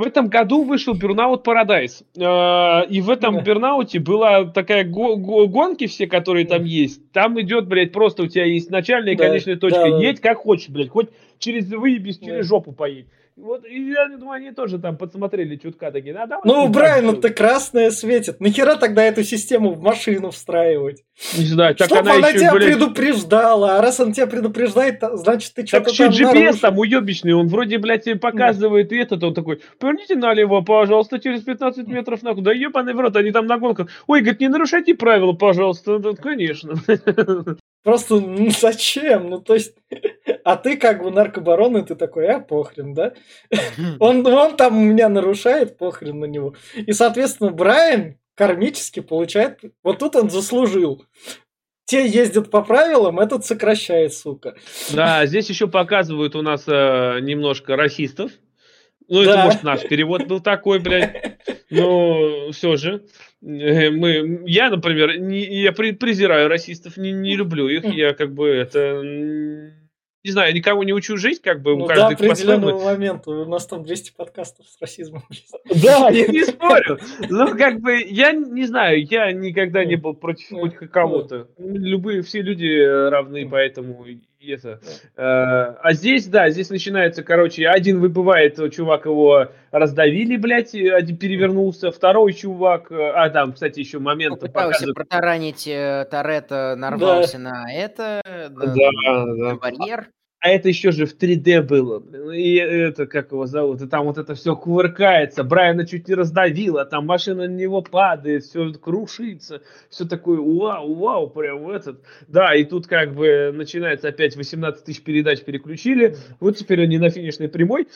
В 0.00 0.02
этом 0.02 0.28
году 0.28 0.62
вышел 0.64 0.94
Burnout 0.94 1.44
Paradise. 1.44 2.02
Э, 2.16 2.86
И 2.88 3.02
в 3.02 3.10
этом. 3.10 3.34
Бернауте 3.44 3.98
была 4.00 4.46
такая 4.46 4.82
го- 4.84 5.16
го- 5.16 5.46
гонки 5.46 5.86
все, 5.86 6.06
которые 6.06 6.46
там 6.46 6.64
есть. 6.64 7.12
Там 7.12 7.38
идет, 7.38 7.66
блядь, 7.68 7.92
просто 7.92 8.22
у 8.22 8.26
тебя 8.26 8.46
есть 8.46 8.70
начальная 8.70 9.12
и 9.12 9.16
конечная 9.28 9.56
точка. 9.56 9.80
Едь 10.00 10.20
как 10.20 10.38
хочешь, 10.38 10.70
блядь. 10.70 10.88
Хоть 10.88 11.08
через 11.38 11.70
выебись, 11.70 12.18
через 12.18 12.46
жопу 12.46 12.72
поедь. 12.72 13.08
Вот, 13.42 13.64
и 13.64 13.90
я 13.90 14.08
думаю, 14.08 14.36
они 14.36 14.50
тоже 14.52 14.78
там 14.78 14.98
подсмотрели 14.98 15.56
чутка 15.56 15.90
такие. 15.90 16.14
А 16.14 16.26
давай 16.26 16.42
Ну, 16.44 16.60
у 16.60 16.64
так 16.64 16.72
Брайана-то 16.72 17.18
сделаем». 17.18 17.36
красное 17.36 17.90
светит. 17.90 18.38
Нахера 18.38 18.76
тогда 18.76 19.02
эту 19.02 19.22
систему 19.22 19.72
в 19.72 19.80
машину 19.80 20.30
встраивать? 20.30 21.04
Не 21.36 21.44
знаю, 21.46 21.74
так 21.74 21.86
Чтоб 21.86 22.00
она, 22.00 22.14
она, 22.14 22.28
еще, 22.28 22.40
тебя 22.40 22.52
блядь, 22.52 22.72
предупреждала, 22.74 23.78
а 23.78 23.82
раз 23.82 23.98
он 23.98 24.12
тебя 24.12 24.26
предупреждает, 24.26 25.02
значит 25.14 25.54
ты 25.54 25.62
Так 25.64 25.88
что-то 25.88 25.90
еще 25.90 26.04
там 26.04 26.12
GPS 26.12 26.42
нарушил. 26.44 26.60
там 26.60 26.78
уебищный, 26.78 27.32
он 27.32 27.48
вроде, 27.48 27.78
блядь, 27.78 28.04
тебе 28.04 28.16
показывает 28.16 28.92
и 28.92 28.96
этот, 28.96 29.22
он 29.22 29.32
такой, 29.32 29.60
поверните 29.78 30.16
налево, 30.16 30.60
пожалуйста, 30.60 31.18
через 31.18 31.42
15 31.42 31.86
метров 31.88 32.22
нахуй. 32.22 32.42
Да 32.42 32.52
ебаный 32.52 32.92
в 32.92 33.00
рот, 33.00 33.16
они 33.16 33.32
там 33.32 33.46
на 33.46 33.58
гонках. 33.58 33.88
Ой, 34.06 34.20
говорит, 34.20 34.40
не 34.40 34.48
нарушайте 34.48 34.94
правила, 34.94 35.32
пожалуйста. 35.32 35.98
Да, 35.98 36.12
конечно. 36.12 36.74
Просто 37.82 38.20
ну, 38.20 38.50
зачем? 38.50 39.30
Ну, 39.30 39.40
то 39.40 39.54
есть, 39.54 39.74
а 40.44 40.56
ты 40.56 40.76
как 40.76 41.02
бы 41.02 41.10
наркобарон, 41.10 41.76
и 41.78 41.84
ты 41.84 41.94
такой, 41.94 42.26
а, 42.28 42.40
похрен, 42.40 42.94
да? 42.94 43.12
Он, 43.98 44.26
он 44.26 44.56
там 44.56 44.76
у 44.78 44.80
меня 44.84 45.08
нарушает, 45.08 45.76
похрен 45.78 46.18
на 46.20 46.24
него. 46.26 46.54
И, 46.74 46.92
соответственно, 46.92 47.50
Брайан 47.50 48.16
кармически 48.34 49.00
получает... 49.00 49.60
Вот 49.82 49.98
тут 49.98 50.16
он 50.16 50.30
заслужил. 50.30 51.04
Те 51.84 52.06
ездят 52.06 52.50
по 52.50 52.62
правилам, 52.62 53.18
этот 53.20 53.44
сокращает, 53.44 54.14
сука. 54.14 54.54
Да, 54.94 55.26
здесь 55.26 55.48
еще 55.50 55.66
показывают 55.66 56.36
у 56.36 56.42
нас 56.42 56.64
э, 56.68 57.18
немножко 57.20 57.76
расистов. 57.76 58.30
Ну, 59.08 59.22
это, 59.22 59.32
Да. 59.32 59.44
может, 59.44 59.62
наш 59.64 59.82
перевод 59.82 60.26
был 60.28 60.38
такой, 60.40 60.78
блядь. 60.78 61.38
Но 61.68 62.50
все 62.52 62.76
же. 62.76 63.04
э, 63.42 63.90
Мы, 63.90 64.42
я, 64.46 64.70
например, 64.70 65.18
не, 65.18 65.40
я 65.62 65.72
презираю 65.72 66.48
расистов, 66.48 66.96
не, 66.96 67.10
не 67.10 67.34
люблю 67.36 67.68
их. 67.68 67.84
Я 67.84 68.14
как 68.14 68.32
бы 68.34 68.48
это... 68.48 69.02
не 70.22 70.30
знаю, 70.32 70.54
никого 70.54 70.84
не 70.84 70.92
учу 70.92 71.16
жить, 71.16 71.40
как 71.40 71.62
бы 71.62 71.76
Ну, 71.76 71.84
у 71.84 71.88
до 71.88 71.94
каждого 71.94 72.10
по-своему. 72.28 72.32
определенного 72.68 72.84
момента. 72.92 73.30
У 73.30 73.44
нас 73.46 73.66
там 73.66 73.82
200 73.84 74.12
подкастов 74.16 74.66
с 74.66 74.80
расизмом. 74.80 75.22
Да, 75.82 76.08
я 76.10 76.26
не 76.26 76.44
спорю. 76.44 76.98
Ну, 77.28 77.56
как 77.56 77.80
бы, 77.80 78.02
я 78.06 78.32
не 78.32 78.66
знаю, 78.66 79.02
я 79.04 79.32
никогда 79.32 79.84
не 79.84 79.96
был 79.96 80.14
против 80.14 80.50
Ну, 80.50 80.60
хоть 80.60 80.76
кого-то. 80.90 81.48
Любые, 81.58 82.22
все 82.22 82.42
люди 82.42 82.66
э, 82.66 83.08
равны, 83.08 83.48
поэтому 83.48 84.04
это. 84.42 84.80
Э, 85.16 85.22
А 85.82 85.92
здесь, 85.92 86.26
да, 86.26 86.48
здесь 86.50 86.70
начинается, 86.70 87.22
короче, 87.22 87.66
один 87.68 88.00
выбывает, 88.00 88.58
э, 88.58 88.68
чувак 88.70 89.04
его 89.06 89.48
раздавили, 89.70 90.36
блядь, 90.36 90.74
один 90.74 91.16
перевернулся, 91.16 91.90
второй 91.90 92.32
чувак, 92.32 92.90
а 92.90 93.28
там, 93.30 93.52
кстати, 93.52 93.80
еще 93.80 93.98
момент 93.98 94.40
Попытался 94.40 94.68
показывают. 94.86 94.96
протаранить 94.96 95.64
Торетто, 96.10 96.74
нарвался 96.76 97.38
на 97.38 97.72
это, 97.72 98.22
на, 98.50 98.66
Да, 98.66 98.90
на 98.92 99.36
да. 99.36 99.54
барьер. 99.56 100.08
А 100.42 100.48
это 100.48 100.68
еще 100.68 100.90
же 100.90 101.04
в 101.04 101.14
3D 101.18 101.62
было. 101.62 101.98
блин. 101.98 102.30
И 102.32 102.54
это, 102.54 103.06
как 103.06 103.30
его 103.30 103.44
зовут, 103.44 103.82
и 103.82 103.86
там 103.86 104.06
вот 104.06 104.16
это 104.16 104.34
все 104.34 104.56
кувыркается. 104.56 105.44
Брайана 105.44 105.86
чуть 105.86 106.08
не 106.08 106.14
раздавило, 106.14 106.86
там 106.86 107.04
машина 107.06 107.46
на 107.46 107.54
него 107.54 107.82
падает, 107.82 108.44
все 108.44 108.72
крушится. 108.72 109.62
Все 109.90 110.06
такое, 110.06 110.38
вау, 110.38 110.94
вау, 110.94 111.28
прям 111.28 111.68
этот. 111.68 112.00
Да, 112.26 112.54
и 112.54 112.64
тут 112.64 112.86
как 112.86 113.14
бы 113.14 113.52
начинается 113.54 114.08
опять 114.08 114.34
18 114.34 114.82
тысяч 114.82 115.02
передач 115.02 115.42
переключили. 115.42 116.16
Вот 116.40 116.56
теперь 116.56 116.82
они 116.82 116.96
на 116.96 117.10
финишной 117.10 117.50
прямой. 117.50 117.88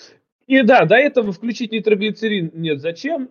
И 0.46 0.60
да, 0.60 0.84
до 0.84 0.96
этого 0.96 1.32
включить 1.32 1.72
нитроглицерин 1.72 2.50
нет, 2.52 2.78
зачем? 2.80 3.30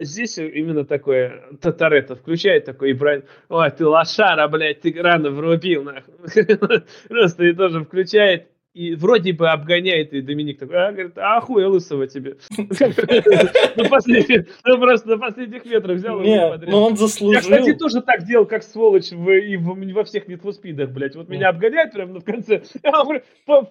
Здесь 0.00 0.38
именно 0.38 0.84
такое, 0.84 1.44
Татаретто 1.60 2.16
включает 2.16 2.64
такой, 2.64 2.90
и 2.90 2.94
Брайан, 2.94 3.24
ой, 3.48 3.70
ты 3.70 3.86
лошара, 3.86 4.48
блядь, 4.48 4.80
ты 4.80 4.92
рано 5.00 5.30
врубил, 5.30 5.84
нахуй. 5.84 6.14
Просто 7.08 7.44
и 7.44 7.52
тоже 7.52 7.84
включает, 7.84 8.48
и 8.74 8.96
вроде 8.96 9.32
бы 9.32 9.48
обгоняет, 9.48 10.12
и 10.12 10.20
Доминик 10.20 10.58
такой, 10.58 10.76
а, 10.76 10.90
говорит, 10.90 11.16
а 11.16 11.40
хуя 11.40 11.68
лысого 11.68 12.08
тебе. 12.08 12.36
Последних, 13.88 14.48
ну 14.64 14.78
просто 14.80 15.08
на 15.10 15.18
последних 15.18 15.64
метрах 15.64 15.96
взял 15.96 16.20
и 16.20 16.26
но 16.66 16.84
он 16.86 16.94
Я, 16.94 17.40
кстати, 17.40 17.60
заслужил. 17.60 17.78
тоже 17.78 18.02
так 18.02 18.24
делал, 18.24 18.46
как 18.46 18.64
сволочь 18.64 19.12
и 19.12 19.56
во 19.56 20.04
всех 20.04 20.26
Speed'ах, 20.50 20.88
блядь. 20.88 21.14
Вот 21.14 21.28
меня 21.28 21.50
обгоняют 21.50 21.92
прямо 21.92 22.18
в 22.18 22.24
конце, 22.24 22.62
говорю, 22.82 23.22
по, 23.46 23.62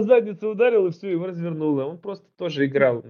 заднице 0.00 0.46
ударил, 0.46 0.86
и 0.86 0.92
все, 0.92 1.10
его 1.10 1.26
развернуло. 1.26 1.84
Он 1.84 1.98
просто 1.98 2.26
тоже 2.38 2.66
играл 2.66 3.02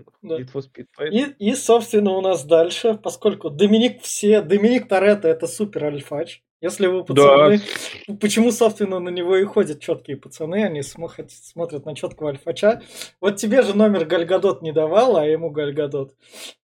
И, 1.12 1.50
и, 1.50 1.54
собственно, 1.54 2.12
у 2.12 2.22
нас 2.22 2.44
дальше, 2.44 2.98
поскольку 3.00 3.50
Доминик 3.50 4.00
все, 4.00 4.40
Доминик 4.40 4.88
Торетто 4.88 5.28
это 5.28 5.46
супер 5.46 5.84
альфач. 5.84 6.42
Если 6.60 6.86
вы 6.86 7.04
пацаны, 7.04 7.60
почему, 8.20 8.50
собственно, 8.50 8.98
на 8.98 9.10
него 9.10 9.36
и 9.36 9.44
ходят 9.44 9.80
четкие 9.80 10.16
пацаны, 10.16 10.64
они 10.64 10.80
смо- 10.80 11.28
смотрят 11.28 11.86
на 11.86 11.94
четкого 11.94 12.30
альфача. 12.30 12.82
Вот 13.20 13.36
тебе 13.36 13.62
же 13.62 13.76
номер 13.76 14.06
Гальгадот 14.06 14.62
не 14.62 14.72
давал, 14.72 15.16
а 15.16 15.26
ему 15.26 15.50
Гальгадот. 15.50 16.14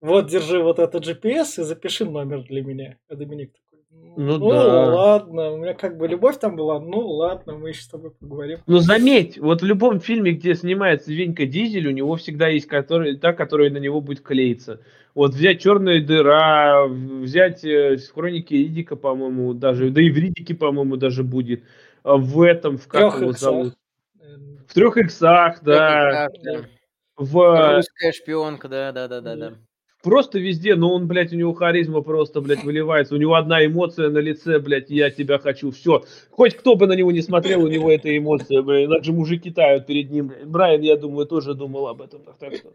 Вот, 0.00 0.26
держи 0.26 0.60
вот 0.62 0.78
этот 0.80 1.06
GPS 1.06 1.60
и 1.60 1.62
запиши 1.62 2.04
номер 2.04 2.42
для 2.42 2.62
меня. 2.62 2.98
А 3.08 3.14
Доминик 3.14 3.52
Ну 4.16 4.38
ну 4.38 4.50
да. 4.50 4.86
ладно, 4.94 5.50
у 5.52 5.56
меня 5.58 5.74
как 5.74 5.96
бы 5.96 6.06
любовь 6.06 6.38
там 6.38 6.56
была, 6.56 6.78
ну 6.78 7.00
ладно, 7.00 7.54
мы 7.54 7.70
еще 7.70 7.82
с 7.82 7.88
тобой 7.88 8.12
поговорим. 8.12 8.58
Ну 8.66 8.78
заметь, 8.78 9.38
вот 9.38 9.62
в 9.62 9.64
любом 9.64 10.00
фильме, 10.00 10.32
где 10.32 10.54
снимается 10.54 11.12
Венька 11.12 11.46
Дизель, 11.46 11.88
у 11.88 11.90
него 11.90 12.16
всегда 12.16 12.48
есть 12.48 12.66
который, 12.66 13.16
та, 13.16 13.32
которая 13.32 13.70
на 13.70 13.78
него 13.78 14.00
будет 14.00 14.20
клеиться. 14.20 14.80
Вот 15.14 15.32
взять 15.32 15.60
черная 15.60 16.04
дыра, 16.04 16.86
взять 16.86 17.64
э, 17.64 17.96
хроники 18.12 18.54
Ридика, 18.54 18.96
по-моему, 18.96 19.54
даже, 19.54 19.90
да 19.90 20.00
и 20.00 20.10
в 20.10 20.16
Ридике, 20.16 20.54
по-моему, 20.54 20.96
даже 20.96 21.22
будет. 21.22 21.62
А 22.02 22.16
В 22.16 22.42
этом, 22.42 22.78
в 22.78 22.86
как 22.88 23.00
Трёх 23.00 23.20
его 23.20 23.30
иксах. 23.30 23.50
зовут? 23.50 23.74
Эм, 24.20 24.58
В 24.66 24.74
трех 24.74 24.96
иксах, 24.96 25.62
да. 25.62 26.28
Так, 26.28 26.32
да. 26.42 26.60
В, 27.16 27.76
Русская 27.76 28.12
шпионка, 28.12 28.68
да, 28.68 28.92
да, 28.92 29.08
да, 29.08 29.20
да, 29.20 29.36
да. 29.36 29.52
Просто 30.04 30.38
везде, 30.38 30.76
но 30.76 30.94
он, 30.94 31.08
блядь, 31.08 31.32
у 31.32 31.36
него 31.36 31.54
харизма 31.54 32.02
просто, 32.02 32.40
блядь, 32.40 32.62
выливается. 32.62 33.14
У 33.14 33.18
него 33.18 33.34
одна 33.34 33.64
эмоция 33.64 34.10
на 34.10 34.18
лице, 34.18 34.60
блядь, 34.60 34.90
я 34.90 35.10
тебя 35.10 35.38
хочу, 35.38 35.70
все. 35.72 36.04
Хоть 36.30 36.54
кто 36.54 36.76
бы 36.76 36.86
на 36.86 36.92
него 36.92 37.10
не 37.10 37.22
смотрел, 37.22 37.64
у 37.64 37.68
него 37.68 37.90
эта 37.90 38.16
эмоция, 38.16 38.62
блядь, 38.62 38.86
иначе 38.86 39.12
мужики 39.12 39.50
тают 39.50 39.86
перед 39.86 40.10
ним. 40.10 40.32
Брайан, 40.44 40.82
я 40.82 40.96
думаю, 40.96 41.26
тоже 41.26 41.54
думал 41.54 41.88
об 41.88 42.02
этом. 42.02 42.22
Так, 42.22 42.38
так 42.38 42.54
что... 42.54 42.70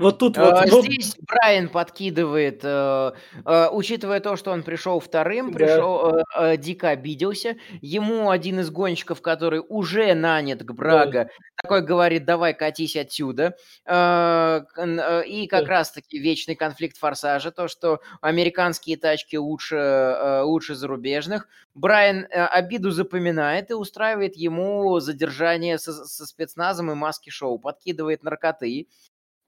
Вот 0.00 0.18
тут 0.18 0.36
вот, 0.38 0.70
вот- 0.70 0.84
Здесь 0.84 1.14
Брайан 1.20 1.68
подкидывает, 1.68 2.60
э, 2.64 3.12
э, 3.44 3.68
учитывая 3.70 4.20
то, 4.20 4.36
что 4.36 4.50
он 4.50 4.62
пришел 4.62 4.98
вторым, 4.98 5.52
Да. 5.52 5.58
пришел, 5.58 6.16
э, 6.16 6.22
э, 6.36 6.56
дико 6.56 6.88
обиделся. 6.88 7.56
Ему 7.82 8.30
один 8.30 8.60
из 8.60 8.70
гонщиков, 8.70 9.20
который 9.20 9.62
уже 9.68 10.14
нанят 10.14 10.62
к 10.62 10.72
Брага, 10.72 11.28
такой 11.62 11.82
говорит, 11.82 12.24
давай 12.24 12.54
катись 12.54 12.96
отсюда. 12.96 13.54
Э, 13.84 14.62
э, 14.76 15.24
И 15.26 15.46
как 15.46 15.64
Да. 15.64 15.70
раз-таки 15.70 16.18
вечный 16.18 16.54
конфликт 16.56 16.96
форсажа, 16.96 17.50
то, 17.50 17.68
что 17.68 18.00
американские 18.22 18.96
тачки 18.96 19.36
лучше, 19.36 20.40
лучше 20.44 20.74
зарубежных. 20.74 21.46
Брайан 21.74 22.26
обиду 22.30 22.90
запоминает 22.90 23.70
и 23.70 23.74
устраивает 23.74 24.36
ему 24.36 24.98
задержание 25.00 25.78
со, 25.78 25.92
со 25.92 26.26
спецназом 26.26 26.90
и 26.90 26.94
маски-шоу, 26.94 27.58
подкидывает 27.58 28.22
наркоты. 28.22 28.88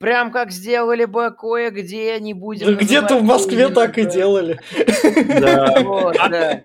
Прям 0.02 0.32
как 0.32 0.50
сделали 0.50 1.04
бы 1.04 1.30
кое-где, 1.30 2.18
не 2.18 2.34
будем 2.34 2.66
Да 2.66 2.72
где-то 2.72 3.18
в 3.18 3.22
Москве 3.22 3.68
так 3.68 3.98
и 3.98 4.02
да. 4.02 4.10
делали. 4.10 4.60
Да. 5.40 5.76
Вот, 5.84 6.16
да. 6.16 6.60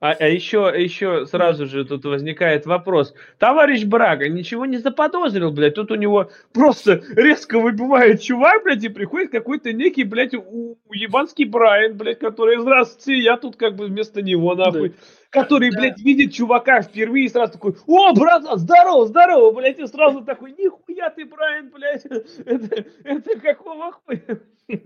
А, 0.00 0.10
а 0.10 0.28
еще, 0.28 0.70
еще 0.76 1.24
сразу 1.24 1.64
же 1.64 1.86
тут 1.86 2.04
возникает 2.04 2.66
вопрос. 2.66 3.14
Товарищ 3.38 3.84
Брага 3.84 4.28
ничего 4.28 4.66
не 4.66 4.76
заподозрил, 4.76 5.50
блядь. 5.50 5.76
Тут 5.76 5.90
у 5.90 5.94
него 5.94 6.30
просто 6.52 7.02
резко 7.16 7.58
выбивает 7.58 8.20
чувак, 8.20 8.64
блядь, 8.64 8.84
и 8.84 8.90
приходит 8.90 9.30
какой-то 9.30 9.72
некий, 9.72 10.04
блядь, 10.04 10.34
у- 10.34 10.76
уебанский 10.86 11.46
Брайан, 11.46 11.96
блядь, 11.96 12.18
который, 12.18 12.58
здравствуйте, 12.58 13.18
я 13.22 13.38
тут 13.38 13.56
как 13.56 13.76
бы 13.76 13.86
вместо 13.86 14.20
него, 14.20 14.54
нахуй. 14.54 14.92
Который, 15.36 15.70
Да. 15.70 15.80
блядь, 15.80 16.00
видит 16.00 16.32
чувака 16.32 16.80
впервые 16.82 17.26
и 17.26 17.28
сразу 17.28 17.52
такой, 17.52 17.76
о, 17.86 18.12
братан, 18.14 18.58
здорово, 18.58 19.06
здорово, 19.06 19.52
блядь, 19.52 19.78
и 19.78 19.86
сразу 19.86 20.22
такой, 20.24 20.52
нихуя 20.52 21.10
ты, 21.10 21.24
Брайан, 21.26 21.70
блядь, 21.70 22.04
это, 22.46 22.84
это 23.04 23.38
какого 23.40 23.92
хуя? 23.92 24.40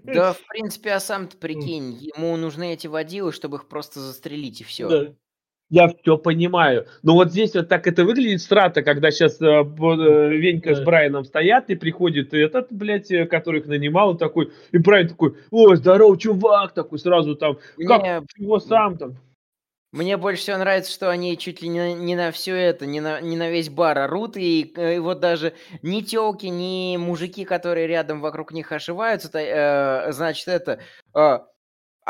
Да, 0.04 0.32
в 0.32 0.40
принципе, 0.48 0.90
а 0.90 1.00
сам-то 1.00 1.36
прикинь, 1.36 1.96
ему 2.14 2.36
нужны 2.36 2.72
эти 2.74 2.86
водилы, 2.86 3.32
чтобы 3.32 3.58
их 3.58 3.68
просто 3.68 4.00
застрелить 4.00 4.60
и 4.60 4.64
все. 4.64 4.88
Да. 4.88 5.12
Я 5.72 5.86
все 5.88 6.18
понимаю. 6.18 6.86
Но 7.04 7.14
вот 7.14 7.30
здесь 7.30 7.54
вот 7.54 7.68
так 7.68 7.86
это 7.86 8.04
выглядит 8.04 8.42
страта, 8.42 8.82
когда 8.82 9.12
сейчас 9.12 9.38
Венька 9.38 10.74
с 10.74 10.78
Да. 10.80 10.84
Брайаном 10.84 11.24
стоят, 11.24 11.70
и 11.70 11.76
приходит 11.76 12.34
этот, 12.34 12.72
блядь, 12.72 13.12
э, 13.12 13.24
который 13.26 13.60
их 13.60 13.66
нанимал, 13.66 14.16
такой, 14.16 14.52
и 14.72 14.78
Брайан 14.78 15.08
такой, 15.08 15.36
о, 15.52 15.76
здорово, 15.76 16.18
чувак, 16.18 16.74
такой 16.74 16.98
сразу 16.98 17.36
там, 17.36 17.58
как 17.86 18.02
Мне, 18.02 18.22
его 18.36 18.58
сам 18.58 18.98
там. 18.98 19.14
Мне 19.92 20.16
больше 20.16 20.42
всего 20.42 20.56
нравится, 20.58 20.92
что 20.92 21.10
они 21.10 21.36
чуть 21.36 21.62
ли 21.62 21.68
не 21.68 21.94
не 21.94 22.14
на 22.16 22.30
все 22.32 22.54
это, 22.56 22.86
не 22.86 23.00
на, 23.00 23.20
не 23.20 23.36
на 23.36 23.50
весь 23.50 23.68
бар 23.70 23.98
орут, 23.98 24.36
и, 24.36 24.72
э, 24.76 24.96
и 24.96 24.98
вот 24.98 25.20
даже 25.20 25.54
ни 25.82 26.00
телки, 26.02 26.46
ни 26.46 26.96
мужики, 26.96 27.44
которые 27.44 27.86
рядом 27.88 28.20
вокруг 28.20 28.52
них 28.52 28.70
ошиваются, 28.72 29.30
та- 29.30 29.40
э, 30.08 30.12
значит, 30.12 30.48
это... 30.48 30.80
э, 31.14 31.38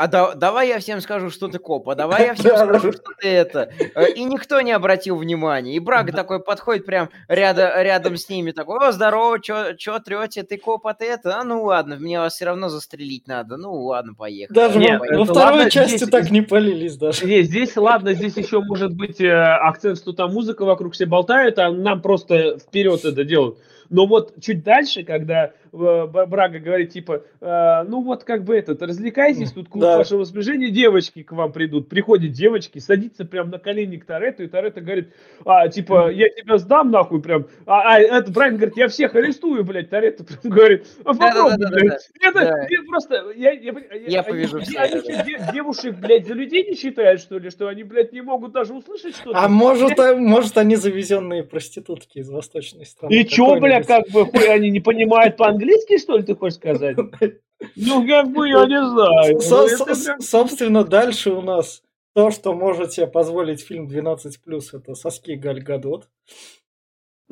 а 0.03 0.07
да- 0.07 0.33
давай 0.35 0.67
я 0.69 0.79
всем 0.79 0.99
скажу, 1.01 1.29
что 1.29 1.47
ты 1.47 1.59
коп, 1.59 1.87
а 1.89 1.95
давай 1.95 2.25
я 2.25 2.33
всем 2.35 2.55
скажу, 2.57 2.91
что 2.91 3.11
ты 3.21 3.27
это. 3.27 3.71
Э, 3.95 4.11
И 4.11 4.23
никто 4.23 4.59
не 4.61 4.71
обратил 4.71 5.15
внимания. 5.17 5.75
И 5.75 5.79
Брага 5.79 6.11
такой 6.11 6.39
подходит 6.41 6.85
прям 6.85 7.09
рядом, 7.27 7.69
рядом 7.75 8.17
с 8.17 8.27
ними, 8.29 8.51
такой, 8.51 8.79
о, 8.87 8.91
здорово, 8.91 9.39
чё, 9.39 9.73
чё 9.73 9.99
трете, 9.99 10.43
ты 10.43 10.57
коп, 10.57 10.87
а 10.87 10.93
ты 10.93 11.05
это? 11.05 11.37
А 11.39 11.43
ну 11.43 11.63
ладно, 11.63 11.97
мне 11.97 12.19
вас 12.19 12.33
все 12.35 12.45
равно 12.45 12.69
застрелить 12.69 13.27
надо. 13.27 13.57
Ну 13.57 13.73
ладно, 13.73 14.13
поехали. 14.13 14.55
Даже 14.55 14.79
Нет, 14.79 14.99
во, 14.99 15.05
это 15.05 15.17
во 15.19 15.25
второй 15.25 15.53
ладно, 15.57 15.69
части 15.71 15.97
здесь- 15.97 16.09
так 16.09 16.31
не 16.31 16.41
полились 16.41 16.97
даже. 16.97 17.25
Не, 17.25 17.43
здесь, 17.43 17.75
ладно, 17.77 18.13
здесь 18.13 18.37
еще 18.37 18.61
может 18.61 18.93
быть 18.95 19.21
э, 19.21 19.31
акцент, 19.31 19.97
что 19.99 20.13
там 20.13 20.33
музыка 20.33 20.65
вокруг 20.65 20.93
все 20.93 21.05
болтает, 21.05 21.59
а 21.59 21.71
нам 21.71 22.01
просто 22.01 22.57
вперед 22.59 23.05
это 23.05 23.23
делают. 23.23 23.57
Но 23.89 24.05
вот 24.07 24.33
чуть 24.41 24.63
дальше, 24.63 25.03
когда 25.03 25.51
Брага 25.71 26.59
говорит, 26.59 26.91
типа, 26.91 27.23
э, 27.39 27.83
ну 27.87 28.01
вот 28.01 28.23
как 28.23 28.43
бы 28.43 28.55
этот, 28.55 28.81
развлекайтесь, 28.81 29.51
тут 29.53 29.69
клуб 29.69 29.83
Да. 29.83 29.97
вашего 29.97 30.25
сближения, 30.25 30.69
девочки 30.69 31.23
к 31.23 31.31
вам 31.31 31.51
придут. 31.53 31.87
Приходят 31.89 32.31
девочки, 32.31 32.79
садится 32.79 33.23
прям 33.25 33.49
на 33.49 33.57
колени 33.59 33.97
к 33.97 34.05
Торетто, 34.05 34.43
и 34.43 34.47
Торетто 34.47 34.81
говорит, 34.81 35.13
а, 35.45 35.67
типа, 35.69 36.11
я 36.11 36.27
тебя 36.29 36.57
сдам 36.57 36.91
нахуй 36.91 37.21
прям. 37.21 37.45
А, 37.65 37.95
а 37.95 37.99
этот 37.99 38.33
Брайан 38.33 38.55
говорит, 38.57 38.75
я 38.77 38.87
всех 38.89 39.15
арестую, 39.15 39.63
блядь. 39.63 39.89
Торетто 39.89 40.23
прям 40.25 40.39
говорит, 40.43 40.87
а 41.03 41.13
попробуй, 41.13 41.51
Да-да-да-да-да. 41.51 41.79
блядь. 41.79 42.09
Это 42.21 42.39
Да. 42.39 42.67
я 42.69 42.79
просто, 42.87 43.31
я, 43.35 43.51
я, 43.51 43.73
Я 44.07 44.21
они- 44.21 44.29
повяжу 44.29 44.59
да. 44.73 45.51
девушек, 45.53 45.95
блядь, 45.95 46.27
за 46.27 46.33
людей 46.33 46.67
не 46.69 46.75
считают, 46.75 47.21
что 47.21 47.37
ли, 47.39 47.49
что 47.49 47.67
они, 47.67 47.83
блядь, 47.83 48.11
не 48.13 48.21
могут 48.21 48.51
даже 48.51 48.73
услышать 48.73 49.15
что-то? 49.15 49.37
А 49.37 49.47
может, 49.47 49.97
а- 49.99 50.15
может 50.15 50.57
они 50.57 50.75
завезенные 50.75 51.43
проститутки 51.43 52.19
из 52.19 52.29
восточной 52.29 52.85
страны. 52.85 53.13
И 53.13 53.25
чё, 53.25 53.59
бля, 53.59 53.81
какой-нибудь. 53.81 53.87
как 53.87 54.09
бы, 54.13 54.25
хуй, 54.25 54.49
они 54.53 54.69
не 54.69 54.79
понимают 54.79 55.37
по-английски, 55.37 55.60
что 55.99 56.17
ли, 56.17 56.23
ты 56.23 56.35
хочешь 56.35 56.57
сказать? 56.57 56.97
Ну, 57.75 58.07
как 58.07 58.31
бы, 58.31 58.49
я 58.49 58.65
не 58.65 58.83
знаю. 58.89 59.39
Со- 59.39 59.61
Ну, 59.61 59.67
со- 59.67 59.83
это 59.83 60.03
прям- 60.03 60.19
Собственно, 60.21 60.83
дальше 60.83 61.31
у 61.31 61.41
нас 61.43 61.83
то, 62.15 62.31
что 62.31 62.53
может 62.53 62.93
себе 62.93 63.05
позволить 63.05 63.61
фильм 63.61 63.87
12+, 63.87 64.73
это 64.73 64.95
соски 64.95 65.35
Галь 65.35 65.61
Гадот. 65.61 66.09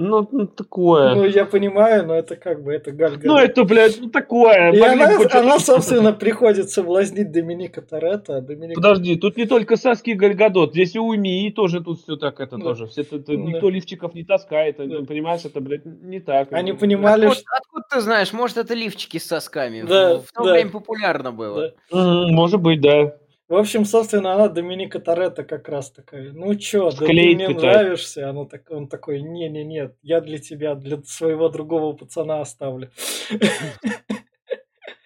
Ну, 0.01 0.25
ну, 0.31 0.47
такое. 0.47 1.13
Ну, 1.13 1.25
я 1.25 1.43
понимаю, 1.45 2.07
но 2.07 2.13
это 2.15 2.37
как 2.37 2.63
бы, 2.63 2.71
это 2.71 2.93
Галь 2.93 3.17
Гадот. 3.17 3.25
Ну, 3.25 3.37
это, 3.37 3.65
блядь, 3.65 3.99
ну, 3.99 4.09
такое. 4.09 4.71
И 4.71 4.79
Могли 4.79 5.03
она, 5.03 5.17
хоть 5.17 5.35
она, 5.35 5.59
собственно, 5.59 6.13
приходит 6.13 6.69
соблазнить 6.69 7.33
Доминика 7.33 7.81
Торетто, 7.81 8.37
а 8.37 8.41
Доминик... 8.41 8.75
Подожди, 8.75 9.17
тут 9.17 9.35
не 9.35 9.45
только 9.45 9.75
Саски 9.75 10.11
и 10.11 10.13
Гальгадот, 10.13 10.71
здесь 10.71 10.95
и 10.95 10.99
у 10.99 11.13
Мии 11.15 11.49
тоже 11.51 11.81
тут 11.83 11.99
все 12.01 12.15
так 12.15 12.39
это 12.39 12.55
Да. 12.55 12.63
тоже. 12.63 12.87
Все 12.87 13.01
это, 13.01 13.17
это 13.17 13.33
Да. 13.35 13.43
никто 13.43 13.69
лифчиков 13.69 14.13
не 14.13 14.23
таскает, 14.23 14.77
Да. 14.77 14.85
ты 14.85 15.05
понимаешь, 15.05 15.43
это, 15.43 15.59
блядь, 15.59 15.85
не 15.85 16.21
так. 16.21 16.53
Они 16.53 16.71
понимали, 16.71 17.25
Откуда, 17.25 17.35
что... 17.41 17.51
откуда 17.57 17.85
ты 17.91 17.99
знаешь, 17.99 18.31
может, 18.31 18.55
это 18.55 18.73
лифчики 18.75 19.17
с 19.17 19.27
сосками? 19.27 19.81
В- 19.81 19.87
Да, 19.89 20.19
в, 20.19 20.31
то 20.31 20.45
да. 20.45 20.53
время 20.53 20.71
популярно 20.71 21.33
было. 21.33 21.73
Да. 21.91 22.25
Может 22.29 22.61
быть, 22.61 22.79
да. 22.79 23.15
В 23.49 23.55
общем, 23.55 23.83
собственно, 23.83 24.35
она 24.35 24.47
Доминика 24.47 24.99
Торетто 24.99 25.43
как 25.43 25.67
раз 25.69 25.89
такая, 25.89 26.31
ну 26.33 26.53
чё, 26.53 26.91
да 26.91 26.97
ты 27.07 27.13
мне 27.13 27.49
нравишься. 27.49 28.29
Она 28.29 28.45
так, 28.45 28.69
он 28.69 28.87
такой, 28.87 29.21
не-не-не, 29.23 29.89
я 30.03 30.21
для 30.21 30.37
тебя, 30.37 30.75
для 30.75 30.97
своего 31.01 31.49
другого 31.49 31.93
пацана 31.93 32.41
оставлю. 32.41 32.91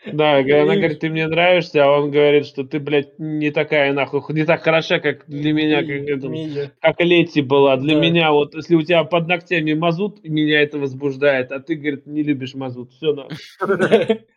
Да, 0.06 0.40
она 0.40 0.76
говорит, 0.76 1.00
ты 1.00 1.10
мне 1.10 1.26
нравишься, 1.28 1.86
а 1.86 2.00
он 2.02 2.12
говорит, 2.12 2.46
что 2.46 2.66
ты, 2.66 2.80
блядь, 2.82 3.18
не 3.18 3.52
такая, 3.52 3.94
нахуй, 3.94 4.22
не 4.36 4.44
так 4.44 4.62
хороша, 4.62 5.00
как 5.00 5.26
для 5.28 5.54
меня, 5.54 5.80
как, 5.82 5.90
это, 5.92 6.72
как 6.82 7.00
Лети 7.00 7.40
была. 7.40 7.78
Для 7.78 7.96
Да. 7.96 8.02
меня, 8.02 8.32
вот, 8.34 8.54
если 8.56 8.76
у 8.76 8.82
тебя 8.82 9.06
под 9.06 9.30
ногтями 9.30 9.72
мазут, 9.74 10.22
меня 10.26 10.62
это 10.62 10.78
возбуждает, 10.78 11.54
а 11.54 11.62
ты, 11.62 11.76
говорит, 11.76 12.06
не 12.06 12.22
любишь 12.24 12.54
мазут. 12.54 12.92
Все, 12.92 13.14
нахуй. 13.14 13.38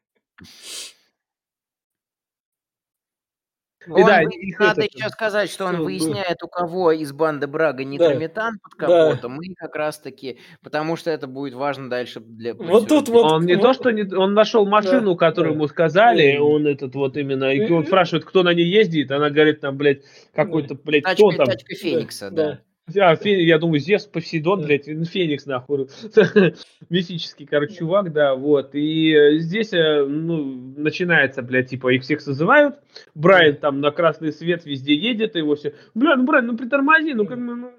Он, 3.89 4.05
да, 4.05 4.23
их 4.23 4.59
надо 4.59 4.83
это- 4.83 4.97
еще 4.99 5.09
сказать, 5.11 5.51
что 5.51 5.67
он 5.67 5.77
выясняет, 5.83 6.43
у 6.43 6.49
кого 6.49 6.93
из 6.93 7.13
банды 7.13 7.47
Брага 7.47 7.79
Да. 7.79 7.85
нитрометан 7.85 8.59
под 8.63 8.73
Да. 8.79 8.87
капотом, 9.11 9.41
и 9.43 9.55
как 9.55 9.77
раз-таки, 9.77 10.39
потому 10.63 10.97
что 10.97 11.11
это 11.11 11.27
будет 11.27 11.55
важно 11.55 11.89
дальше 11.89 12.21
для... 12.21 12.55
Вот 12.55 12.89
тут 12.89 13.09
вот... 13.09 13.25
Он 13.33 13.45
не 13.47 13.55
вот- 13.55 13.63
то, 13.63 13.73
что 13.75 13.91
не, 13.91 14.03
он 14.15 14.35
нашел 14.35 14.67
машину, 14.67 15.13
Да, 15.15 15.19
которую 15.19 15.53
да. 15.55 15.57
ему 15.59 15.69
сказали, 15.69 16.37
Да. 16.37 16.43
он 16.43 16.67
этот 16.67 16.95
вот 16.95 17.17
именно, 17.17 17.53
и 17.53 17.71
он 17.71 17.87
спрашивает, 17.87 18.25
кто 18.25 18.43
на 18.43 18.53
ней 18.55 18.67
ездит, 18.67 19.11
она 19.11 19.31
говорит, 19.31 19.61
там, 19.61 19.77
блядь, 19.77 20.03
какой-то, 20.35 20.75
блядь, 20.75 21.05
кто 21.05 21.29
Тачка, 21.31 21.37
там? 21.37 21.47
тачка 21.47 21.75
Феникса, 21.75 22.31
да. 22.31 22.61
А, 22.95 23.17
Фе- 23.17 23.43
я 23.43 23.59
думаю, 23.59 23.81
Зевс, 23.81 24.05
Посейдон, 24.07 24.63
блядь, 24.63 24.87
ну, 24.87 25.05
Феникс, 25.05 25.45
нахуй. 25.47 25.89
Мифический, 26.89 27.45
короче, 27.45 27.75
чувак, 27.77 28.13
да, 28.13 28.37
вот. 28.37 28.75
И 28.75 29.13
э, 29.13 29.39
здесь, 29.39 29.73
э, 29.73 30.05
ну, 30.05 30.45
начинается, 30.77 31.43
блядь, 31.43 31.71
типа, 31.71 31.93
их 31.93 32.03
всех 32.03 32.21
созывают. 32.21 32.77
Брайан 33.15 33.57
там 33.57 33.81
на 33.81 33.91
красный 33.91 34.33
свет 34.33 34.65
везде 34.67 34.95
едет, 34.95 35.35
и 35.35 35.41
его 35.41 35.57
все, 35.57 35.75
бля, 35.95 36.15
ну, 36.17 36.25
Брайан, 36.25 36.47
ну, 36.47 36.57
притормози, 36.57 37.13
ну, 37.15 37.27
как 37.27 37.39
ну, 37.39 37.73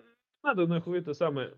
надо, 0.44 0.68
нахуй, 0.68 1.00
это 1.00 1.14
самое. 1.14 1.52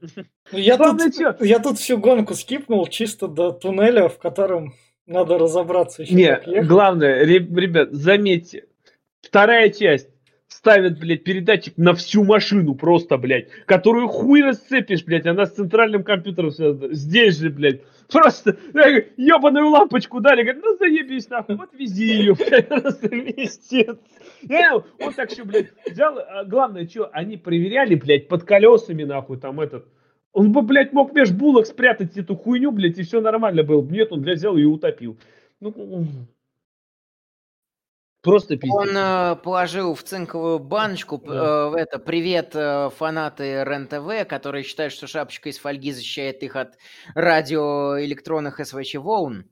Ну, 0.51 0.57
Я 0.57 0.77
Главное, 0.77 1.05
тут, 1.09 1.17
чё? 1.17 1.35
я 1.43 1.57
тут 1.59 1.79
всю 1.79 1.97
гонку 1.97 2.35
скипнул 2.35 2.85
чисто 2.85 3.27
до 3.27 3.51
туннеля, 3.51 4.09
в 4.09 4.19
котором 4.19 4.73
надо 5.07 5.39
разобраться 5.39 6.03
еще 6.03 6.13
Не, 6.13 6.61
главное, 6.63 7.25
ре- 7.25 7.39
ребят, 7.39 7.93
заметьте, 7.93 8.67
вторая 9.21 9.69
часть 9.69 10.09
ставит, 10.59 10.99
блядь, 10.99 11.23
передатчик 11.23 11.77
на 11.77 11.93
всю 11.93 12.25
машину 12.25 12.75
просто, 12.75 13.17
блядь, 13.17 13.47
которую 13.65 14.09
хуй 14.09 14.41
расцепишь, 14.41 15.05
блядь, 15.05 15.25
она 15.25 15.45
с 15.45 15.53
центральным 15.53 16.03
компьютером 16.03 16.51
связана. 16.51 16.93
Здесь 16.93 17.39
же, 17.39 17.49
блядь, 17.49 17.81
просто 18.11 18.57
ебаную 19.15 19.69
лампочку 19.69 20.19
дали, 20.19 20.41
говорят, 20.41 20.61
ну 20.61 20.77
заебись 20.77 21.29
нахуй, 21.29 21.55
вот 21.55 21.69
вези 21.73 22.07
ее, 22.07 22.33
блядь, 22.33 22.67
просто 22.67 23.07
он 24.99 25.13
так 25.13 25.31
еще, 25.31 25.45
блядь, 25.45 25.69
взял, 25.89 26.19
а 26.19 26.43
главное, 26.43 26.85
что, 26.89 27.05
они 27.13 27.37
проверяли, 27.37 27.95
блядь, 27.95 28.27
под 28.27 28.43
колесами, 28.43 29.05
нахуй, 29.05 29.39
там 29.39 29.61
этот, 29.61 29.87
он 30.33 30.51
бы, 30.51 30.61
блядь, 30.61 30.91
мог 30.91 31.13
меж 31.13 31.31
булок 31.31 31.67
спрятать 31.67 32.17
эту 32.17 32.35
хуйню, 32.35 32.71
блядь, 32.71 32.97
и 32.97 33.03
все 33.03 33.21
нормально 33.21 33.63
было. 33.63 33.81
Нет, 33.81 34.11
он, 34.11 34.21
блядь, 34.21 34.37
взял 34.37 34.57
и 34.57 34.65
утопил. 34.65 35.17
Ну, 35.61 35.73
просто 38.21 38.57
пиздец. 38.57 38.75
Он 38.75 38.89
э, 38.95 39.35
положил 39.43 39.95
в 39.95 40.03
цинковую 40.03 40.59
баночку 40.59 41.21
Да. 41.25 41.71
э, 41.75 41.81
это 41.81 41.99
привет 41.99 42.51
э, 42.55 42.89
фанаты 42.97 43.63
РЕН-ТВ, 43.63 44.27
которые 44.27 44.63
считают, 44.63 44.93
что 44.93 45.07
шапочка 45.07 45.49
из 45.49 45.57
фольги 45.57 45.91
защищает 45.91 46.43
их 46.43 46.55
от 46.55 46.75
радиоэлектронных 47.15 48.65
СВЧ 48.65 48.95
волн. 48.95 49.45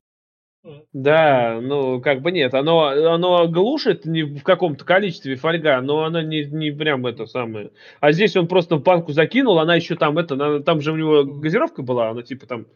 Да, 0.91 1.59
ну, 1.61 2.01
как 2.01 2.21
бы 2.21 2.31
нет, 2.31 2.53
оно, 2.53 2.87
оно 2.87 3.47
глушит 3.47 4.05
не 4.05 4.23
в 4.23 4.43
каком-то 4.43 4.83
количестве 4.83 5.35
фольга, 5.35 5.79
но 5.81 6.03
оно 6.03 6.21
не, 6.21 6.43
не 6.45 6.71
прям 6.71 7.05
это 7.05 7.25
самое. 7.25 7.71
А 8.01 8.11
здесь 8.11 8.35
он 8.35 8.47
просто 8.47 8.75
в 8.75 8.83
банку 8.83 9.13
закинул, 9.13 9.59
она 9.59 9.75
еще 9.75 9.95
там 9.95 10.17
это, 10.17 10.59
там 10.61 10.81
же 10.81 10.91
у 10.91 10.97
него 10.97 11.23
газировка 11.23 11.83
была, 11.83 12.09
она 12.09 12.21
типа 12.21 12.47
там 12.47 12.67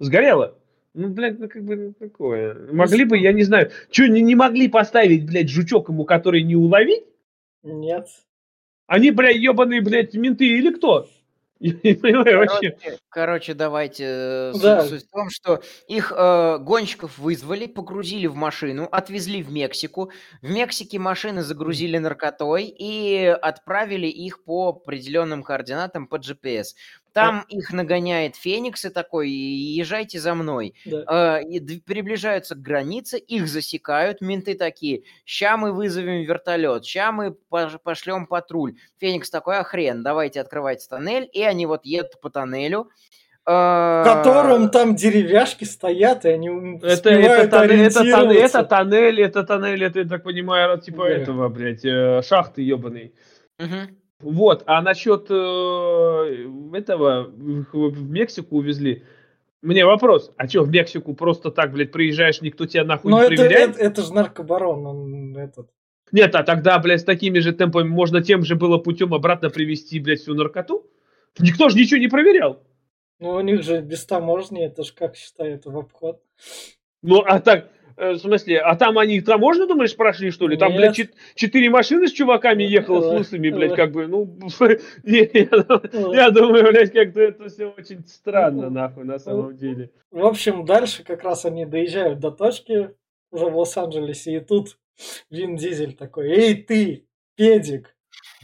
сгорела. 0.00 0.58
Ну, 0.98 1.10
блядь, 1.10 1.38
ну 1.38 1.48
как 1.48 1.62
бы 1.62 1.76
ну, 1.76 1.92
такое. 1.92 2.56
Могли 2.72 3.04
бы, 3.04 3.16
я 3.16 3.32
не 3.32 3.44
знаю, 3.44 3.70
что 3.88 4.08
не, 4.08 4.20
не 4.20 4.34
могли 4.34 4.66
поставить, 4.66 5.24
блядь, 5.26 5.48
жучок 5.48 5.90
ему, 5.90 6.04
который 6.04 6.42
не 6.42 6.56
уловить? 6.56 7.04
Нет. 7.62 8.08
Они, 8.88 9.12
блядь, 9.12 9.36
ебаные, 9.36 9.80
блядь, 9.80 10.14
менты 10.14 10.48
или 10.48 10.72
кто? 10.72 11.08
Я 11.60 11.72
не 11.84 11.94
понимаю 11.94 12.38
вообще. 12.38 12.70
Короче, 12.70 12.98
короче, 13.10 13.54
давайте. 13.54 14.04
э, 14.06 14.52
суть- 14.54 14.62
Да. 14.62 14.84
Суть 14.86 15.06
в 15.06 15.10
том, 15.10 15.30
что 15.30 15.62
их 15.86 16.12
э, 16.16 16.58
гонщиков 16.58 17.16
вызвали, 17.18 17.66
погрузили 17.66 18.26
в 18.26 18.34
машину, 18.34 18.88
отвезли 18.90 19.42
в 19.42 19.52
Мексику. 19.52 20.10
В 20.42 20.50
Мексике 20.50 20.98
машины 20.98 21.42
загрузили 21.42 21.98
наркотой 21.98 22.64
и 22.64 23.24
отправили 23.26 24.08
их 24.08 24.42
по 24.42 24.70
определенным 24.70 25.44
координатам 25.44 26.08
по 26.08 26.16
GPS. 26.16 26.74
Там 27.20 27.44
их 27.48 27.72
нагоняет 27.72 28.36
Феникс 28.36 28.84
и 28.84 28.90
такой, 28.90 29.30
езжайте 29.30 30.20
за 30.20 30.34
мной. 30.34 30.74
Да. 30.84 31.38
Э, 31.40 31.42
и 31.42 31.80
приближаются 31.80 32.54
к 32.54 32.62
границе, 32.62 33.18
их 33.18 33.48
засекают, 33.48 34.20
менты 34.20 34.54
такие, 34.54 35.02
ща 35.24 35.56
мы 35.56 35.72
вызовем 35.72 36.22
вертолет, 36.22 36.84
ща 36.84 37.10
мы 37.12 37.34
пош- 37.50 37.78
пошлем 37.82 38.26
патруль. 38.26 38.74
Феникс 39.00 39.30
такой, 39.30 39.58
а 39.58 39.64
хрен, 39.64 40.02
давайте 40.02 40.40
открывать 40.40 40.86
тоннель, 40.88 41.28
и 41.32 41.42
они 41.42 41.66
вот 41.66 41.84
едут 41.84 42.20
по 42.20 42.30
тоннелю. 42.30 42.88
В 43.44 44.02
котором 44.04 44.68
там 44.68 44.94
деревяшки 44.94 45.64
стоят, 45.64 46.26
и 46.26 46.28
они 46.28 46.48
Это, 46.82 46.86
это, 46.86 47.02
тоннель, 47.02 47.24
это, 47.26 47.50
тоннель, 47.50 48.36
это 48.36 48.64
тоннель, 48.64 49.20
это 49.22 49.42
тоннель, 49.42 49.84
это, 49.84 49.98
я 50.00 50.04
так 50.04 50.22
понимаю, 50.22 50.78
типа 50.78 51.04
Да. 51.04 51.10
этого, 51.14 51.48
блядь, 51.48 51.84
э, 51.84 52.20
шахты 52.22 52.60
ебаный. 52.60 53.14
мгм. 53.58 53.97
Вот, 54.20 54.64
а 54.66 54.82
насчет 54.82 55.26
э, 55.30 56.48
этого 56.74 57.30
в, 57.30 58.10
Мексику 58.10 58.56
увезли. 58.56 59.04
Мне 59.62 59.84
вопрос, 59.84 60.32
а 60.36 60.48
что, 60.48 60.62
в 60.62 60.70
Мексику 60.70 61.14
просто 61.14 61.50
так, 61.50 61.72
блядь, 61.72 61.92
приезжаешь, 61.92 62.40
никто 62.40 62.66
тебя 62.66 62.84
нахуй 62.84 63.10
Но 63.10 63.20
не 63.20 63.26
это, 63.26 63.36
проверяет? 63.36 63.70
это, 63.70 63.80
это 63.80 64.02
же 64.02 64.12
наркобарон, 64.12 64.86
он 64.86 65.36
этот. 65.36 65.70
Нет, 66.10 66.34
а 66.34 66.42
тогда, 66.42 66.78
блядь, 66.78 67.00
с 67.02 67.04
такими 67.04 67.38
же 67.38 67.52
темпами 67.52 67.88
можно 67.88 68.22
тем 68.22 68.44
же 68.44 68.56
было 68.56 68.78
путем 68.78 69.14
обратно 69.14 69.50
привести, 69.50 70.00
блядь, 70.00 70.20
всю 70.20 70.34
наркоту? 70.34 70.86
Никто 71.38 71.68
же 71.68 71.76
ничего 71.76 72.00
не 72.00 72.08
проверял. 72.08 72.62
Ну, 73.20 73.30
у 73.30 73.40
них 73.40 73.62
же 73.62 73.80
без 73.82 74.04
таможни, 74.04 74.64
это 74.64 74.82
же 74.84 74.92
как 74.94 75.16
считают 75.16 75.66
в 75.66 75.76
обход. 75.76 76.22
Ну, 77.02 77.22
а 77.24 77.40
так, 77.40 77.68
э, 77.98 78.12
в 78.12 78.18
смысле, 78.18 78.58
а 78.60 78.76
там 78.76 78.98
они 78.98 79.20
таможню, 79.20 79.66
думаешь, 79.66 79.94
прошли, 79.96 80.30
что 80.30 80.48
ли? 80.48 80.56
Там, 80.56 80.70
Нет. 80.72 80.78
блядь, 80.78 80.96
чет- 80.96 81.14
четыре 81.34 81.68
машины 81.70 82.08
с 82.08 82.12
чуваками 82.12 82.62
ехало, 82.62 83.00
с 83.02 83.12
лысыми, 83.12 83.50
блядь, 83.50 83.74
как 83.74 83.92
бы, 83.92 84.06
ну, 84.06 84.38
я, 85.04 85.26
думаю- 85.26 86.12
я 86.14 86.30
думаю, 86.30 86.64
блядь, 86.68 86.92
как-то 86.92 87.20
это 87.20 87.48
все 87.48 87.66
очень 87.66 88.06
странно, 88.06 88.70
нахуй, 88.70 89.04
на 89.04 89.18
самом 89.18 89.56
деле. 89.56 89.90
В 90.10 90.24
общем, 90.24 90.64
дальше 90.64 91.04
как 91.04 91.22
раз 91.22 91.44
они 91.44 91.66
доезжают 91.66 92.20
до 92.20 92.30
точки 92.30 92.90
уже 93.30 93.46
в 93.46 93.56
Лос-Анджелесе, 93.56 94.36
и 94.36 94.40
тут 94.40 94.78
Вин 95.30 95.56
Дизель 95.56 95.94
такой, 95.94 96.30
эй 96.30 96.54
ты, 96.54 97.04
педик, 97.36 97.94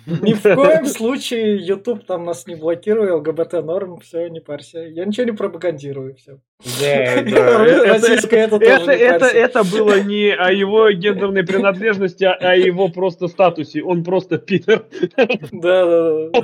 ни 0.06 0.32
в 0.34 0.42
коем 0.42 0.86
случае 0.86 1.56
YouTube 1.64 2.04
там 2.06 2.24
нас 2.24 2.46
не 2.46 2.54
блокирует, 2.54 3.12
ЛГБТ 3.14 3.64
норм, 3.64 4.00
все, 4.00 4.28
не 4.28 4.40
парься. 4.40 4.80
Я 4.80 5.04
ничего 5.04 5.26
не 5.26 5.32
пропагандирую, 5.32 6.14
все. 6.16 6.38
Парься. 9.18 9.36
это 9.38 9.64
было 9.64 10.00
не 10.00 10.34
о 10.34 10.50
его 10.50 10.90
гендерной 10.90 11.44
принадлежности, 11.44 12.24
а 12.24 12.34
о 12.34 12.54
его 12.54 12.88
просто 12.88 13.28
статусе. 13.28 13.82
Он 13.82 14.04
просто 14.04 14.38
пидор. 14.38 14.86
Да, 15.52 15.84
да, 15.84 16.28
да. 16.30 16.42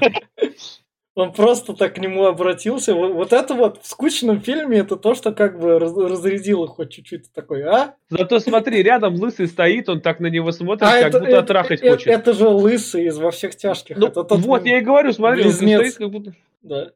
Он 1.20 1.32
просто 1.32 1.74
так 1.74 1.94
к 1.94 1.98
нему 1.98 2.24
обратился. 2.26 2.94
Вот, 2.94 3.12
вот 3.12 3.32
это 3.32 3.54
вот 3.54 3.82
в 3.82 3.86
скучном 3.86 4.40
фильме 4.40 4.78
это 4.78 4.96
то, 4.96 5.14
что 5.14 5.32
как 5.32 5.60
бы 5.60 5.78
раз- 5.78 5.96
разрядило 5.96 6.66
хоть 6.66 6.90
чуть-чуть 6.90 7.32
такой, 7.32 7.62
а? 7.62 7.94
Зато 8.08 8.38
смотри, 8.38 8.82
рядом 8.82 9.14
лысый 9.14 9.46
стоит, 9.46 9.88
он 9.88 10.00
так 10.00 10.20
на 10.20 10.28
него 10.28 10.50
смотрит, 10.52 10.82
а 10.82 11.10
как 11.10 11.20
будто 11.20 11.42
трахать 11.42 11.82
э- 11.82 11.90
хочет. 11.90 12.06
Это 12.08 12.32
же 12.32 12.48
лысый 12.48 13.06
из 13.06 13.18
во 13.18 13.30
всех 13.30 13.54
тяжких. 13.54 13.96
Ну, 13.96 14.06
это 14.06 14.24
тот 14.24 14.40
вот 14.40 14.64
я 14.64 14.78
и 14.78 14.80
говорю, 14.80 15.12
смотри, 15.12 15.42
он 15.42 15.48
близнец. 15.48 15.78
стоит 15.78 15.94
как 15.96 16.10
будто... 16.10 16.32
Да. 16.62 16.90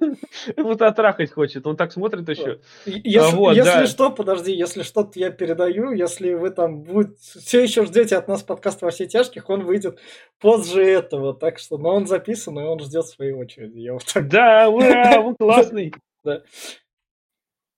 Вот 0.56 0.82
отрахать 0.82 1.32
хочет. 1.32 1.66
Он 1.66 1.76
так 1.76 1.92
смотрит 1.92 2.28
еще. 2.28 2.60
Если, 2.86 3.36
вот, 3.36 3.56
если 3.56 3.70
да. 3.70 3.86
что, 3.86 4.10
подожди, 4.10 4.52
если 4.52 4.82
что-то 4.82 5.18
я 5.18 5.30
передаю, 5.30 5.92
если 5.92 6.34
вы 6.34 6.50
там 6.50 6.84
все 7.20 7.62
еще 7.62 7.84
ждете 7.86 8.16
от 8.16 8.28
нас 8.28 8.42
подкаст 8.42 8.82
во 8.82 8.90
все 8.90 9.06
тяжких, 9.06 9.48
он 9.50 9.64
выйдет 9.64 9.98
позже 10.40 10.84
этого. 10.84 11.34
Так 11.34 11.58
что, 11.58 11.78
но 11.78 11.94
он 11.94 12.06
записан, 12.06 12.58
и 12.58 12.62
он 12.62 12.80
ждет 12.80 13.06
своей 13.06 13.32
очереди. 13.32 13.78
Я 13.78 13.94
вот 13.94 14.04
так... 14.12 14.28
Да, 14.28 14.68
ура, 14.68 15.20
он 15.24 15.36
классный. 15.36 15.94
Да. 16.24 16.42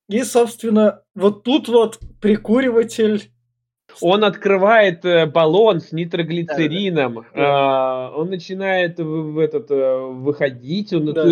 И, 0.09 0.23
собственно, 0.23 1.03
вот 1.15 1.43
тут 1.43 1.69
вот 1.69 1.99
прикуриватель 2.21 3.33
он 4.01 4.25
открывает 4.25 5.05
э, 5.05 5.27
баллон 5.27 5.81
с 5.81 5.93
нитроглицерином, 5.93 7.27
да, 7.35 7.41
да. 7.43 8.11
он 8.15 8.31
начинает 8.31 8.99
в, 8.99 9.39
этот 9.39 9.71
э, 9.71 9.99
выходить, 9.99 10.93
он 10.93 11.13
да. 11.13 11.25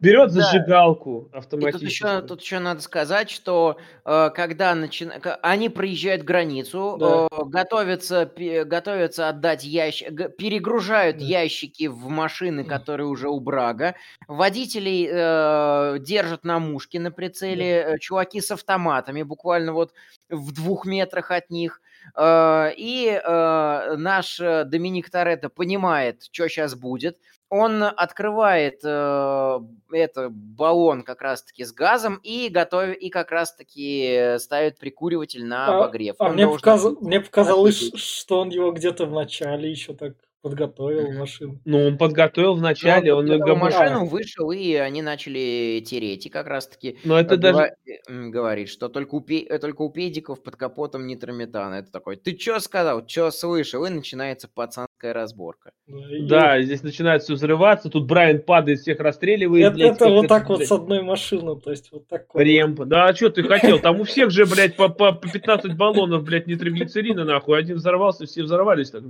берет 0.00 0.30
зажигалку 0.30 1.28
автоматически. 1.32 1.84
И 1.84 1.86
тут 1.86 1.92
еще, 1.92 2.20
тут 2.22 2.40
еще 2.42 2.58
надо 2.58 2.80
сказать, 2.80 3.30
что 3.30 3.76
э, 4.04 4.30
когда 4.34 4.74
начи... 4.74 5.08
они 5.42 5.68
проезжают 5.68 6.22
границу, 6.22 6.96
да. 6.98 7.28
готовятся, 7.44 8.30
готовятся 8.64 9.28
отдать 9.28 9.64
ящик, 9.64 10.36
перегружают 10.36 11.18
да. 11.18 11.24
ящики 11.24 11.86
в 11.86 12.08
машины, 12.08 12.64
которые 12.64 13.06
уже 13.06 13.28
у 13.28 13.40
Брага, 13.40 13.94
водителей 14.28 15.08
э, 15.10 15.98
держат 16.00 16.44
на 16.44 16.58
мушке 16.58 17.00
на 17.00 17.10
прицеле, 17.10 17.86
да. 17.92 17.98
чуваки 17.98 18.40
с 18.40 18.50
автоматами, 18.50 19.22
буквально 19.22 19.72
вот 19.72 19.92
в 20.34 20.52
двух 20.52 20.86
метрах 20.86 21.30
от 21.30 21.50
них. 21.50 21.80
Э, 22.16 22.70
и 22.76 23.08
э, 23.08 23.96
наш 23.96 24.40
э, 24.40 24.64
Доминик 24.64 25.10
Торетто 25.10 25.48
понимает, 25.48 26.24
что 26.30 26.48
сейчас 26.48 26.74
будет. 26.74 27.18
Он 27.50 27.82
открывает 27.84 28.80
э, 28.84 29.60
это 29.92 30.28
баллон 30.30 31.02
как 31.02 31.22
раз-таки 31.22 31.64
с 31.64 31.72
газом 31.72 32.18
и 32.22 32.48
готовит 32.48 32.98
и 32.98 33.10
как 33.10 33.30
раз-таки 33.30 34.36
ставит 34.38 34.78
прикуриватель 34.78 35.44
на 35.44 35.66
а, 35.66 35.76
обогрев. 35.78 36.16
А, 36.18 36.26
а 36.26 36.28
мне, 36.30 36.48
показ... 36.48 36.84
мне 37.00 37.20
показалось, 37.20 37.92
что 37.94 38.40
он 38.40 38.48
его 38.48 38.72
где-то 38.72 39.06
в 39.06 39.12
начале 39.12 39.70
еще 39.70 39.94
так 39.94 40.14
подготовил 40.44 41.10
машину. 41.18 41.58
Ну, 41.64 41.86
он 41.86 41.96
подготовил 41.96 42.54
вначале, 42.54 43.12
ну, 43.12 43.20
он 43.20 43.28
подготовил 43.28 43.56
машину, 43.56 44.04
вышел, 44.04 44.50
и 44.50 44.74
они 44.74 45.00
начали 45.00 45.82
тереть. 45.84 46.26
И 46.26 46.28
как 46.28 46.46
раз-таки 46.46 46.98
Но 47.02 47.18
это 47.18 47.38
даже... 47.38 47.76
говорит, 48.06 48.68
что 48.68 48.90
только 48.90 49.14
у, 49.14 49.22
пе... 49.22 49.58
только 49.58 49.80
у 49.80 49.88
педиков 49.88 50.42
под 50.42 50.56
капотом 50.56 51.06
нитрометана. 51.06 51.76
Это 51.76 51.90
такой, 51.90 52.16
ты 52.16 52.38
что 52.38 52.60
сказал, 52.60 53.08
что 53.08 53.30
слышал? 53.30 53.86
И 53.86 53.88
начинается 53.88 54.46
пацанская 54.46 55.14
разборка. 55.14 55.72
Да, 55.86 56.58
и... 56.58 56.64
здесь 56.64 56.82
начинает 56.82 57.22
все 57.22 57.32
взрываться, 57.32 57.88
тут 57.88 58.06
Брайан 58.06 58.40
падает, 58.40 58.80
всех 58.80 59.00
расстреливает. 59.00 59.68
Это, 59.68 59.74
блядь, 59.74 59.96
это 59.96 60.10
вот 60.10 60.28
так 60.28 60.50
вот 60.50 60.58
блядь. 60.58 60.68
с 60.68 60.72
одной 60.72 61.00
машины, 61.00 61.58
то 61.58 61.70
есть 61.70 61.90
вот 61.90 62.06
так. 62.06 62.26
Ремп, 62.34 62.82
да, 62.84 63.06
а 63.06 63.14
что 63.14 63.30
ты 63.30 63.44
хотел? 63.44 63.78
Там 63.80 63.98
у 63.98 64.04
всех 64.04 64.30
же, 64.30 64.44
блядь, 64.44 64.76
по, 64.76 64.90
по 64.90 65.12
15 65.12 65.74
баллонов, 65.74 66.22
блядь, 66.22 66.46
нитроглицерина, 66.46 67.24
нахуй. 67.24 67.58
Один 67.58 67.76
взорвался, 67.76 68.26
все 68.26 68.42
взорвались, 68.42 68.90
так 68.90 69.04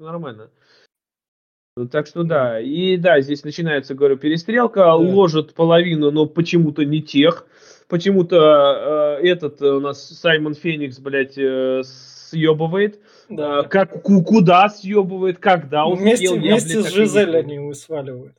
нормально. 0.00 0.50
Ну, 1.80 1.88
так 1.88 2.06
что 2.06 2.24
да. 2.24 2.60
И 2.60 2.98
да, 2.98 3.22
здесь 3.22 3.42
начинается, 3.42 3.94
говорю, 3.94 4.18
перестрелка, 4.18 4.80
да. 4.80 4.94
ложат 4.96 5.54
половину, 5.54 6.10
но 6.10 6.26
почему-то 6.26 6.84
не 6.84 7.00
тех. 7.00 7.46
Почему-то 7.88 9.18
э, 9.22 9.26
этот 9.26 9.62
у 9.62 9.80
нас 9.80 10.06
Саймон 10.06 10.52
Феникс, 10.52 10.98
блядь, 10.98 11.38
э, 11.38 11.80
съебывает. 11.82 13.00
Да. 13.30 13.60
Э, 13.60 13.62
как, 13.62 14.02
куда 14.02 14.68
съебывает, 14.68 15.38
когда 15.38 15.86
он 15.86 16.00
Вместе, 16.00 16.28
съел, 16.28 16.38
вместе 16.38 16.74
я, 16.74 16.80
блядь, 16.80 16.90
с 16.90 16.94
Жизель 16.94 17.34
они 17.34 17.54
его 17.54 17.72
сваливают. 17.72 18.34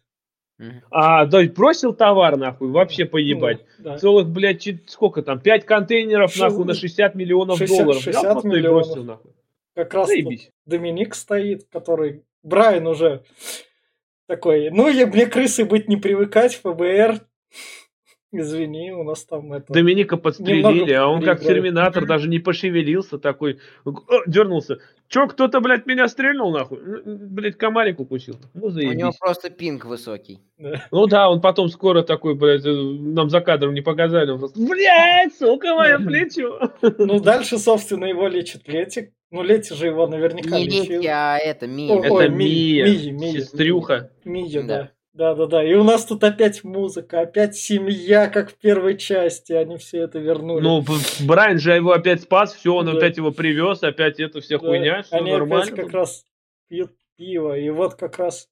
А, 0.92 1.26
да, 1.26 1.42
бросил 1.48 1.94
товар, 1.94 2.38
нахуй, 2.38 2.70
вообще 2.70 3.06
поебать. 3.06 3.66
Да, 3.80 3.94
да. 3.94 3.98
Целых, 3.98 4.30
блядь, 4.30 4.70
сколько 4.86 5.24
там, 5.24 5.40
5 5.40 5.66
контейнеров, 5.66 6.32
Ш... 6.32 6.44
нахуй, 6.44 6.66
на 6.66 6.76
60 6.76 7.16
миллионов 7.16 7.58
60, 7.58 7.78
долларов. 7.80 8.04
60 8.04 8.44
миллионов. 8.44 8.86
Бросил, 8.86 9.04
нахуй. 9.04 9.32
Как 9.74 9.96
раз 9.96 10.12
Доминик 10.68 11.16
стоит, 11.16 11.66
который 11.72 12.22
Брайан 12.44 12.88
уже 12.88 13.24
такой, 14.28 14.70
ну, 14.72 14.88
я, 14.90 15.08
мне 15.08 15.26
крысы 15.26 15.66
быть 15.66 15.88
не 15.88 15.98
привыкать, 15.98 16.56
ФБР, 16.56 17.22
Извини, 18.34 18.94
у 18.94 19.04
нас 19.04 19.26
там 19.26 19.52
это... 19.52 19.74
Доминика 19.74 20.16
подстрелили, 20.16 20.94
а 20.94 21.06
он 21.06 21.22
как 21.22 21.42
терминатор 21.42 22.06
даже 22.06 22.30
не 22.30 22.40
пошевелился 22.40 23.20
такой, 23.20 23.60
дернулся. 24.26 24.80
Че, 25.10 25.28
кто-то, 25.28 25.60
блядь, 25.60 25.86
меня 25.86 26.08
стрельнул, 26.08 26.54
нахуй? 26.54 26.80
Блядь, 27.04 27.58
комарик 27.58 28.00
укусил. 28.00 28.38
Ну, 28.54 28.70
заебись. 28.70 28.96
У 28.96 28.98
него 28.98 29.12
просто 29.20 29.50
пинг 29.50 29.84
высокий. 29.84 30.40
Да. 30.58 30.86
Ну 30.92 31.08
да, 31.08 31.30
он 31.30 31.42
потом 31.42 31.68
скоро 31.68 32.04
такой, 32.04 32.36
блядь, 32.36 32.66
э, 32.66 32.72
нам 32.72 33.30
за 33.30 33.42
кадром 33.42 33.74
не 33.74 33.82
показали. 33.82 34.32
Он 34.32 34.40
просто, 34.40 34.58
блядь, 34.58 35.36
сука, 35.36 35.76
мое 35.76 35.98
плечо. 35.98 36.72
Ну, 36.98 37.20
дальше, 37.20 37.58
собственно, 37.58 38.06
его 38.06 38.30
лечит 38.30 38.70
Летик. 38.70 39.12
Ну, 39.32 39.44
Лети 39.44 39.74
же 39.74 39.88
его 39.88 40.08
наверняка 40.08 40.58
Не 40.58 40.66
лечил. 40.66 40.96
Лети, 41.00 41.08
а 41.08 41.38
это 41.38 41.66
Мия. 41.66 41.94
Ой, 41.94 42.26
это 42.26 42.30
Мия, 42.30 42.86
Мия, 42.86 43.12
Мия, 43.14 43.32
сестрюха. 43.32 44.12
Мия, 44.26 44.62
да. 44.64 44.92
Да, 45.14 45.36
да, 45.36 45.46
да. 45.46 45.64
И 45.64 45.74
у 45.74 45.84
нас 45.84 46.06
тут 46.06 46.24
опять 46.24 46.64
музыка, 46.64 47.22
опять 47.22 47.56
семья, 47.56 48.28
как 48.28 48.52
в 48.52 48.56
первой 48.56 48.98
части. 48.98 49.52
Они 49.52 49.78
все 49.78 50.04
это 50.04 50.20
вернули. 50.20 50.62
Ну, 50.64 50.84
Брайан 51.22 51.60
же 51.60 51.74
его 51.74 51.92
опять 51.92 52.22
спас, 52.22 52.54
все, 52.54 52.74
он 52.74 52.86
да. 52.86 52.94
опять 52.94 53.18
его 53.18 53.32
привез, 53.32 53.84
опять 53.84 54.20
это 54.20 54.40
вся 54.40 54.58
да. 54.58 54.60
хуйня, 54.60 55.04
все 55.04 55.18
Они 55.18 55.32
нормально. 55.32 55.66
опять 55.66 55.76
как 55.76 55.94
раз 55.94 56.26
пьют 56.70 56.92
пиво. 57.18 57.58
И 57.58 57.70
вот 57.70 57.96
как 57.96 58.20
раз 58.20 58.48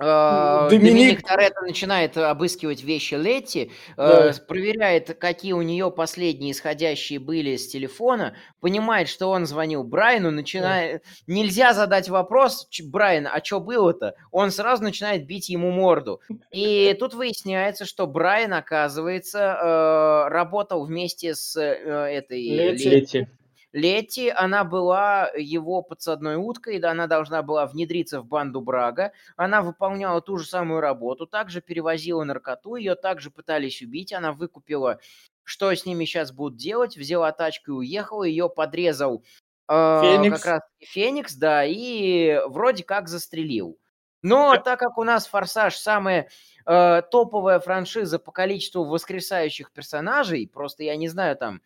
Доминик... 0.00 0.70
Доминик 0.70 1.22
Торетто 1.26 1.60
начинает 1.60 2.16
обыскивать 2.16 2.82
вещи 2.82 3.14
Летти, 3.14 3.70
э, 3.98 4.32
да. 4.32 4.32
проверяет, 4.48 5.18
какие 5.18 5.52
у 5.52 5.60
нее 5.60 5.90
последние 5.90 6.52
исходящие 6.52 7.18
были 7.18 7.56
с 7.56 7.68
телефона, 7.68 8.34
понимает, 8.60 9.08
что 9.08 9.28
он 9.28 9.44
звонил 9.44 9.84
Брайану, 9.84 10.30
начинает... 10.30 11.02
Да. 11.02 11.34
Нельзя 11.34 11.74
задать 11.74 12.08
вопрос, 12.08 12.66
Брайан, 12.82 13.28
а 13.30 13.44
что 13.44 13.60
было-то? 13.60 14.14
Он 14.30 14.50
сразу 14.50 14.82
начинает 14.82 15.26
бить 15.26 15.50
ему 15.50 15.70
морду. 15.70 16.22
И 16.50 16.96
тут 16.98 17.12
выясняется, 17.12 17.84
что 17.84 18.06
Брайан, 18.06 18.54
оказывается, 18.54 19.38
э, 19.38 20.28
работал 20.30 20.86
вместе 20.86 21.34
с 21.34 21.60
этой 21.60 22.40
Летти. 22.40 22.88
Летти. 22.88 23.28
Летти, 23.72 24.28
она 24.28 24.64
была 24.64 25.30
его 25.36 25.82
подсадной 25.82 26.36
уткой, 26.36 26.80
да, 26.80 26.90
она 26.90 27.06
должна 27.06 27.42
была 27.42 27.66
внедриться 27.66 28.20
в 28.20 28.26
банду 28.26 28.60
Брага, 28.60 29.12
она 29.36 29.62
выполняла 29.62 30.20
ту 30.20 30.38
же 30.38 30.46
самую 30.46 30.80
работу, 30.80 31.26
также 31.26 31.60
перевозила 31.60 32.24
наркоту, 32.24 32.74
ее 32.74 32.96
также 32.96 33.30
пытались 33.30 33.80
убить, 33.80 34.12
она 34.12 34.32
выкупила, 34.32 34.98
что 35.44 35.72
с 35.72 35.86
ними 35.86 36.04
сейчас 36.04 36.32
будут 36.32 36.56
делать, 36.56 36.96
взяла 36.96 37.30
тачку 37.30 37.70
и 37.70 37.74
уехала, 37.74 38.24
ее 38.24 38.50
подрезал 38.50 39.24
э, 39.68 40.00
Феникс. 40.02 40.42
как 40.42 40.46
раз 40.46 40.62
Феникс, 40.80 41.34
да, 41.34 41.64
и 41.64 42.40
вроде 42.48 42.82
как 42.82 43.08
застрелил. 43.08 43.78
Но 44.22 44.56
так 44.56 44.78
как 44.78 44.98
у 44.98 45.04
нас 45.04 45.26
«Форсаж» 45.28 45.76
самая 45.76 46.28
э, 46.66 47.02
топовая 47.10 47.60
франшиза 47.60 48.18
по 48.18 48.32
количеству 48.32 48.84
воскресающих 48.84 49.72
персонажей, 49.72 50.50
просто 50.52 50.82
я 50.82 50.96
не 50.96 51.08
знаю 51.08 51.36
там, 51.36 51.62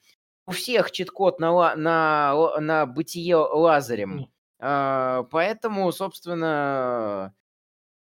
у 0.47 0.53
всех 0.53 0.90
чит-код 0.90 1.40
на, 1.40 1.74
на, 1.76 2.59
на 2.61 2.86
бытие 2.86 3.36
Лазарем. 3.36 4.28
А, 4.59 5.24
поэтому, 5.30 5.90
собственно, 5.92 7.34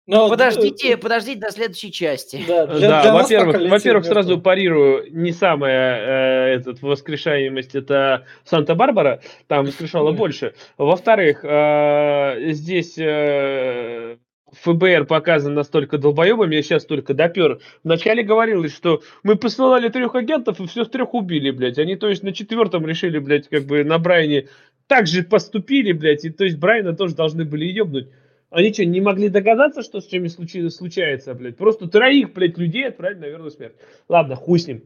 но, 0.10 0.24
ну, 0.24 0.30
подождите, 0.30 0.96
ну, 0.96 1.02
подождите 1.04 1.40
до 1.40 1.52
следующей 1.52 1.92
части. 1.92 2.44
Да, 2.48 2.66
для, 2.66 3.04
да 3.04 3.14
во-первых, 3.14 3.70
во-первых, 3.70 4.06
сразу 4.06 4.42
парирую, 4.42 5.06
не 5.16 5.32
самая 5.32 6.50
э, 6.50 6.56
этот, 6.56 6.82
воскрешаемость 6.82 7.76
это 7.76 8.26
Санта-Барбара, 8.44 9.22
там 9.46 9.66
воскрешало 9.66 10.12
больше. 10.12 10.56
Во-вторых, 10.80 11.46
э, 11.46 12.54
здесь 12.54 12.98
э, 12.98 14.18
ФБР 14.62 15.06
показан 15.06 15.54
настолько 15.54 15.98
долбоебами, 15.98 16.56
я 16.56 16.62
сейчас 16.62 16.86
только 16.86 17.14
допер. 17.14 17.60
Вначале 17.84 18.24
говорилось, 18.24 18.76
что 18.76 19.02
мы 19.24 19.36
посылали 19.36 19.90
трех 19.90 20.16
агентов 20.16 20.60
и 20.60 20.68
всех 20.68 20.90
трех 20.90 21.14
убили, 21.14 21.52
блядь. 21.52 21.80
Они, 21.80 21.96
то 21.96 22.08
есть, 22.08 22.24
на 22.24 22.34
четвертом 22.34 22.86
решили, 22.86 23.20
блядь, 23.20 23.48
как 23.48 23.66
бы 23.66 23.84
на 23.84 24.00
Брайане 24.00 24.48
так 24.88 25.08
же 25.08 25.24
поступили, 25.24 25.92
блядь, 25.92 26.26
и 26.26 26.30
то 26.30 26.44
есть 26.44 26.58
Брайана 26.58 26.96
тоже 26.96 27.16
должны 27.16 27.46
были 27.46 27.66
ебнуть. 27.66 28.10
Они 28.50 28.74
что, 28.74 28.84
не 28.84 29.00
могли 29.00 29.30
догадаться, 29.30 29.84
что 29.84 30.02
с 30.02 30.08
чем 30.08 30.28
случилось, 30.28 30.76
случается, 30.76 31.36
блядь? 31.36 31.56
Просто 31.56 31.88
троих, 31.88 32.34
блядь, 32.34 32.58
людей 32.58 32.88
отправили 32.88 33.36
на 33.36 33.50
смерть. 33.52 33.76
Ладно, 34.08 34.36
хуй 34.36 34.60
с 34.60 34.68
ним, 34.68 34.84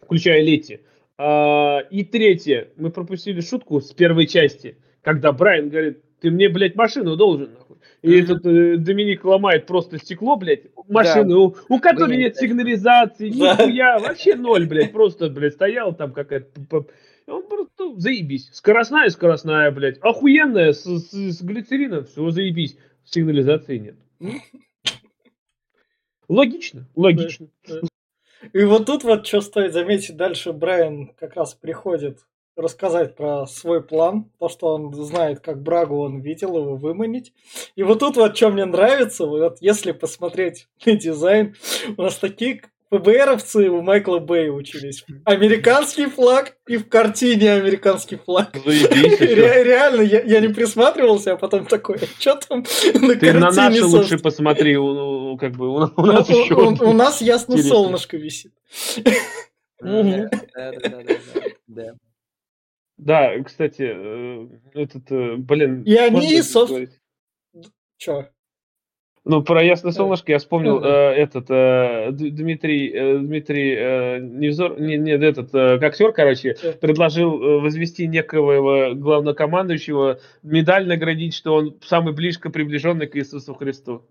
включая 0.00 0.42
Летти. 0.42 0.80
А, 1.18 1.80
и 1.90 2.04
третье, 2.04 2.68
мы 2.76 2.90
пропустили 2.90 3.40
шутку 3.40 3.80
с 3.80 3.92
первой 3.92 4.26
части, 4.26 4.78
когда 5.02 5.32
Брайан 5.32 5.68
говорит, 5.68 5.98
ты 6.22 6.30
мне, 6.30 6.48
блядь, 6.48 6.76
машину 6.76 7.16
должен, 7.16 7.52
нахуй. 7.52 7.76
И 8.02 8.08
mm-hmm. 8.08 8.22
этот 8.22 8.46
э, 8.46 8.76
Доминик 8.76 9.24
ломает 9.24 9.66
просто 9.66 9.98
стекло, 9.98 10.36
блядь, 10.36 10.66
машины, 10.88 11.30
да. 11.30 11.38
у, 11.38 11.56
у 11.68 11.80
которой 11.80 12.10
Блин, 12.10 12.20
нет 12.20 12.36
сигнализации, 12.36 13.28
да. 13.30 13.54
нихуя, 13.54 13.98
вообще 13.98 14.36
ноль, 14.36 14.66
блядь, 14.66 14.92
просто, 14.92 15.28
блядь, 15.28 15.54
стоял 15.54 15.94
там 15.94 16.12
какая-то... 16.12 16.86
Он 17.26 17.46
просто 17.48 17.98
заебись. 17.98 18.50
Скоростная, 18.52 19.08
скоростная, 19.08 19.70
блядь. 19.72 19.98
Охуенная, 20.00 20.72
с, 20.72 20.84
с, 20.84 21.12
с 21.12 21.42
глицерином, 21.42 22.04
все, 22.04 22.30
заебись. 22.30 22.76
Сигнализации 23.04 23.78
нет. 23.78 23.96
Логично, 26.28 26.88
логично. 26.94 27.48
И 28.52 28.64
вот 28.64 28.86
тут 28.86 29.02
вот 29.02 29.26
что 29.26 29.40
стоит 29.40 29.72
заметить, 29.72 30.16
дальше 30.16 30.52
Брайан 30.52 31.08
как 31.18 31.34
раз 31.34 31.54
приходит 31.54 32.20
рассказать 32.56 33.16
про 33.16 33.46
свой 33.46 33.82
план, 33.82 34.30
то, 34.38 34.48
что 34.48 34.74
он 34.74 34.92
знает, 34.94 35.40
как 35.40 35.62
Брагу 35.62 35.98
он 36.00 36.20
видел 36.20 36.56
его 36.58 36.76
выманить. 36.76 37.32
И 37.76 37.82
вот 37.82 38.00
тут 38.00 38.16
вот 38.16 38.36
что 38.36 38.50
мне 38.50 38.64
нравится, 38.64 39.26
вот 39.26 39.58
если 39.60 39.92
посмотреть 39.92 40.68
на 40.86 40.94
дизайн, 40.96 41.54
у 41.96 42.02
нас 42.02 42.16
такие 42.16 42.62
ФБРовцы 42.92 43.70
у 43.70 43.80
Майкла 43.80 44.18
Бэя 44.18 44.52
учились. 44.52 45.06
Американский 45.24 46.06
флаг 46.06 46.58
и 46.68 46.76
в 46.76 46.90
картине 46.90 47.54
американский 47.54 48.16
флаг. 48.16 48.54
Ре- 48.66 49.64
реально, 49.64 50.02
я, 50.02 50.20
я 50.20 50.40
не 50.40 50.48
присматривался, 50.48 51.32
а 51.32 51.36
потом 51.36 51.64
такой, 51.64 51.98
что 52.18 52.34
там 52.36 52.64
на 53.00 53.14
Ты 53.14 53.32
на 53.32 53.50
наши 53.50 53.84
лучше 53.84 54.18
посмотри, 54.18 54.76
у, 54.76 55.38
как 55.38 55.52
бы 55.52 55.68
у, 55.68 55.90
у 55.96 56.04
нас 56.04 56.28
у, 56.28 56.32
еще... 56.32 56.54
У, 56.54 56.90
у 56.90 56.92
нас 56.92 57.22
ясно 57.22 57.56
солнышко 57.56 58.18
висит. 58.18 58.52
Да, 59.80 60.32
да, 60.54 60.72
да, 61.66 61.94
да. 63.04 63.42
Кстати, 63.42 63.82
э, 63.94 64.48
этот, 64.74 65.10
э, 65.10 65.36
блин... 65.36 65.82
И 65.82 65.94
они, 65.94 66.40
собственно... 66.42 66.88
Чё? 67.96 68.28
Ну, 69.24 69.42
про 69.42 69.62
Ясное 69.62 69.92
Солнышко 69.92 70.32
я 70.32 70.38
вспомнил 70.38 70.80
uh 70.80 70.84
э, 70.84 71.14
этот 71.14 71.46
э, 71.48 72.10
Дмитрий, 72.10 72.90
э, 72.92 73.18
Дмитрий 73.18 73.74
э, 73.76 74.18
Невзор, 74.18 74.80
не, 74.80 74.96
не, 74.96 75.12
этот 75.12 75.54
э, 75.54 75.78
актер, 75.80 76.12
короче, 76.12 76.56
предложил 76.80 77.40
э, 77.40 77.60
возвести 77.60 78.08
некого 78.08 78.94
главнокомандующего, 78.94 80.18
медаль 80.42 80.88
наградить, 80.88 81.34
что 81.34 81.54
он 81.54 81.78
самый 81.82 82.14
близко 82.14 82.50
приближенный 82.50 83.06
к 83.06 83.16
Иисусу 83.16 83.54
Христу. 83.54 84.02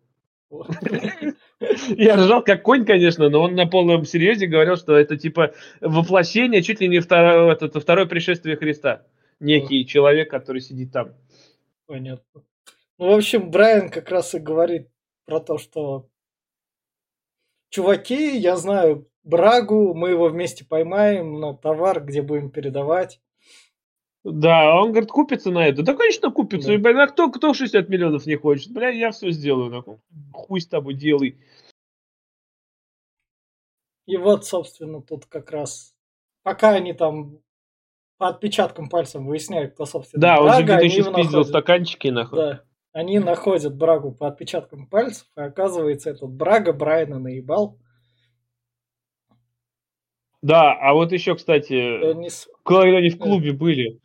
Я 1.97 2.15
ржал 2.15 2.43
как 2.43 2.63
конь, 2.63 2.85
конечно, 2.85 3.29
но 3.29 3.41
он 3.41 3.55
на 3.55 3.67
полном 3.67 4.05
серьезе 4.05 4.47
говорил, 4.47 4.77
что 4.77 4.95
это 4.95 5.17
типа 5.17 5.53
воплощение, 5.79 6.63
чуть 6.63 6.81
ли 6.81 6.87
не 6.87 6.99
второе, 6.99 7.53
это, 7.53 7.79
второе 7.79 8.05
пришествие 8.05 8.57
Христа. 8.57 9.05
Некий 9.39 9.85
человек, 9.85 10.29
который 10.29 10.61
сидит 10.61 10.91
там. 10.91 11.13
Понятно. 11.85 12.43
Ну, 12.97 13.11
в 13.11 13.15
общем, 13.15 13.49
Брайан 13.49 13.89
как 13.89 14.09
раз 14.09 14.33
и 14.35 14.39
говорит 14.39 14.87
про 15.25 15.39
то, 15.39 15.57
что 15.57 16.07
чуваки, 17.69 18.37
я 18.37 18.55
знаю 18.57 19.07
Брагу, 19.23 19.93
мы 19.93 20.09
его 20.09 20.29
вместе 20.29 20.65
поймаем 20.65 21.39
на 21.39 21.55
товар, 21.55 22.03
где 22.03 22.21
будем 22.21 22.49
передавать. 22.49 23.19
Да, 24.23 24.75
он 24.75 24.91
говорит, 24.91 25.09
купится 25.09 25.49
на 25.49 25.65
это. 25.67 25.81
Да, 25.81 25.95
конечно, 25.95 26.31
купится. 26.31 26.67
Да. 26.67 26.73
И, 26.75 26.77
блин, 26.77 26.99
а 26.99 27.07
кто, 27.07 27.31
кто 27.31 27.53
60 27.53 27.89
миллионов 27.89 28.25
не 28.25 28.35
хочет? 28.35 28.71
Бля, 28.71 28.89
я 28.89 29.11
все 29.11 29.31
сделаю. 29.31 29.99
Хуй 30.31 30.61
с 30.61 30.67
тобой 30.67 30.93
делай. 30.93 31.37
И 34.05 34.17
вот, 34.17 34.45
собственно, 34.45 35.01
тут 35.01 35.25
как 35.25 35.51
раз, 35.51 35.95
пока 36.43 36.71
они 36.71 36.93
там 36.93 37.39
по 38.17 38.27
отпечаткам 38.27 38.89
пальцев 38.89 39.23
выясняют, 39.23 39.73
кто, 39.73 39.85
собственно, 39.85 40.21
Да, 40.21 40.35
Брага, 40.35 40.49
он 40.49 40.57
же 40.57 40.63
где-то 40.63 40.85
еще 40.85 41.03
спиздил 41.03 41.45
стаканчики, 41.45 42.07
нахуй. 42.09 42.37
Да, 42.37 42.63
они 42.93 43.19
находят 43.19 43.75
Брагу 43.75 44.11
по 44.11 44.27
отпечаткам 44.27 44.87
пальцев, 44.87 45.27
и 45.35 45.41
оказывается, 45.41 46.11
этот 46.11 46.29
Брага 46.29 46.73
Брайана 46.73 47.17
наебал. 47.19 47.79
Да, 50.41 50.73
а 50.73 50.93
вот 50.93 51.11
еще, 51.11 51.35
кстати, 51.35 52.13
не... 52.13 52.29
когда 52.63 52.97
они 52.97 53.09
в 53.09 53.17
клубе 53.17 53.53
были, 53.53 53.99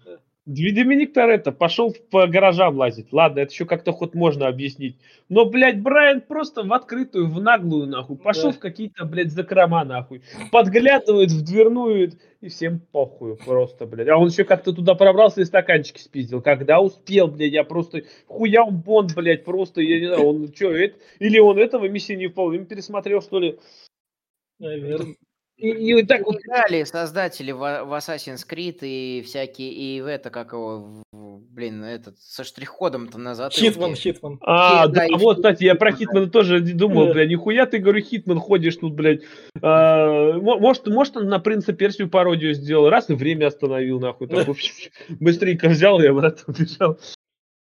Доминик 0.46 1.12
Торетто 1.12 1.50
пошел 1.50 1.92
по 2.10 2.28
гаражам 2.28 2.76
лазить. 2.76 3.12
Ладно, 3.12 3.40
это 3.40 3.52
еще 3.52 3.66
как-то 3.66 3.90
хоть 3.92 4.14
можно 4.14 4.46
объяснить. 4.46 4.96
Но, 5.28 5.44
блядь, 5.44 5.82
Брайан 5.82 6.20
просто 6.20 6.62
в 6.62 6.72
открытую, 6.72 7.28
в 7.28 7.40
наглую, 7.40 7.88
нахуй. 7.88 8.16
Пошел 8.16 8.52
да. 8.52 8.56
в 8.56 8.60
какие-то, 8.60 9.04
блядь, 9.04 9.32
закрома, 9.32 9.84
нахуй. 9.84 10.22
Подглядывает 10.52 11.32
в 11.32 11.44
дверную, 11.44 12.12
и 12.40 12.48
всем 12.48 12.78
похуй 12.78 13.36
просто, 13.36 13.86
блядь. 13.86 14.06
А 14.06 14.16
он 14.16 14.28
еще 14.28 14.44
как-то 14.44 14.72
туда 14.72 14.94
пробрался 14.94 15.40
и 15.40 15.44
стаканчики 15.44 15.98
спиздил. 15.98 16.40
Когда 16.40 16.80
успел, 16.80 17.26
блядь, 17.26 17.52
я 17.52 17.64
просто... 17.64 18.02
Хуя 18.26 18.62
он 18.62 18.76
бонд, 18.76 19.16
блядь, 19.16 19.44
просто, 19.44 19.80
я 19.80 19.98
не 19.98 20.06
знаю, 20.06 20.22
он 20.22 20.54
что, 20.54 20.70
это... 20.70 20.96
Или 21.18 21.40
он 21.40 21.58
этого 21.58 21.88
миссии 21.88 22.12
не 22.12 22.28
выполнил, 22.28 22.64
пересмотрел, 22.64 23.20
что 23.20 23.40
ли? 23.40 23.58
Наверное. 24.60 25.16
И, 25.56 25.70
и 25.70 26.02
так 26.02 26.26
вот 26.26 26.36
играли 26.36 26.84
создатели 26.84 27.50
в, 27.50 27.58
в 27.58 27.96
Assassin's 27.96 28.46
Creed 28.46 28.78
и 28.82 29.22
всякие, 29.24 29.72
и 29.72 30.02
в 30.02 30.06
это, 30.06 30.28
как 30.28 30.52
его, 30.52 31.02
блин, 31.12 31.82
этот, 31.82 32.18
со 32.18 32.44
штрих-кодом-то 32.44 33.16
назад. 33.18 33.54
Хитман, 33.54 33.94
Хитман. 33.94 34.38
А, 34.42 34.86
да, 34.86 35.06
да 35.08 35.16
вот, 35.16 35.36
кстати, 35.36 35.64
я 35.64 35.74
про 35.74 35.92
Хитмана 35.92 36.28
тоже 36.28 36.60
думал, 36.60 37.12
бля, 37.14 37.26
нихуя 37.26 37.64
ты, 37.64 37.78
говорю, 37.78 38.02
Хитман 38.02 38.38
ходишь 38.38 38.76
тут, 38.76 38.92
блядь. 38.92 39.22
А, 39.62 40.34
может, 40.34 40.86
может, 40.88 41.16
он 41.16 41.28
на 41.28 41.38
Принца 41.38 41.72
Персию 41.72 42.10
пародию 42.10 42.52
сделал, 42.52 42.90
раз 42.90 43.08
и 43.08 43.14
время 43.14 43.46
остановил, 43.46 43.98
нахуй. 43.98 44.28
Такой, 44.28 44.54
быстренько 45.08 45.68
взял 45.68 45.98
и 46.02 46.06
обратно 46.06 46.52
убежал. 46.54 46.98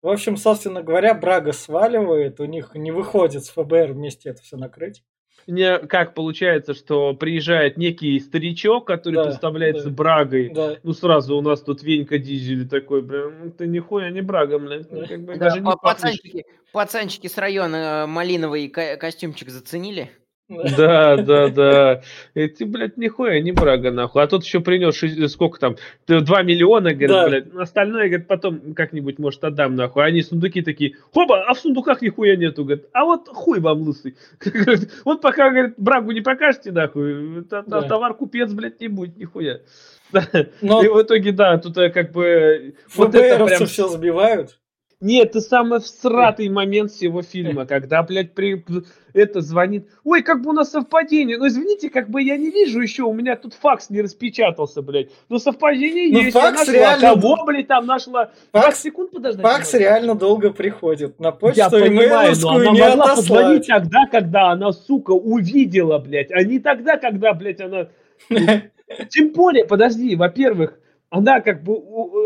В 0.03 0.09
общем, 0.09 0.37
собственно 0.37 0.83
говоря, 0.83 1.15
Брага 1.15 1.53
сваливает, 1.53 2.41
у 2.41 2.45
них 2.45 2.75
не 2.75 2.91
выходит 2.91 3.45
с 3.45 3.51
ФБР 3.51 3.93
вместе 3.93 4.31
это 4.31 4.43
все 4.43 4.57
накрыть 4.57 5.05
не, 5.49 5.79
как 5.79 6.15
получается, 6.15 6.75
что 6.75 7.15
приезжает 7.15 7.77
некий 7.79 8.21
старичок, 8.21 8.87
который 8.87 9.15
да, 9.15 9.25
представляется 9.25 9.89
да, 9.89 9.91
Брагой. 9.91 10.51
Да. 10.55 10.77
Ну, 10.83 10.93
сразу 10.93 11.37
у 11.37 11.41
нас 11.41 11.63
тут 11.63 11.83
Венька 11.83 12.19
Дизель 12.19 12.69
такой, 12.69 13.03
прям, 13.03 13.45
ну, 13.45 13.51
ты 13.51 13.67
нихуя 13.67 14.11
не 14.11 14.21
Брага, 14.21 14.59
блядь. 14.59 14.91
Ну, 14.91 15.07
как 15.07 15.21
бы, 15.21 15.33
да, 15.35 15.47
даже 15.47 15.61
не 15.61 15.77
пацанчики, 15.83 16.45
пацанчики 16.73 17.27
с 17.27 17.39
района 17.39 18.05
э, 18.05 18.07
малиновый 18.07 18.69
ко- 18.69 18.97
костюмчик 18.97 19.49
заценили? 19.49 20.11
Да, 20.49 21.17
да, 21.19 21.49
да. 21.49 22.03
Эти, 22.35 22.65
блядь, 22.65 22.97
нихуя 22.97 23.41
не 23.41 23.53
брага, 23.53 23.91
нахуй. 23.91 24.23
А 24.23 24.27
тут 24.27 24.45
еще 24.45 24.61
принес, 24.61 25.31
сколько 25.31 25.61
там, 25.61 25.77
2 26.07 26.43
миллиона, 26.43 26.95
говорит, 26.95 27.09
да. 27.09 27.29
блядь. 27.29 27.55
Остальное, 27.55 28.09
говорит, 28.09 28.27
потом 28.27 28.75
как-нибудь, 28.75 29.19
может, 29.19 29.45
отдам, 29.45 29.75
нахуй. 29.75 30.07
Они 30.07 30.23
сундуки 30.23 30.63
такие, 30.63 30.95
хоба, 31.13 31.45
а 31.47 31.53
в 31.53 31.59
сундуках 31.59 32.01
нихуя 32.01 32.37
нету, 32.37 32.65
говорит. 32.65 32.87
А 32.93 33.05
вот 33.05 33.29
хуй 33.29 33.61
вам 33.61 33.83
лысый. 33.83 34.17
Вот 35.05 35.21
пока, 35.21 35.51
говорит, 35.51 35.75
брагу 35.77 36.13
не 36.13 36.21
покажете, 36.21 36.73
нахуй, 36.73 37.45
товар 37.45 38.15
купец, 38.15 38.53
блядь, 38.53 38.81
не 38.81 38.89
будет, 38.89 39.17
нихуя. 39.17 39.61
И 40.13 40.89
в 40.89 41.03
итоге, 41.03 41.33
да, 41.33 41.59
тут 41.59 41.77
э, 41.77 41.91
как 41.91 42.13
бы... 42.13 42.75
Вот 42.95 43.15
это 43.15 43.45
прям... 43.45 43.67
все 43.67 43.89
сбивают. 43.89 44.59
Нет, 45.01 45.29
это 45.29 45.41
самый 45.41 45.79
всратый 45.79 46.49
момент 46.49 46.91
всего 46.91 47.23
фильма, 47.23 47.67
когда, 47.67 48.03
блядь, 48.03 48.35
при... 48.35 48.65
это 49.13 49.41
звонит. 49.41 49.87
Ой, 50.03 50.23
как 50.23 50.43
бы 50.43 50.51
у 50.51 50.53
нас 50.53 50.73
совпадение. 50.73 51.39
Ну, 51.39 51.47
извините, 51.47 51.89
как 51.89 52.11
бы 52.11 52.21
я 52.21 52.37
не 52.37 52.51
вижу 52.51 52.81
еще, 52.81 53.05
у 53.05 53.13
меня 53.13 53.37
тут 53.37 53.55
факс 53.55 53.91
не 53.91 54.01
распечатался, 54.01 54.83
блядь. 54.83 55.11
Но 55.29 55.39
совпадение 55.39 56.13
ну, 56.13 56.19
есть. 56.19 56.33
Факс 56.33 56.67
я 56.67 56.73
нашла. 56.73 56.75
реально... 56.75 57.15
Кого, 57.15 57.45
блядь, 57.45 57.69
там 57.69 57.87
нашла? 57.87 58.33
Факс, 58.51 58.83
секунд 58.83 59.13
подождать. 59.13 59.47
Факс 59.47 59.75
реально 59.75 60.17
долго 60.17 60.53
приходит. 60.53 61.21
На 61.21 61.31
почту 61.31 61.61
я 61.61 61.71
понимаю, 61.71 62.35
но 62.43 62.51
она 62.51 62.71
не 62.73 62.81
могла 62.81 63.05
отослать. 63.05 63.17
позвонить 63.17 63.67
тогда, 63.69 64.07
когда 64.11 64.51
она, 64.51 64.73
сука, 64.73 65.13
увидела, 65.13 65.99
блядь, 65.99 66.33
а 66.33 66.43
не 66.43 66.59
тогда, 66.59 66.97
когда, 66.97 67.35
блядь, 67.35 67.61
она... 67.61 67.89
Тем 69.11 69.33
более, 69.33 69.65
подожди, 69.65 70.17
во-первых, 70.17 70.81
она 71.11 71.41
как 71.41 71.63
бы 71.63 71.77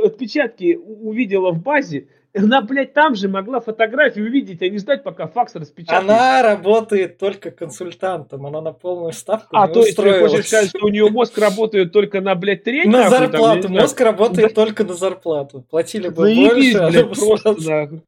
отпечатки 0.04 0.76
увидела 0.76 1.50
в 1.50 1.62
базе, 1.62 2.08
она, 2.34 2.62
блядь, 2.62 2.94
там 2.94 3.14
же 3.14 3.28
могла 3.28 3.60
фотографию 3.60 4.26
увидеть, 4.26 4.62
а 4.62 4.68
не 4.68 4.78
ждать, 4.78 5.02
пока 5.02 5.26
факс 5.26 5.54
распечатает. 5.54 6.08
Она 6.08 6.42
работает 6.42 7.18
только 7.18 7.50
консультантом, 7.50 8.46
она 8.46 8.60
на 8.60 8.72
полную 8.72 9.12
ставку 9.12 9.56
А, 9.56 9.68
то 9.68 9.80
есть 9.80 9.96
ты 9.96 10.20
хочешь 10.20 10.46
сказать, 10.46 10.70
что 10.70 10.86
у 10.86 10.88
нее 10.88 11.10
мозг 11.10 11.36
работает 11.36 11.92
только 11.92 12.20
на, 12.20 12.34
блядь, 12.34 12.64
треть? 12.64 12.86
На 12.86 13.10
зарплату, 13.10 13.62
там, 13.62 13.72
мозг 13.72 14.00
работает 14.00 14.54
только 14.54 14.84
на 14.84 14.94
зарплату. 14.94 15.64
Платили 15.68 16.08
бы 16.08 16.34
больше, 16.34 16.78
а 16.78 16.90
блядь, 16.90 17.18
просто 17.18 17.54
нахуй. 17.68 18.02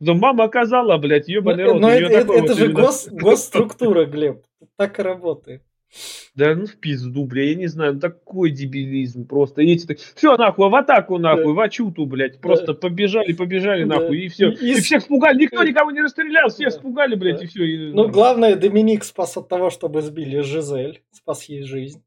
Но 0.00 0.14
мама 0.14 0.44
оказала, 0.44 0.96
блядь, 0.96 1.28
ебаный 1.28 1.64
рот. 1.64 1.80
Но 1.80 1.90
это, 1.90 2.32
это 2.32 2.54
же 2.54 2.68
гос, 2.68 3.08
госструктура, 3.10 4.06
Глеб. 4.06 4.44
Так 4.76 4.98
и 4.98 5.02
работает. 5.02 5.62
Да 6.34 6.54
ну 6.54 6.66
в 6.66 6.76
пизду, 6.76 7.24
бля, 7.24 7.44
я 7.50 7.54
не 7.54 7.66
знаю, 7.66 7.94
ну 7.94 8.00
такой 8.00 8.50
дебилизм 8.50 9.26
просто. 9.26 9.62
Эти 9.62 9.86
так, 9.86 9.98
все 9.98 10.36
нахуй, 10.36 10.68
в 10.68 10.74
атаку 10.74 11.18
нахуй, 11.18 11.46
да. 11.46 11.52
в 11.52 11.60
ачуту, 11.60 12.06
блядь, 12.06 12.40
просто 12.40 12.68
да. 12.68 12.74
побежали, 12.74 13.32
побежали 13.32 13.84
да. 13.84 13.96
нахуй, 13.98 14.20
и 14.20 14.28
все. 14.28 14.50
И, 14.50 14.54
и, 14.54 14.70
и 14.72 14.80
всех 14.80 15.02
спугали, 15.02 15.38
никто 15.38 15.64
никого 15.64 15.90
не 15.90 16.00
расстрелял, 16.00 16.48
всех 16.48 16.72
да. 16.72 16.78
спугали, 16.78 17.14
блядь, 17.14 17.38
да. 17.38 17.44
и 17.44 17.46
все. 17.46 17.64
И... 17.64 17.92
Ну, 17.92 18.08
главное, 18.08 18.54
Доминик 18.54 19.04
спас 19.04 19.36
от 19.36 19.48
того, 19.48 19.70
чтобы 19.70 20.02
сбили 20.02 20.40
Жизель, 20.40 21.02
спас 21.10 21.44
ей 21.44 21.62
жизнь. 21.62 22.02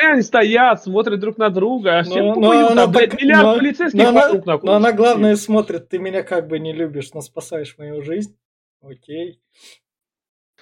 И 0.00 0.04
они 0.04 0.22
стоят, 0.22 0.82
смотрят 0.82 1.18
друг 1.18 1.38
на 1.38 1.50
друга, 1.50 1.98
а 1.98 2.04
но 2.04 2.50
она, 2.68 2.86
блядь, 2.86 3.10
так, 3.10 3.20
миллиард 3.20 3.42
но, 3.42 3.56
полицейских 3.56 3.98
но 3.98 4.12
вокруг 4.12 4.46
она, 4.46 4.60
Но 4.62 4.72
она, 4.74 4.92
главное, 4.92 5.36
смотрит, 5.36 5.88
ты 5.88 5.98
меня 5.98 6.22
как 6.22 6.46
бы 6.46 6.60
не 6.60 6.72
любишь, 6.72 7.12
но 7.14 7.20
спасаешь 7.20 7.76
мою 7.78 8.00
жизнь. 8.02 8.36
Окей. 8.80 9.40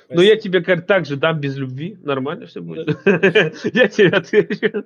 Но 0.09 0.22
я 0.22 0.36
тебе 0.36 0.61
так 0.61 1.07
же 1.07 1.16
дам 1.16 1.40
без 1.40 1.57
любви, 1.57 1.98
нормально 2.02 2.46
все 2.46 2.61
будет. 2.61 2.88
Я 3.74 3.88
тебе 3.88 4.09
отвечу. 4.09 4.84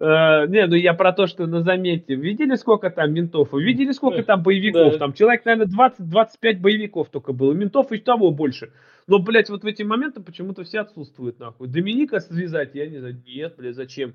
Uh, 0.00 0.48
не, 0.48 0.66
ну 0.66 0.74
я 0.74 0.92
про 0.92 1.12
то, 1.12 1.28
что 1.28 1.46
на 1.46 1.62
замете. 1.62 2.16
Видели, 2.16 2.56
сколько 2.56 2.90
там 2.90 3.12
ментов? 3.12 3.52
Видели, 3.52 3.92
сколько 3.92 4.24
там 4.24 4.42
боевиков? 4.42 4.98
Там 4.98 5.12
человек, 5.12 5.44
наверное, 5.44 5.68
20-25 5.68 6.58
боевиков 6.58 7.10
только 7.10 7.32
было. 7.32 7.52
Ментов 7.52 7.92
и 7.92 7.98
того 7.98 8.32
больше. 8.32 8.72
Но, 9.06 9.20
блядь, 9.20 9.50
вот 9.50 9.62
в 9.62 9.66
эти 9.66 9.84
моменты 9.84 10.20
почему-то 10.20 10.64
все 10.64 10.80
отсутствуют, 10.80 11.38
нахуй. 11.38 11.68
Доминика 11.68 12.18
связать, 12.18 12.74
я 12.74 12.88
не 12.88 12.98
знаю, 12.98 13.22
нет, 13.24 13.54
блядь, 13.56 13.76
зачем? 13.76 14.14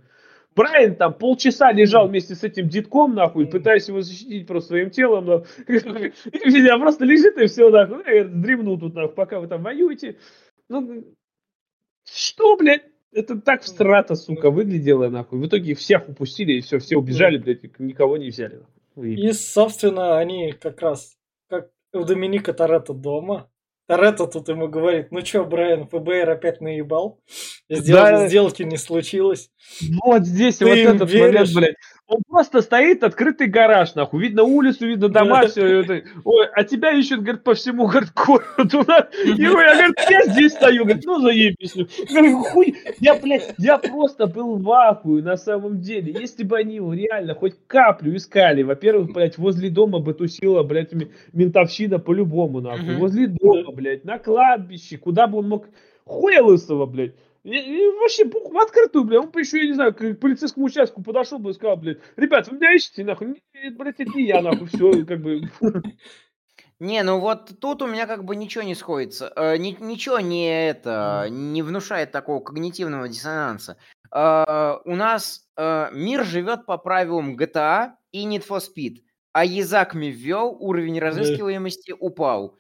Брайан 0.59 0.95
там 0.95 1.13
полчаса 1.13 1.71
лежал 1.71 2.09
вместе 2.09 2.35
с 2.35 2.43
этим 2.43 2.67
детком, 2.67 3.15
нахуй, 3.15 3.47
пытаясь 3.47 3.87
его 3.87 4.01
защитить 4.01 4.45
просто 4.45 4.67
своим 4.67 4.89
телом, 4.89 5.25
нахуй. 5.25 5.47
И 6.33 6.79
просто 6.79 7.05
лежит 7.05 7.37
и 7.37 7.47
все, 7.47 7.69
нахуй, 7.69 8.01
и 8.01 8.23
дремнул 8.25 8.77
тут, 8.77 8.93
нахуй, 8.93 9.15
пока 9.15 9.39
вы 9.39 9.47
там 9.47 9.63
воюете. 9.63 10.17
Ну, 10.67 11.15
что, 12.03 12.57
блядь? 12.57 12.83
Это 13.13 13.39
так 13.39 13.61
встрата, 13.61 14.15
сука, 14.15 14.51
выглядело, 14.51 15.07
нахуй. 15.07 15.39
В 15.39 15.47
итоге 15.47 15.75
всех 15.75 16.09
упустили, 16.09 16.51
и 16.57 16.61
все, 16.61 16.79
все 16.79 16.97
убежали, 16.97 17.37
блядь, 17.37 17.79
никого 17.79 18.17
не 18.17 18.27
взяли. 18.27 18.61
Нахуй. 18.95 19.15
И, 19.15 19.31
собственно, 19.31 20.19
они 20.19 20.51
как 20.51 20.81
раз, 20.81 21.15
как 21.47 21.69
у 21.93 22.03
Доминика 22.03 22.51
Торетто 22.51 22.93
дома, 22.93 23.49
Торетто 23.89 24.27
тут 24.27 24.47
ему 24.49 24.67
говорит, 24.67 25.07
ну 25.09 25.19
чё, 25.23 25.43
Брайан, 25.45 25.87
ФБР 25.87 26.29
опять 26.29 26.61
наебал? 26.61 27.19
Сдел... 27.69 27.97
Да. 27.97 28.27
Сделки 28.27 28.61
не 28.61 28.77
случилось. 28.77 29.49
Вот 30.03 30.27
здесь 30.27 30.57
Ты 30.57 30.65
вот 30.65 30.77
этот 30.77 31.11
веришь? 31.11 31.33
момент, 31.33 31.53
блядь. 31.55 31.75
Он 32.09 32.23
просто 32.27 32.61
стоит, 32.61 33.03
открытый 33.03 33.45
гараж, 33.45 33.93
нахуй. 33.93 34.23
Видно 34.23 34.41
улицу, 34.41 34.87
видно 34.87 35.09
дома, 35.09 35.45
все. 35.45 36.03
Ой, 36.23 36.47
а 36.53 36.63
тебя 36.63 36.91
ищут, 36.91 37.21
говорит, 37.21 37.43
по 37.43 37.53
всему 37.53 37.85
говорит, 37.85 38.09
городу. 38.15 38.81
И 39.25 39.29
я, 39.29 39.51
говорит, 39.51 39.95
я 40.09 40.25
здесь 40.25 40.53
стою. 40.53 40.85
Говорит, 40.85 41.05
ну 41.05 41.21
заебись. 41.21 41.75
Говорю, 42.09 42.43
хуй. 42.43 42.75
Я, 42.99 43.13
блядь, 43.13 43.53
я 43.59 43.77
просто 43.77 44.25
был 44.25 44.57
в 44.57 44.71
ахуе 44.71 45.21
на 45.21 45.37
самом 45.37 45.81
деле. 45.81 46.11
Если 46.19 46.43
бы 46.43 46.57
они 46.57 46.75
его 46.75 46.95
реально 46.95 47.35
хоть 47.35 47.53
каплю 47.67 48.15
искали, 48.15 48.63
во-первых, 48.63 49.13
блядь, 49.13 49.37
возле 49.37 49.69
дома 49.69 49.99
бы 49.99 50.15
тусила, 50.15 50.63
блядь, 50.63 50.89
ментовщина 51.31 51.99
по-любому, 51.99 52.59
нахуй. 52.59 52.95
Возле 52.95 53.27
дома, 53.27 53.71
блядь, 53.79 54.03
на 54.03 54.19
кладбище, 54.19 54.97
куда 54.97 55.27
бы 55.27 55.39
он 55.39 55.49
мог 55.49 55.67
хуя 56.05 56.43
лысого, 56.43 56.85
блядь. 56.85 57.15
И, 57.43 57.51
и 57.51 57.87
вообще 57.97 58.25
в 58.25 58.57
открытую, 58.57 59.05
блядь, 59.05 59.21
он 59.21 59.31
бы 59.31 59.39
еще, 59.39 59.59
я 59.59 59.67
не 59.67 59.73
знаю, 59.73 59.95
к 59.95 60.15
полицейскому 60.15 60.65
участку 60.65 61.01
подошел 61.01 61.39
бы 61.39 61.51
и 61.51 61.53
сказал, 61.53 61.77
блядь, 61.77 61.99
ребят, 62.17 62.47
вы 62.49 62.57
меня 62.57 62.73
ищете, 62.73 63.05
нахуй, 63.05 63.41
нет, 63.53 63.77
блядь, 63.77 63.99
это 63.99 64.11
не 64.17 64.25
я, 64.25 64.41
нахуй, 64.41 64.67
все, 64.67 65.05
как 65.05 65.21
бы. 65.21 65.41
Не, 66.81 67.03
ну 67.03 67.19
вот 67.19 67.59
тут 67.59 67.81
у 67.81 67.87
меня 67.87 68.07
как 68.07 68.23
бы 68.23 68.37
ничего 68.37 68.63
не 68.63 68.73
сходится. 68.73 69.33
Э, 69.35 69.57
ни, 69.57 69.75
ничего 69.81 70.21
не 70.21 70.69
это, 70.69 71.27
не 71.29 71.61
внушает 71.61 72.13
такого 72.13 72.39
когнитивного 72.39 73.09
диссонанса. 73.09 73.75
Э, 74.15 74.77
у 74.85 74.95
нас 74.95 75.45
э, 75.57 75.89
мир 75.91 76.23
живет 76.23 76.65
по 76.65 76.77
правилам 76.77 77.35
GTA 77.35 77.95
и 78.13 78.25
Need 78.25 78.47
for 78.47 78.61
Speed. 78.61 78.99
А 79.33 79.43
Язакми 79.43 80.05
ввел, 80.05 80.55
уровень 80.57 80.99
разыскиваемости 80.99 81.93
упал 81.99 82.59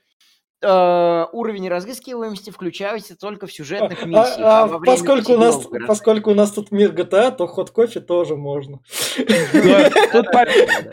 э, 0.61 1.25
уровень 1.31 1.69
разыскиваемости 1.69 2.49
включается 2.49 3.17
только 3.17 3.47
в 3.47 3.53
сюжетных 3.53 4.03
а, 4.03 4.05
миссиях. 4.05 4.39
А, 4.39 4.63
а, 4.63 4.75
а 4.75 4.79
поскольку, 4.79 5.33
у 5.33 5.37
нас, 5.37 5.67
поскольку 5.87 6.31
у 6.31 6.33
нас 6.33 6.51
тут 6.51 6.71
мир 6.71 6.91
GTA, 6.91 7.31
то 7.35 7.47
ход 7.47 7.71
кофе 7.71 7.99
тоже 7.99 8.35
можно. 8.35 8.79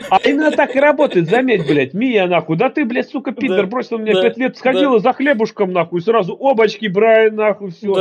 А 0.09 0.19
именно 0.23 0.51
так 0.51 0.75
и 0.75 0.79
работает, 0.79 1.29
заметь, 1.29 1.67
блядь, 1.67 1.93
Мия, 1.93 2.27
нахуй. 2.27 2.57
Да 2.57 2.69
ты, 2.69 2.85
блядь, 2.85 3.09
сука, 3.09 3.31
Питер, 3.31 3.65
бросил 3.67 3.97
мне 3.97 4.13
пять 4.13 4.37
лет, 4.37 4.57
сходила 4.57 4.99
за 4.99 5.13
хлебушком, 5.13 5.73
нахуй, 5.73 6.01
сразу 6.01 6.37
обочки, 6.39 6.87
Брайан, 6.87 7.35
нахуй, 7.35 7.71
все. 7.71 7.93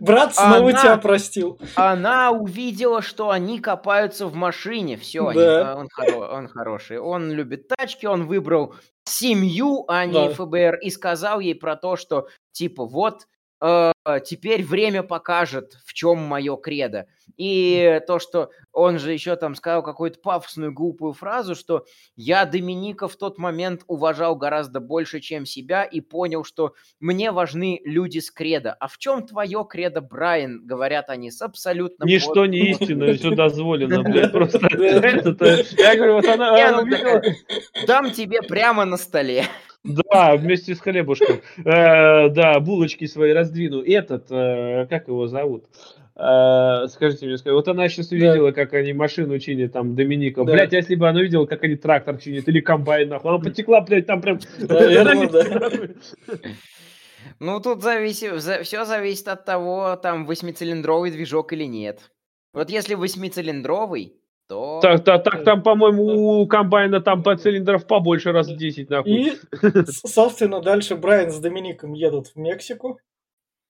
Брат 0.00 0.34
снова 0.34 0.72
тебя 0.72 0.96
простил. 0.98 1.58
Она 1.74 2.30
увидела, 2.30 3.02
что 3.02 3.30
они 3.30 3.58
копаются 3.58 4.26
в 4.26 4.34
машине, 4.34 4.96
все, 4.96 5.22
он 5.22 6.48
хороший. 6.48 6.98
Он 6.98 7.30
любит 7.32 7.68
тачки, 7.68 8.06
он 8.06 8.26
выбрал 8.26 8.74
семью, 9.08 9.84
а 9.88 10.06
не 10.06 10.12
да. 10.12 10.34
ФБР, 10.34 10.76
и 10.82 10.90
сказал 10.90 11.40
ей 11.40 11.54
про 11.54 11.76
то, 11.76 11.96
что 11.96 12.28
типа 12.52 12.84
вот 12.84 13.26
теперь 13.60 14.64
время 14.64 15.02
покажет, 15.02 15.78
в 15.84 15.92
чем 15.92 16.18
мое 16.18 16.56
кредо. 16.56 17.06
И 17.36 18.00
то, 18.06 18.18
что 18.18 18.50
он 18.72 18.98
же 18.98 19.12
еще 19.12 19.36
там 19.36 19.54
сказал 19.54 19.82
какую-то 19.82 20.18
пафосную 20.18 20.72
глупую 20.72 21.12
фразу, 21.12 21.54
что 21.54 21.84
я 22.16 22.44
Доминика 22.46 23.06
в 23.06 23.16
тот 23.16 23.38
момент 23.38 23.82
уважал 23.86 24.34
гораздо 24.34 24.80
больше, 24.80 25.20
чем 25.20 25.46
себя, 25.46 25.84
и 25.84 26.00
понял, 26.00 26.42
что 26.42 26.74
мне 27.00 27.30
важны 27.30 27.80
люди 27.84 28.18
с 28.18 28.30
кредо. 28.30 28.72
А 28.72 28.88
в 28.88 28.98
чем 28.98 29.26
твое 29.26 29.64
кредо, 29.68 30.00
Брайан? 30.00 30.66
Говорят 30.66 31.10
они 31.10 31.30
с 31.30 31.42
абсолютно... 31.42 32.04
Ничто 32.04 32.46
не 32.46 32.70
истинно, 32.70 33.12
все 33.14 33.30
дозволено, 33.30 34.02
просто 34.30 34.58
Я 35.78 35.96
говорю, 35.96 36.14
вот 36.14 36.26
она 36.26 36.82
ну 36.82 36.86
Дам 37.86 38.10
тебе 38.10 38.42
прямо 38.42 38.84
на 38.84 38.96
столе. 38.96 39.44
Да, 39.84 40.36
вместе 40.36 40.74
с 40.74 40.80
хлебушком. 40.80 41.40
Э, 41.58 42.28
да, 42.30 42.58
булочки 42.60 43.06
свои 43.06 43.32
раздвину. 43.32 43.82
Этот, 43.82 44.26
э, 44.30 44.86
как 44.90 45.08
его 45.08 45.28
зовут? 45.28 45.66
Э, 46.16 46.86
скажите 46.88 47.26
мне, 47.26 47.36
вот 47.52 47.68
она 47.68 47.88
сейчас 47.88 48.10
увидела, 48.10 48.50
да. 48.50 48.52
как 48.52 48.74
они 48.74 48.92
машину 48.92 49.38
чинят, 49.38 49.72
там, 49.72 49.94
Доминика. 49.94 50.44
Да. 50.44 50.52
Блять, 50.52 50.72
если 50.72 50.96
бы 50.96 51.08
она 51.08 51.20
увидела, 51.20 51.46
как 51.46 51.62
они 51.62 51.76
трактор 51.76 52.18
чинят 52.18 52.48
или 52.48 52.60
комбайн, 52.60 53.08
нахуй, 53.08 53.30
она 53.30 53.38
потекла, 53.38 53.80
блядь, 53.80 54.06
там 54.06 54.20
прям... 54.20 54.40
Ну, 57.40 57.60
тут 57.60 57.82
зависит, 57.82 58.40
все 58.64 58.84
зависит 58.84 59.28
от 59.28 59.44
того, 59.44 59.96
там, 59.96 60.26
восьмицилиндровый 60.26 61.10
движок 61.10 61.52
или 61.52 61.64
нет. 61.64 62.10
Вот 62.52 62.70
если 62.70 62.94
восьмицилиндровый, 62.94 64.14
то... 64.48 64.80
Так, 64.80 65.04
так, 65.04 65.22
так 65.22 65.44
там, 65.44 65.62
по-моему, 65.62 66.40
у 66.40 66.46
комбайна 66.46 67.00
там 67.00 67.22
по 67.22 67.36
цилиндров 67.36 67.86
побольше 67.86 68.32
раз 68.32 68.48
в 68.48 68.56
10, 68.56 68.90
нахуй. 68.90 69.12
И, 69.12 69.32
собственно, 69.86 70.60
дальше 70.60 70.96
Брайан 70.96 71.30
с 71.30 71.38
Домиником 71.38 71.92
едут 71.92 72.28
в 72.28 72.36
Мексику 72.36 72.98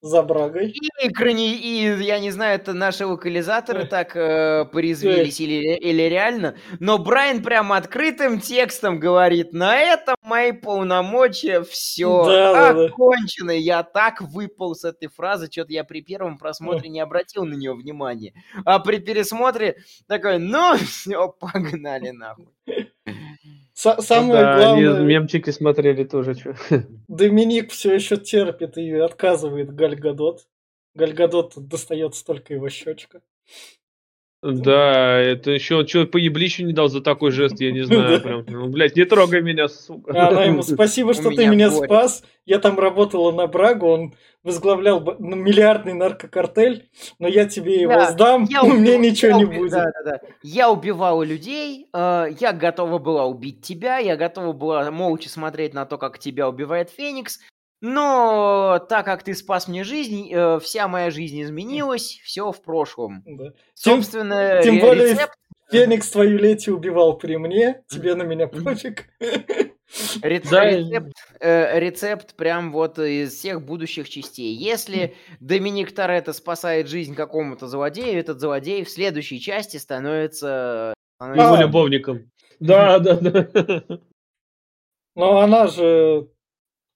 за 0.00 0.22
Брагой. 0.22 0.74
И, 1.02 1.08
крани, 1.08 1.56
и 1.56 2.02
я 2.04 2.20
не 2.20 2.30
знаю, 2.30 2.56
это 2.56 2.72
наши 2.72 3.04
локализаторы 3.04 3.84
так 3.84 4.14
э, 4.16 4.64
порезвились 4.72 5.40
или, 5.40 5.76
или 5.76 6.02
реально, 6.02 6.56
но 6.78 6.98
Брайан 6.98 7.42
прямо 7.42 7.76
открытым 7.76 8.40
текстом 8.40 9.00
говорит, 9.00 9.52
на 9.52 9.76
этом 9.76 10.14
мои 10.22 10.52
полномочия 10.52 11.62
все 11.62 12.24
да, 12.26 12.70
окончено. 12.70 13.48
Да, 13.48 13.54
да. 13.54 13.58
Я 13.58 13.82
так 13.82 14.20
выпал 14.20 14.74
с 14.74 14.84
этой 14.84 15.08
фразы, 15.08 15.48
что-то 15.50 15.72
я 15.72 15.84
при 15.84 16.00
первом 16.00 16.38
просмотре 16.38 16.88
не 16.88 17.00
обратил 17.00 17.44
на 17.44 17.54
нее 17.54 17.74
внимания. 17.74 18.34
А 18.64 18.78
при 18.78 18.98
пересмотре 18.98 19.78
такой, 20.06 20.38
ну 20.38 20.76
все, 20.86 21.28
погнали 21.28 22.10
нахуй. 22.10 22.46
Самое 23.78 24.42
да, 24.42 24.56
главное... 24.56 24.96
Они 24.96 25.04
мемчики 25.04 25.50
смотрели 25.50 26.02
тоже. 26.02 26.34
Что. 26.34 26.56
Доминик 27.06 27.70
все 27.70 27.94
еще 27.94 28.16
терпит 28.16 28.76
и 28.76 28.92
отказывает 28.92 29.72
Гальгадот. 29.72 30.48
Гальгадот 30.94 31.52
достается 31.56 32.24
только 32.24 32.54
его 32.54 32.68
щечка. 32.70 33.22
Да, 34.40 35.18
это 35.18 35.50
еще 35.50 35.84
что 35.86 36.06
по 36.06 36.16
еблищу 36.16 36.64
не 36.64 36.72
дал 36.72 36.88
за 36.88 37.00
такой 37.00 37.32
жест, 37.32 37.60
я 37.60 37.72
не 37.72 37.82
знаю. 37.82 38.20
Прям, 38.20 38.44
ну, 38.46 38.68
блядь, 38.68 38.94
не 38.94 39.04
трогай 39.04 39.42
меня, 39.42 39.66
сука. 39.68 40.28
Она 40.28 40.44
ему, 40.44 40.62
спасибо, 40.62 41.12
что 41.12 41.30
ты 41.30 41.46
меня 41.46 41.70
спас. 41.70 42.22
Я 42.46 42.60
там 42.60 42.78
работала 42.78 43.32
на 43.32 43.46
Брагу, 43.46 43.86
он 43.88 44.14
возглавлял 44.44 45.00
ну, 45.18 45.36
миллиардный 45.36 45.92
наркокартель, 45.92 46.88
но 47.18 47.28
я 47.28 47.46
тебе 47.46 47.82
его 47.82 48.06
сдам, 48.06 48.44
меня 48.44 48.96
ничего 48.96 49.38
не 49.38 49.44
будет. 49.44 49.72
Да, 49.72 49.84
да, 49.84 50.12
да. 50.12 50.20
Я 50.42 50.70
убивала 50.70 51.22
людей, 51.22 51.88
э, 51.92 52.26
я 52.40 52.52
готова 52.52 52.98
была 52.98 53.26
убить 53.26 53.62
тебя, 53.62 53.98
я 53.98 54.16
готова 54.16 54.52
была 54.52 54.90
молча 54.90 55.28
смотреть 55.28 55.74
на 55.74 55.84
то, 55.84 55.98
как 55.98 56.18
тебя 56.18 56.48
убивает 56.48 56.90
Феникс, 56.90 57.40
но 57.80 58.84
так 58.88 59.04
как 59.04 59.22
ты 59.22 59.34
спас 59.34 59.68
мне 59.68 59.84
жизнь, 59.84 60.28
э, 60.32 60.58
вся 60.60 60.88
моя 60.88 61.10
жизнь 61.10 61.40
изменилась, 61.42 62.20
все 62.24 62.50
в 62.50 62.60
прошлом. 62.62 63.22
Да. 63.24 63.52
Собственно, 63.74 64.60
тем, 64.62 64.74
тем 64.74 64.86
более 64.86 65.12
рецепт... 65.12 65.34
Феникс 65.70 66.10
твою 66.10 66.38
лети 66.38 66.70
убивал 66.70 67.18
при 67.18 67.36
мне, 67.36 67.82
тебе 67.88 68.14
на 68.14 68.22
меня 68.22 68.48
пофиг. 68.48 69.04
Рецепт, 70.22 70.50
да. 70.50 70.70
рецепт, 70.70 71.12
э, 71.40 71.78
рецепт 71.78 72.36
прям 72.36 72.72
вот 72.72 72.98
из 72.98 73.32
всех 73.34 73.64
будущих 73.64 74.08
частей. 74.08 74.54
Если 74.54 75.14
Доминик 75.40 75.92
Торетто 75.94 76.32
спасает 76.32 76.88
жизнь 76.88 77.14
какому-то 77.14 77.68
злодею, 77.68 78.18
этот 78.18 78.40
злодей 78.40 78.84
в 78.84 78.90
следующей 78.90 79.40
части 79.40 79.76
становится... 79.78 80.94
становится... 81.16 81.46
Его 81.46 81.56
любовником. 81.56 82.30
Да, 82.60 82.98
да, 82.98 83.14
да. 83.14 84.00
Но 85.14 85.38
она 85.40 85.66
же 85.66 86.28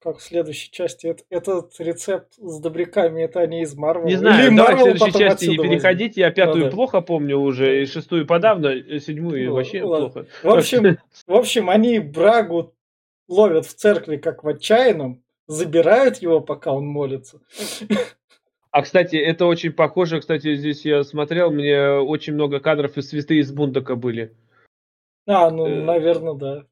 как 0.03 0.19
в 0.19 0.23
следующей 0.23 0.71
части. 0.71 1.07
Это, 1.07 1.23
этот 1.31 1.79
рецепт 1.79 2.35
с 2.37 2.61
добряками, 2.61 3.23
это 3.23 3.41
они 3.41 3.63
из 3.63 3.75
Марвел. 3.75 4.07
Не 4.07 4.17
знаю, 4.17 4.49
Или 4.49 4.57
давай 4.57 4.75
Marvel 4.75 4.95
в 4.95 4.99
следующей 4.99 5.19
части 5.19 5.45
не 5.47 5.57
переходить. 5.59 6.17
Я 6.17 6.31
пятую 6.31 6.65
да. 6.65 6.71
плохо 6.71 7.01
помню 7.01 7.39
уже, 7.39 7.83
и 7.83 7.87
шестую 7.87 8.27
подавно, 8.27 8.69
и 8.69 8.99
седьмую 8.99 9.49
ну, 9.49 9.55
вообще 9.55 9.83
ладно. 9.83 10.09
плохо. 10.09 10.29
В 10.43 10.51
общем, 10.51 10.99
в 11.27 11.35
общем, 11.35 11.71
они 11.71 11.99
Брагу 11.99 12.75
ловят 13.29 13.67
в 13.67 13.75
церкви 13.75 14.17
как 14.17 14.45
в 14.45 14.49
отчаянном, 14.49 15.23
забирают 15.47 16.19
его, 16.19 16.41
пока 16.41 16.73
он 16.73 16.87
молится. 16.87 17.41
А, 18.71 18.81
кстати, 18.81 19.17
это 19.17 19.45
очень 19.45 19.73
похоже. 19.73 20.21
Кстати, 20.21 20.55
здесь 20.55 20.87
я 20.87 21.05
смотрел, 21.05 21.51
мне 21.51 21.91
очень 21.91 22.33
много 22.33 22.59
кадров 22.59 22.97
из 22.97 23.11
святы 23.11 23.37
из 23.37 23.53
Бундока 23.53 23.97
были. 23.97 24.35
А, 25.27 25.51
ну, 25.51 25.67
э... 25.67 25.83
наверное, 25.83 26.35
да. 26.35 26.65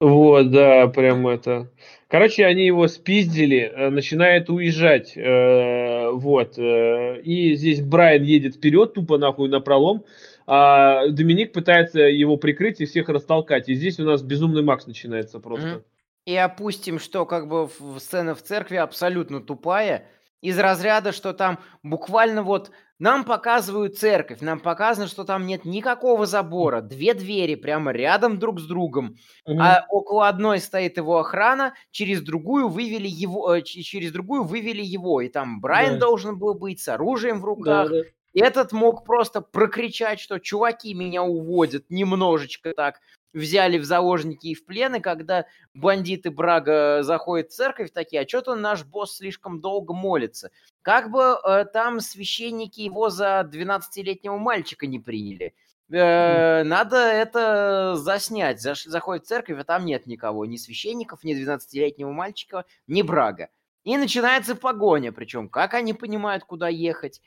Вот, 0.00 0.50
да, 0.50 0.88
прям 0.88 1.26
это. 1.26 1.70
Короче, 2.08 2.44
они 2.44 2.66
его 2.66 2.88
спиздили, 2.88 3.72
э, 3.74 3.90
начинает 3.90 4.50
уезжать, 4.50 5.16
э, 5.16 6.10
вот, 6.10 6.58
э, 6.58 7.20
и 7.22 7.54
здесь 7.54 7.80
Брайан 7.80 8.22
едет 8.22 8.56
вперед, 8.56 8.94
тупо 8.94 9.18
нахуй 9.18 9.48
на 9.48 9.60
пролом, 9.60 10.04
а 10.46 11.08
Доминик 11.08 11.52
пытается 11.52 12.00
его 12.00 12.36
прикрыть 12.36 12.80
и 12.80 12.86
всех 12.86 13.08
растолкать, 13.08 13.68
и 13.68 13.74
здесь 13.74 13.98
у 13.98 14.04
нас 14.04 14.22
безумный 14.22 14.62
Макс 14.62 14.86
начинается 14.86 15.40
просто. 15.40 15.82
И 16.26 16.36
опустим, 16.36 16.98
что 16.98 17.26
как 17.26 17.48
бы 17.48 17.68
сцена 17.98 18.34
в 18.34 18.42
церкви 18.42 18.76
абсолютно 18.76 19.40
тупая, 19.40 20.06
из 20.40 20.58
разряда, 20.58 21.12
что 21.12 21.32
там 21.32 21.58
буквально 21.82 22.42
вот 22.42 22.70
нам 23.04 23.24
показывают 23.24 23.98
церковь, 23.98 24.40
нам 24.40 24.60
показано, 24.60 25.08
что 25.08 25.24
там 25.24 25.46
нет 25.46 25.66
никакого 25.66 26.24
забора, 26.24 26.80
две 26.80 27.12
двери 27.12 27.54
прямо 27.54 27.92
рядом 27.92 28.38
друг 28.38 28.58
с 28.60 28.64
другом, 28.66 29.16
Мгм. 29.46 29.60
а 29.60 29.84
около 29.90 30.26
одной 30.26 30.58
стоит 30.58 30.96
его 30.96 31.18
охрана, 31.18 31.74
через 31.90 32.22
другую 32.22 32.68
вывели 32.68 33.06
его, 33.06 33.54
э, 33.56 33.60
через 33.62 34.10
другую 34.10 34.44
вывели 34.44 34.82
его, 34.82 35.20
и 35.20 35.28
там 35.28 35.60
Брайан 35.60 35.98
Да. 35.98 35.98
должен 35.98 36.38
был 36.38 36.54
быть 36.54 36.80
с 36.80 36.88
оружием 36.88 37.40
в 37.42 37.44
Да, 37.56 37.74
руках, 37.74 37.88
да. 37.88 38.02
этот 38.34 38.72
мог 38.72 39.04
просто 39.04 39.42
прокричать, 39.42 40.18
что 40.18 40.38
чуваки 40.38 40.94
меня 40.94 41.22
уводят, 41.22 41.84
немножечко 41.90 42.72
так 42.72 43.00
взяли 43.34 43.78
в 43.78 43.84
заложники 43.84 44.46
и 44.48 44.54
в 44.54 44.64
плен, 44.64 44.94
и 44.94 45.00
когда 45.00 45.44
бандиты 45.74 46.30
Брага 46.30 47.02
заходят 47.02 47.50
в 47.50 47.54
церковь, 47.54 47.90
такие, 47.92 48.22
а 48.22 48.28
что-то 48.28 48.54
наш 48.54 48.84
босс 48.84 49.16
слишком 49.16 49.60
долго 49.60 49.92
молится. 49.92 50.50
Как 50.84 51.10
бы 51.10 51.38
э, 51.42 51.64
там 51.72 51.98
священники 52.00 52.82
его 52.82 53.08
за 53.08 53.48
12-летнего 53.50 54.36
мальчика 54.36 54.86
не 54.86 54.98
приняли. 55.00 55.54
Э, 55.90 56.62
надо 56.62 56.96
это 56.98 57.94
заснять. 57.96 58.62
Заш- 58.64 58.86
заходит 58.86 59.24
в 59.24 59.28
церковь, 59.28 59.58
а 59.58 59.64
там 59.64 59.86
нет 59.86 60.06
никого. 60.06 60.44
Ни 60.44 60.56
священников, 60.58 61.24
ни 61.24 61.34
12-летнего 61.34 62.12
мальчика, 62.12 62.66
ни 62.86 63.00
Брага. 63.00 63.48
И 63.84 63.96
начинается 63.96 64.54
погоня, 64.54 65.10
причем 65.10 65.48
как 65.48 65.72
они 65.72 65.94
понимают, 65.94 66.44
куда 66.44 66.68
ехать. 66.68 67.22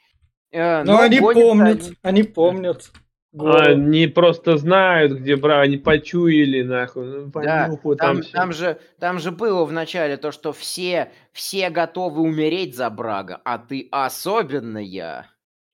Э, 0.51 0.83
Но 0.83 0.99
они 0.99 1.19
помнят, 1.19 1.81
они- 1.87 1.97
они 2.03 2.23
помнят. 2.23 2.91
Город. 3.31 3.67
Они 3.67 4.07
просто 4.07 4.57
знают, 4.57 5.13
где 5.13 5.35
Брайан, 5.35 5.63
они 5.63 5.77
почуяли, 5.77 6.61
нахуй, 6.63 7.05
ну, 7.05 7.31
по 7.31 7.43
Да, 7.43 7.67
нюху 7.67 7.95
там, 7.95 8.21
там 8.21 8.31
там 8.31 8.53
же, 8.53 8.79
там 8.99 9.19
же 9.19 9.31
было 9.31 9.65
в 9.65 9.71
начале 9.71 10.17
то, 10.17 10.31
что 10.31 10.53
все, 10.53 11.11
все 11.31 11.69
готовы 11.69 12.21
умереть 12.21 12.75
за 12.75 12.89
Брага, 12.89 13.41
а 13.43 13.57
ты 13.57 13.87
особенная. 13.91 15.27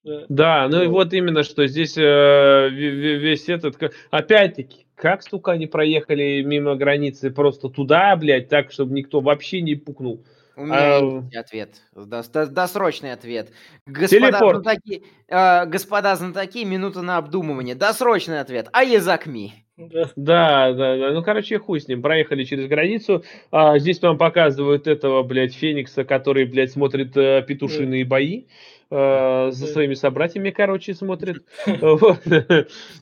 Да. 0.04 0.26
Да, 0.28 0.68
ну 0.70 0.84
и 0.84 0.88
Вот. 0.88 1.14
именно, 1.14 1.44
что 1.44 1.66
здесь 1.66 1.98
э, 1.98 2.02
ве- 2.02 2.70
ве- 2.72 3.18
весь 3.18 3.48
этот... 3.48 3.78
Опять-таки, 4.12 4.86
как, 4.96 5.24
сука, 5.24 5.54
они 5.54 5.66
проехали 5.66 6.42
мимо 6.42 6.76
границы 6.76 7.32
просто 7.32 7.70
туда, 7.70 8.16
блядь, 8.18 8.50
так, 8.50 8.72
чтобы 8.72 8.94
никто 8.94 9.22
вообще 9.22 9.62
не 9.62 9.76
пукнул. 9.76 10.26
У 10.56 10.66
меня 10.66 10.98
А, 10.98 11.00
есть 11.00 11.36
ответ, 11.36 11.82
дос- 11.96 12.32
дос- 12.32 12.48
досрочный 12.48 13.12
ответ. 13.12 13.52
Господа 13.88 14.28
Телепорт. 14.32 14.62
знатоки, 14.62 15.04
э, 15.28 15.66
господа 15.66 16.16
знатоки, 16.16 16.64
минута 16.64 17.02
на 17.02 17.18
обдумывание. 17.18 17.74
Досрочный 17.74 18.40
ответ. 18.40 18.70
А 18.72 18.84
языкми. 18.84 19.54
Да. 19.78 20.10
Да, 20.16 20.74
да, 20.74 20.98
да. 20.98 21.12
Ну, 21.12 21.24
короче, 21.24 21.58
хуй 21.58 21.82
с 21.82 21.88
ним. 21.88 22.04
Проехали 22.04 22.44
через 22.44 22.68
границу. 22.68 23.24
А, 23.50 23.80
здесь 23.80 24.00
нам 24.04 24.20
показывают 24.20 24.86
этого, 24.86 25.24
блядь, 25.24 25.56
Феникса, 25.56 26.04
который, 26.04 26.46
блядь, 26.46 26.72
смотрит 26.72 27.18
э, 27.18 27.44
петушиные 27.48 28.06
бои. 28.06 28.46
Э, 28.90 29.50
за 29.52 29.68
своими 29.68 29.94
собратьями, 29.94 30.50
короче, 30.52 30.94
смотрит. 30.94 31.44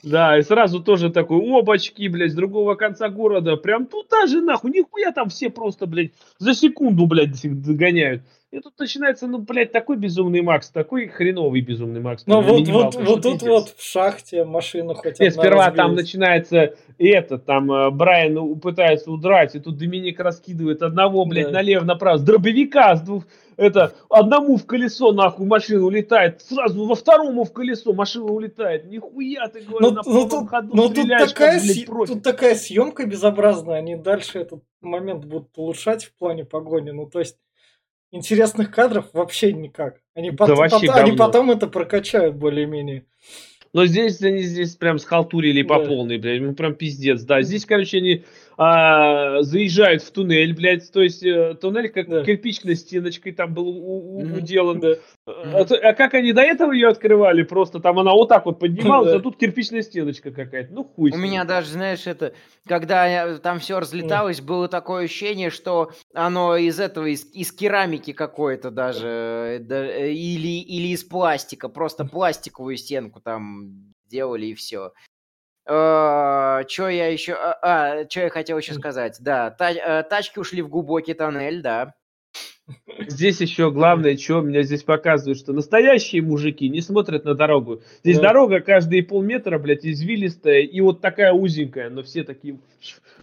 Да, 0.04 0.38
и 0.38 0.42
сразу 0.42 0.82
тоже 0.82 1.10
такой, 1.10 1.40
опачки, 1.60 2.08
блядь, 2.08 2.32
с 2.32 2.36
другого 2.36 2.76
конца 2.76 3.10
города. 3.10 3.56
Прям 3.58 3.86
туда 3.86 4.28
же, 4.28 4.42
нахуй. 4.42 4.72
Нихуя 4.72 5.12
там 5.12 5.30
все 5.30 5.50
просто, 5.50 5.86
блядь, 5.86 6.12
за 6.40 6.54
секунду, 6.54 7.06
блядь, 7.06 7.40
догоняют. 7.44 8.24
И 8.52 8.60
тут 8.60 8.74
начинается, 8.78 9.28
ну, 9.28 9.38
блядь, 9.38 9.72
такой 9.72 9.96
безумный 9.96 10.42
Макс, 10.42 10.70
такой 10.70 11.08
хреновый 11.08 11.62
безумный 11.62 12.02
Макс. 12.02 12.24
Ну 12.28 12.42
вот, 12.42 12.68
вот, 12.68 12.96
вот 12.96 13.22
тут 13.22 13.42
вот 13.44 13.70
в 13.78 13.82
шахте 13.82 14.44
машину 14.44 14.94
хоть 14.94 15.22
Нет, 15.22 15.32
одна 15.32 15.42
сперва 15.44 15.72
там 15.72 15.92
разбилась. 15.92 16.04
начинается 16.04 16.74
это, 16.98 17.38
там 17.38 17.72
э, 17.72 17.90
Брайан 17.92 18.60
пытается 18.60 19.10
удрать, 19.10 19.56
и 19.56 19.60
тут 19.62 19.78
Доминик 19.78 20.20
раскидывает 20.20 20.82
одного, 20.82 21.24
блядь, 21.24 21.46
Да. 21.46 21.52
налево, 21.54 21.86
направо, 21.86 22.18
с 22.18 22.24
дробовика, 22.24 22.98
с 22.98 23.02
двух, 23.02 23.24
это, 23.62 23.94
одному 24.10 24.58
в 24.58 24.66
колесо, 24.66 25.12
нахуй, 25.12 25.46
машина 25.46 25.86
улетает, 25.86 26.42
сразу 26.42 26.86
во 26.86 26.96
второму 26.96 27.44
в 27.44 27.54
колесо 27.54 27.94
машина 27.94 28.26
улетает. 28.26 28.86
Нихуя 28.86 29.48
ты, 29.48 29.62
говорю, 29.62 29.80
Ну, 29.80 29.92
на 29.92 29.96
ну, 29.98 30.04
полном 30.04 30.30
тут, 30.30 30.50
ходу 30.50 30.70
ну, 30.74 30.90
тут 30.90 31.08
такая, 31.08 31.60
как, 31.60 31.64
блядь, 31.64 31.86
профи. 31.86 32.14
тут 32.14 32.24
такая 32.24 32.56
съемка 32.56 33.06
безобразная. 33.06 33.78
Они 33.78 33.96
дальше 33.96 34.40
этот 34.40 34.64
момент 34.82 35.26
будут 35.26 35.50
улучшать 35.58 36.06
в 36.06 36.14
плане 36.18 36.44
погони. 36.46 36.92
Ну, 36.92 37.06
то 37.06 37.20
есть, 37.20 37.38
интересных 38.12 38.72
кадров 38.72 39.06
вообще 39.14 39.54
никак. 39.54 40.02
Они, 40.16 40.32
пот- 40.32 40.50
вообще 40.50 40.88
пот- 40.88 40.96
они 40.98 41.14
потом 41.14 41.52
это 41.52 41.68
прокачают 41.68 42.36
более-менее. 42.36 43.06
Но 43.74 43.86
здесь 43.86 44.22
они 44.22 44.40
здесь 44.42 44.76
прям 44.76 45.00
схалтурили 45.00 45.62
по 45.62 45.80
Да. 45.80 45.86
полной, 45.86 46.18
блядь, 46.18 46.42
ну 46.42 46.54
прям 46.54 46.76
пиздец, 46.76 47.22
да. 47.22 47.42
Здесь, 47.42 47.66
короче, 47.66 48.00
они 48.00 48.26
а, 48.64 49.42
заезжают 49.42 50.04
в 50.04 50.12
туннель, 50.12 50.54
блядь, 50.54 50.92
то 50.92 51.02
есть 51.02 51.24
э, 51.24 51.56
туннель 51.60 51.90
как 51.90 52.08
Да. 52.08 52.24
кирпичной 52.24 52.76
стеночкой 52.76 53.32
там 53.32 53.56
был 53.56 53.68
у- 53.68 54.22
Мгм. 54.22 54.38
уделан. 54.38 54.80
Да. 54.80 54.96
А, 55.26 55.66
то- 55.66 55.78
а 55.78 55.94
как 55.94 56.14
они 56.14 56.32
до 56.32 56.42
этого 56.42 56.72
ее 56.72 56.90
открывали? 56.90 57.42
Просто 57.42 57.80
там 57.80 57.98
она 57.98 58.12
вот 58.12 58.30
так 58.30 58.46
вот 58.46 58.60
поднималась, 58.60 59.14
а 59.14 59.20
тут 59.20 59.38
кирпичная 59.38 59.82
стеночка 59.82 60.30
какая-то. 60.30 60.72
Ну 60.74 60.84
хуй. 60.84 61.12
У 61.12 61.18
меня 61.18 61.44
даже, 61.44 61.70
знаешь, 61.72 62.06
это, 62.06 62.34
когда 62.68 63.38
там 63.40 63.58
все 63.60 63.80
разлеталось, 63.80 64.42
было 64.42 64.68
такое 64.68 65.06
ощущение, 65.06 65.50
что 65.50 65.92
оно 66.14 66.56
из 66.56 66.80
этого, 66.80 67.08
из, 67.08 67.26
из 67.34 67.52
керамики 67.52 68.14
какой-то 68.14 68.70
даже, 68.70 69.08
э, 69.08 69.60
да, 69.60 69.84
э, 69.86 70.12
или, 70.12 70.60
или 70.62 70.90
из 70.90 71.04
пластика, 71.04 71.68
просто 71.68 72.06
пластиковую 72.06 72.78
стенку 72.78 73.22
там 73.22 73.92
делали 74.08 74.48
и 74.48 74.54
все. 74.54 74.92
Что 75.72 76.90
я 76.90 77.08
еще... 77.08 77.34
А, 77.34 78.04
что 78.10 78.22
я 78.22 78.30
хотел 78.30 78.58
еще 78.58 78.74
сказать? 78.74 79.18
Да, 79.22 79.56
э, 79.60 80.04
тачки 80.04 80.38
ушли 80.40 80.62
в 80.62 80.68
глубокий 80.70 81.14
тоннель, 81.14 81.62
да. 81.62 81.94
Здесь 83.08 83.42
еще 83.42 83.70
главное, 83.72 84.16
что 84.18 84.40
меня 84.42 84.64
здесь 84.64 84.84
показывают, 84.84 85.38
что 85.40 85.52
настоящие 85.52 86.22
мужики 86.22 86.70
не 86.70 86.80
смотрят 86.82 87.26
на 87.26 87.36
дорогу. 87.36 87.82
Здесь 88.04 88.18
Да. 88.18 88.30
дорога 88.30 88.60
каждые 88.62 89.04
полметра, 89.04 89.60
блядь, 89.60 89.86
извилистая 89.86 90.62
и 90.62 90.80
вот 90.82 91.02
такая 91.02 91.34
узенькая, 91.34 91.90
но 91.90 92.02
все 92.04 92.24
такие 92.24 92.60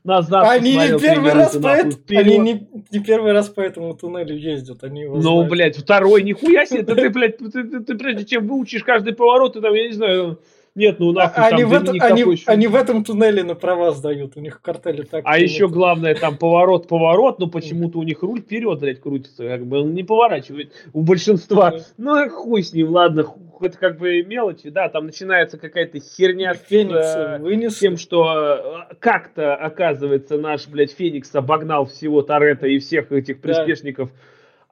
назад. 0.04 0.46
Они 0.48 0.74
не 0.76 0.98
первый 0.98 1.32
раз 1.32 1.52
по 1.54 1.60
нахуй, 1.60 1.90
эт- 1.90 1.94
вперед. 1.94 2.26
они 2.26 2.38
не, 2.38 2.68
не 2.90 3.00
первый 3.02 3.32
раз 3.32 3.48
по 3.48 3.60
этому 3.62 3.94
туннелю 3.94 4.36
ездят. 4.36 4.84
Они 4.84 5.02
его 5.02 5.16
Ну, 5.16 5.22
знают. 5.22 5.48
блядь, 5.50 5.76
второй, 5.78 6.22
нихуя 6.22 6.66
себе, 6.66 6.80
это 6.80 6.94
ты, 6.94 7.08
блядь, 7.08 7.38
ты, 7.38 7.50
ты- 7.50 7.80
ты 7.80 7.94
прежде 7.96 8.24
чем 8.26 8.46
выучишь 8.46 8.84
каждый 8.84 9.14
поворот, 9.14 9.54
ты 9.54 9.60
там, 9.62 9.72
я 9.72 9.86
не 9.86 9.94
знаю, 9.94 10.40
нет, 10.74 11.00
ну 11.00 11.10
А- 11.10 11.14
нахуй, 11.14 11.44
они, 11.44 11.62
там 11.62 11.70
в 11.70 11.72
этом, 11.72 11.86
Доминик 11.86 12.02
они, 12.04 12.32
еще. 12.32 12.44
они 12.46 12.66
в 12.66 12.74
этом 12.74 13.04
туннеле 13.04 13.42
на 13.42 13.54
права 13.54 13.92
сдают. 13.92 14.36
У 14.36 14.40
них 14.40 14.58
в 14.58 14.60
картеле 14.60 15.04
так. 15.04 15.22
А 15.24 15.38
еще 15.38 15.68
главное, 15.68 16.14
там 16.14 16.36
поворот, 16.36 16.88
поворот, 16.88 17.38
но 17.38 17.48
почему-то 17.48 17.98
у 17.98 18.02
них 18.02 18.22
руль 18.22 18.40
вперед, 18.40 18.78
блядь, 18.78 19.00
крутится, 19.00 19.48
как 19.48 19.66
бы 19.66 19.80
он 19.80 19.94
не 19.94 20.04
поворачивает 20.04 20.72
у 20.92 21.02
большинства. 21.02 21.74
Ну, 21.96 22.28
хуй 22.30 22.62
с 22.62 22.72
ним, 22.72 22.90
ладно, 22.90 23.26
это 23.60 23.78
как 23.78 23.98
бы 23.98 24.22
мелочи, 24.22 24.70
да, 24.70 24.88
там 24.88 25.06
начинается 25.06 25.58
какая-то 25.58 25.98
херня 26.00 26.54
с, 26.54 26.60
Феникса 26.68 27.38
э, 27.38 27.42
вынес. 27.42 27.78
тем, 27.78 27.96
что 27.96 28.86
э, 28.90 28.94
как-то, 28.98 29.54
оказывается, 29.56 30.38
наш, 30.38 30.68
блядь, 30.68 30.92
Феникс 30.92 31.34
обогнал 31.34 31.86
всего 31.86 32.22
Торетто 32.22 32.66
и 32.66 32.78
всех 32.78 33.10
этих 33.12 33.40
Да. 33.40 34.08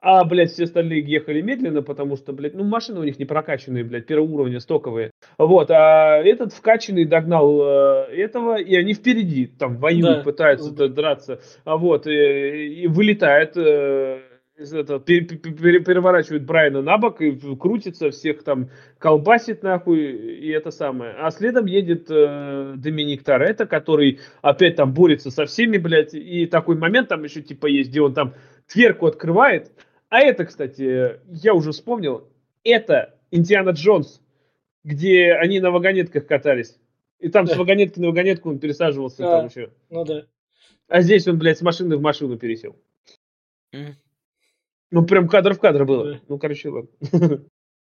А, 0.01 0.23
блядь, 0.25 0.51
все 0.51 0.63
остальные 0.65 1.01
ехали 1.01 1.41
медленно, 1.41 1.81
потому 1.81 2.17
что, 2.17 2.31
блядь, 2.33 2.53
ну, 2.53 2.63
машины 2.63 2.99
у 2.99 3.03
них 3.03 3.17
не 3.19 3.25
прокачанные, 3.25 3.83
блядь, 3.83 4.05
первого 4.05 4.31
уровня, 4.31 4.59
стоковые. 4.59 5.11
Вот, 5.37 5.71
а 5.71 6.17
этот 6.23 6.53
вкачанный 6.53 7.05
догнал 7.05 7.61
э, 7.61 8.15
этого, 8.15 8.57
и 8.61 8.75
они 8.75 8.93
впереди, 8.93 9.47
там, 9.47 9.77
воюют, 9.77 10.17
Да. 10.17 10.23
пытаются 10.23 10.71
Да. 10.73 10.87
драться. 10.87 11.41
А 11.65 11.77
вот, 11.77 12.05
и, 12.07 12.83
и 12.83 12.87
вылетает, 12.87 13.57
э, 13.57 14.19
пер- 14.59 15.83
переворачивает 15.83 16.45
Брайана 16.45 16.81
на 16.81 16.97
бок 16.97 17.21
и 17.21 17.31
крутится, 17.55 18.09
всех 18.11 18.43
там 18.43 18.69
колбасит 18.97 19.61
нахуй, 19.63 19.99
и 19.99 20.49
это 20.49 20.71
самое. 20.71 21.13
А 21.19 21.29
следом 21.31 21.65
едет 21.65 22.07
э, 22.09 22.73
Доминик 22.75 23.23
Торетто, 23.23 23.65
который 23.67 24.19
опять 24.41 24.75
там 24.75 24.93
борется 24.93 25.31
со 25.31 25.45
всеми, 25.45 25.77
блядь, 25.77 26.13
и 26.13 26.45
такой 26.45 26.75
момент 26.75 27.09
там 27.09 27.23
еще 27.23 27.41
типа 27.41 27.67
есть, 27.67 27.89
где 27.91 28.01
он 28.01 28.13
там 28.13 28.33
дверку 28.73 29.05
открывает. 29.07 29.71
А 30.09 30.19
это, 30.21 30.45
кстати, 30.45 31.19
я 31.27 31.53
уже 31.53 31.71
вспомнил, 31.71 32.29
это 32.63 33.15
Индиана 33.31 33.71
Джонс, 33.71 34.21
где 34.83 35.33
они 35.33 35.59
на 35.59 35.71
вагонетках 35.71 36.27
катались. 36.27 36.77
И 37.19 37.29
там 37.29 37.47
с 37.47 37.51
Да. 37.51 37.57
вагонетки 37.57 37.99
на 37.99 38.07
вагонетку 38.07 38.49
он 38.49 38.59
пересаживался 38.59 39.17
Да. 39.23 39.37
там 39.39 39.47
еще. 39.47 39.71
Ну 39.89 40.05
да. 40.05 40.25
А 40.87 41.01
здесь 41.01 41.27
он, 41.27 41.37
блядь, 41.39 41.57
с 41.57 41.61
машины 41.61 41.97
в 41.97 42.01
машину 42.01 42.37
пересел. 42.37 42.75
Мгм. 43.73 43.95
Ну, 44.91 45.05
прям 45.05 45.27
кадр 45.27 45.53
в 45.53 45.59
кадр 45.59 45.83
было. 45.83 46.13
Да. 46.13 46.19
Ну, 46.29 46.39
короче, 46.39 46.69
ладно. 46.69 46.89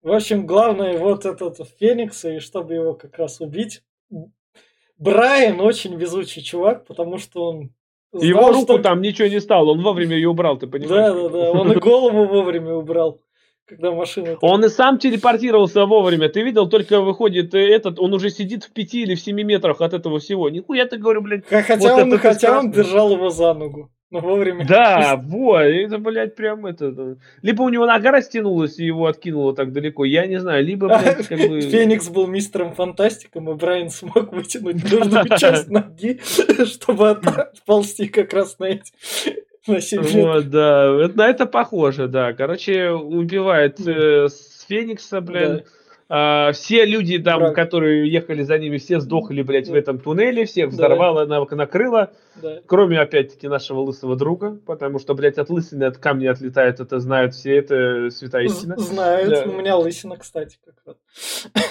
В 0.03 0.11
общем, 0.11 0.45
главное 0.45 0.97
вот 0.97 1.25
этот 1.25 1.57
Феникс, 1.79 2.25
и 2.25 2.39
чтобы 2.39 2.73
его 2.75 2.93
как 2.93 3.17
раз 3.17 3.39
убить. 3.41 3.83
Брайан 4.97 5.59
очень 5.61 5.95
везучий 5.95 6.43
чувак, 6.43 6.85
потому 6.85 7.17
что 7.17 7.45
он 7.49 7.73
Его 8.13 8.51
руку 8.51 8.73
что- 8.73 8.77
там 8.79 9.01
ничего 9.01 9.27
не 9.27 9.39
стало, 9.39 9.71
он 9.71 9.81
вовремя 9.81 10.15
ее 10.15 10.29
убрал, 10.29 10.57
ты 10.57 10.67
понимаешь? 10.67 11.13
Да, 11.13 11.29
да, 11.29 11.29
да. 11.29 11.51
Он 11.51 11.71
и 11.71 11.75
голову 11.75 12.25
вовремя 12.25 12.73
убрал, 12.73 13.21
когда 13.65 13.91
машина... 13.91 14.37
Он 14.41 14.65
и 14.65 14.69
сам 14.69 14.97
телепортировался 14.97 15.85
вовремя. 15.85 16.27
Ты 16.27 16.41
видел, 16.41 16.67
только 16.67 16.99
выходит 16.99 17.53
этот, 17.53 17.99
он 17.99 18.13
уже 18.13 18.29
сидит 18.29 18.65
в 18.65 18.73
пяти 18.73 19.03
или 19.03 19.15
в 19.15 19.21
семи 19.21 19.43
метрах 19.43 19.79
от 19.79 19.93
этого 19.93 20.19
всего. 20.19 20.49
Нихуя 20.49 20.85
ты 20.85 20.97
говорю, 20.97 21.21
блядь. 21.21 21.45
Хотя, 21.47 21.77
Вот 21.77 22.03
он, 22.03 22.17
хотя 22.17 22.59
он 22.59 22.71
держал 22.71 23.11
его 23.11 23.29
за 23.29 23.53
ногу. 23.53 23.89
Но 24.15 24.19
вовремя. 24.19 24.65
Да, 24.67 25.15
вот, 25.23 25.61
это, 25.61 25.97
блядь, 25.97 26.35
прям 26.35 26.65
это... 26.65 27.15
Либо 27.41 27.61
у 27.61 27.69
него 27.69 27.85
нога 27.85 28.11
растянулась 28.11 28.77
и 28.77 28.85
его 28.85 29.07
откинуло 29.07 29.55
так 29.55 29.71
далеко, 29.71 30.03
я 30.03 30.27
не 30.27 30.37
знаю, 30.37 30.65
либо, 30.65 30.87
блядь, 30.87 31.27
как 31.27 31.39
бы... 31.39 31.61
Феникс 31.61 32.09
был 32.09 32.27
мистером 32.27 32.73
фантастиком, 32.73 33.49
и 33.49 33.53
Брайан 33.53 33.89
смог 33.89 34.33
вытянуть 34.33 34.83
нужную 34.91 35.25
часть 35.37 35.69
ноги, 35.69 36.19
чтобы 36.65 37.11
от- 37.11 37.25
отползти 37.25 38.09
как 38.09 38.33
раз 38.33 38.59
на 38.59 38.65
эти... 38.65 38.91
На. 39.67 39.77
Вот, 40.01 40.49
да, 40.49 41.09
на 41.13 41.27
это 41.29 41.45
похоже, 41.45 42.07
да. 42.07 42.33
Короче, 42.33 42.89
убивает 42.89 43.79
э, 43.87 44.27
с 44.27 44.65
Феникса, 44.67 45.21
блин. 45.21 45.63
Да. 46.11 46.49
А, 46.49 46.51
все 46.51 46.83
люди 46.85 47.17
там, 47.19 47.39
Брак. 47.39 47.55
которые 47.55 48.11
ехали 48.11 48.43
за 48.43 48.57
ними, 48.57 48.77
все 48.77 48.99
сдохли, 48.99 49.41
блядь, 49.43 49.69
в 49.69 49.71
Да. 49.71 49.79
этом 49.79 49.97
туннеле, 49.99 50.43
всех 50.45 50.69
Да. 50.69 50.75
взорвало, 50.75 51.25
на- 51.25 51.45
накрыло. 51.55 52.11
Да. 52.41 52.59
Кроме, 52.65 52.99
опять-таки, 52.99 53.47
нашего 53.47 53.79
лысого 53.79 54.17
друга, 54.17 54.59
потому 54.65 54.99
что, 54.99 55.13
блядь, 55.13 55.37
от 55.37 55.49
лысины 55.49 55.85
от 55.85 55.97
камня 55.97 56.31
отлетает, 56.31 56.81
это 56.81 56.99
знают 56.99 57.33
все, 57.33 57.55
это 57.55 58.09
святая 58.09 58.43
истина. 58.43 58.75
Знают. 58.77 59.29
Да. 59.29 59.43
У 59.51 59.57
меня 59.57 59.77
лысина, 59.77 60.17
кстати, 60.17 60.57
как 60.65 60.75
раз. 60.85 60.95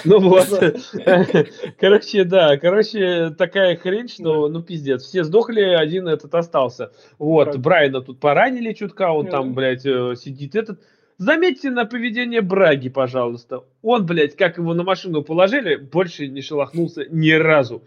Ну 0.05 0.19
вот. 0.19 0.47
Да. 0.49 1.25
Короче, 1.79 2.23
да, 2.23 2.57
короче, 2.57 3.29
такая 3.37 3.75
хрень, 3.75 4.07
что, 4.07 4.47
ну, 4.49 4.61
пиздец. 4.63 5.03
Все 5.03 5.23
сдохли, 5.23 5.61
один 5.61 6.07
этот 6.07 6.33
остался. 6.33 6.91
Вот. 7.19 7.57
Брайана 7.57 8.01
тут 8.01 8.19
поранили 8.19 8.73
чутка, 8.73 9.11
он 9.11 9.27
там, 9.27 9.49
да. 9.49 9.53
блядь, 9.55 9.85
э, 9.85 10.15
сидит 10.15 10.55
этот. 10.55 10.79
Заметьте 11.21 11.69
на 11.69 11.85
поведение 11.85 12.41
Браги, 12.41 12.89
пожалуйста. 12.89 13.63
Он, 13.83 14.07
блядь, 14.07 14.35
как 14.35 14.57
его 14.57 14.73
на 14.73 14.81
машину 14.81 15.21
положили, 15.23 15.75
больше 15.75 16.27
не 16.27 16.41
шелохнулся 16.41 17.05
ни 17.11 17.29
разу. 17.29 17.83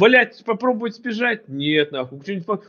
Блядь, 0.00 0.42
попробовать 0.42 0.94
сбежать? 0.94 1.48
Нет, 1.48 1.92
нахуй. 1.92 2.18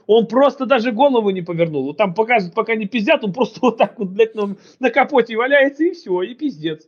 Он 0.08 0.28
просто 0.28 0.66
даже 0.66 0.92
голову 0.92 1.30
не 1.30 1.42
повернул. 1.42 1.86
Вот 1.86 1.96
Там 1.96 2.14
показывают, 2.14 2.54
пока 2.54 2.76
не 2.76 2.86
пиздят, 2.86 3.24
он 3.24 3.32
просто 3.32 3.62
вот 3.62 3.78
так 3.78 3.98
вот, 3.98 4.10
блядь, 4.10 4.36
на, 4.36 4.58
на 4.82 4.90
капоте 4.90 5.38
валяется 5.38 5.86
и 5.86 5.92
все, 5.92 6.22
и 6.24 6.36
пиздец. 6.36 6.86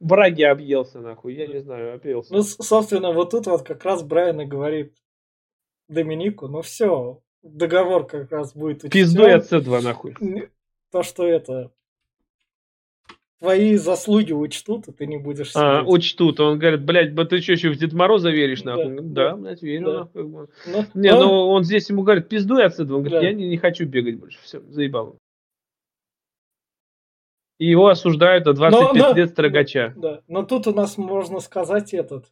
Браги 0.00 0.44
объелся, 0.44 1.00
нахуй. 1.00 1.34
Я 1.34 1.46
не 1.46 1.60
знаю, 1.60 1.96
объелся. 1.96 2.32
Ну, 2.32 2.42
собственно, 2.42 3.12
вот 3.12 3.32
тут 3.32 3.46
вот 3.46 3.62
как 3.62 3.84
раз 3.84 4.02
Брайан 4.02 4.40
и 4.40 4.46
говорит 4.46 4.94
Доминику, 5.90 6.48
ну 6.48 6.62
все, 6.62 7.20
договор 7.42 8.06
как 8.06 8.32
раз 8.32 8.54
будет 8.54 8.84
учтен. 8.84 8.90
Пиздой 8.90 9.34
от 9.34 9.52
С2, 9.52 9.82
нахуй. 9.82 10.16
То, 10.90 11.02
что 11.02 11.26
это... 11.26 11.70
Твои 13.44 13.76
заслуги 13.76 14.32
учтут, 14.32 14.88
и 14.88 14.92
ты 14.92 15.06
не 15.06 15.18
будешь 15.18 15.52
А, 15.54 15.80
сидеть. 15.82 15.92
учтут. 15.92 16.40
Он 16.40 16.58
говорит, 16.58 16.82
блядь, 16.82 17.14
ты 17.28 17.42
что, 17.42 17.52
еще 17.52 17.68
в 17.70 17.76
Дед 17.76 17.92
Мороза 17.92 18.30
веришь, 18.30 18.62
Да, 18.62 18.74
нахуй? 18.76 18.92
Ну, 18.94 19.02
да, 19.02 19.30
Да, 19.32 19.36
блядь, 19.36 19.62
верю, 19.62 19.84
да. 19.86 19.98
нахуй. 19.98 20.22
бы. 20.24 20.48
Ну, 20.66 20.84
Не, 20.94 21.12
ну, 21.12 21.20
ну 21.20 21.32
он 21.50 21.62
здесь 21.64 21.90
ему 21.90 22.04
говорит, 22.04 22.26
пиздуй 22.30 22.64
отсюда. 22.64 22.94
Он 22.94 23.02
говорит, 23.02 23.20
Да. 23.20 23.26
я 23.26 23.34
не, 23.34 23.46
не 23.48 23.58
хочу 23.58 23.84
бегать 23.84 24.18
больше. 24.18 24.38
Все, 24.42 24.60
заебал. 24.60 25.18
И 27.58 27.66
его 27.66 27.88
осуждают 27.88 28.46
на 28.46 28.54
25 28.54 28.94
но- 28.94 29.12
лет 29.14 29.30
строгача. 29.30 29.92
Да, 29.96 30.20
но 30.26 30.42
тут 30.42 30.66
у 30.66 30.72
нас 30.72 30.96
можно 30.96 31.40
сказать 31.40 31.92
этот 31.92 32.24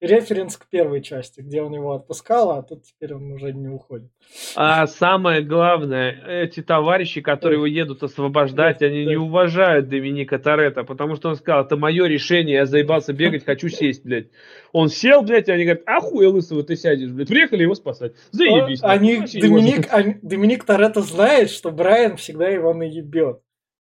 референс 0.00 0.56
к 0.56 0.66
первой 0.68 1.02
части, 1.02 1.40
где 1.40 1.60
он 1.62 1.74
его 1.74 1.92
отпускал, 1.94 2.52
а 2.52 2.62
тут 2.62 2.84
теперь 2.84 3.14
он 3.14 3.32
уже 3.32 3.52
не 3.52 3.68
уходит. 3.68 4.10
А 4.54 4.86
самое 4.86 5.42
главное, 5.42 6.22
эти 6.44 6.62
товарищи, 6.62 7.20
которые 7.20 7.56
его 7.56 7.66
едут 7.66 8.02
освобождать, 8.02 8.78
Да, 8.78 8.86
они 8.86 9.04
да. 9.04 9.10
не 9.10 9.16
уважают 9.16 9.88
Доминика 9.88 10.38
Торетто, 10.38 10.84
потому 10.84 11.16
что 11.16 11.30
он 11.30 11.36
сказал, 11.36 11.64
это 11.64 11.76
мое 11.76 12.06
решение, 12.06 12.56
я 12.56 12.66
заебался 12.66 13.12
бегать, 13.12 13.44
хочу 13.44 13.68
сесть, 13.68 14.04
блядь. 14.04 14.28
Он 14.72 14.88
сел, 14.88 15.22
блядь, 15.22 15.48
и 15.48 15.52
они 15.52 15.64
говорят, 15.64 15.82
ахуя 15.86 16.28
лысого 16.28 16.62
ты 16.62 16.76
сядешь, 16.76 17.10
блядь. 17.10 17.28
Приехали 17.28 17.62
его 17.62 17.74
спасать. 17.74 18.12
Заебись. 18.30 18.82
А, 18.82 18.92
Они, 18.92 19.16
Доминик, 19.34 19.92
они- 19.92 20.16
Доминик 20.22 20.64
Торетто 20.64 21.02
знает, 21.02 21.50
что 21.50 21.70
Брайан 21.70 22.16
всегда 22.16 22.48
его 22.48 22.72
наебет. 22.72 23.40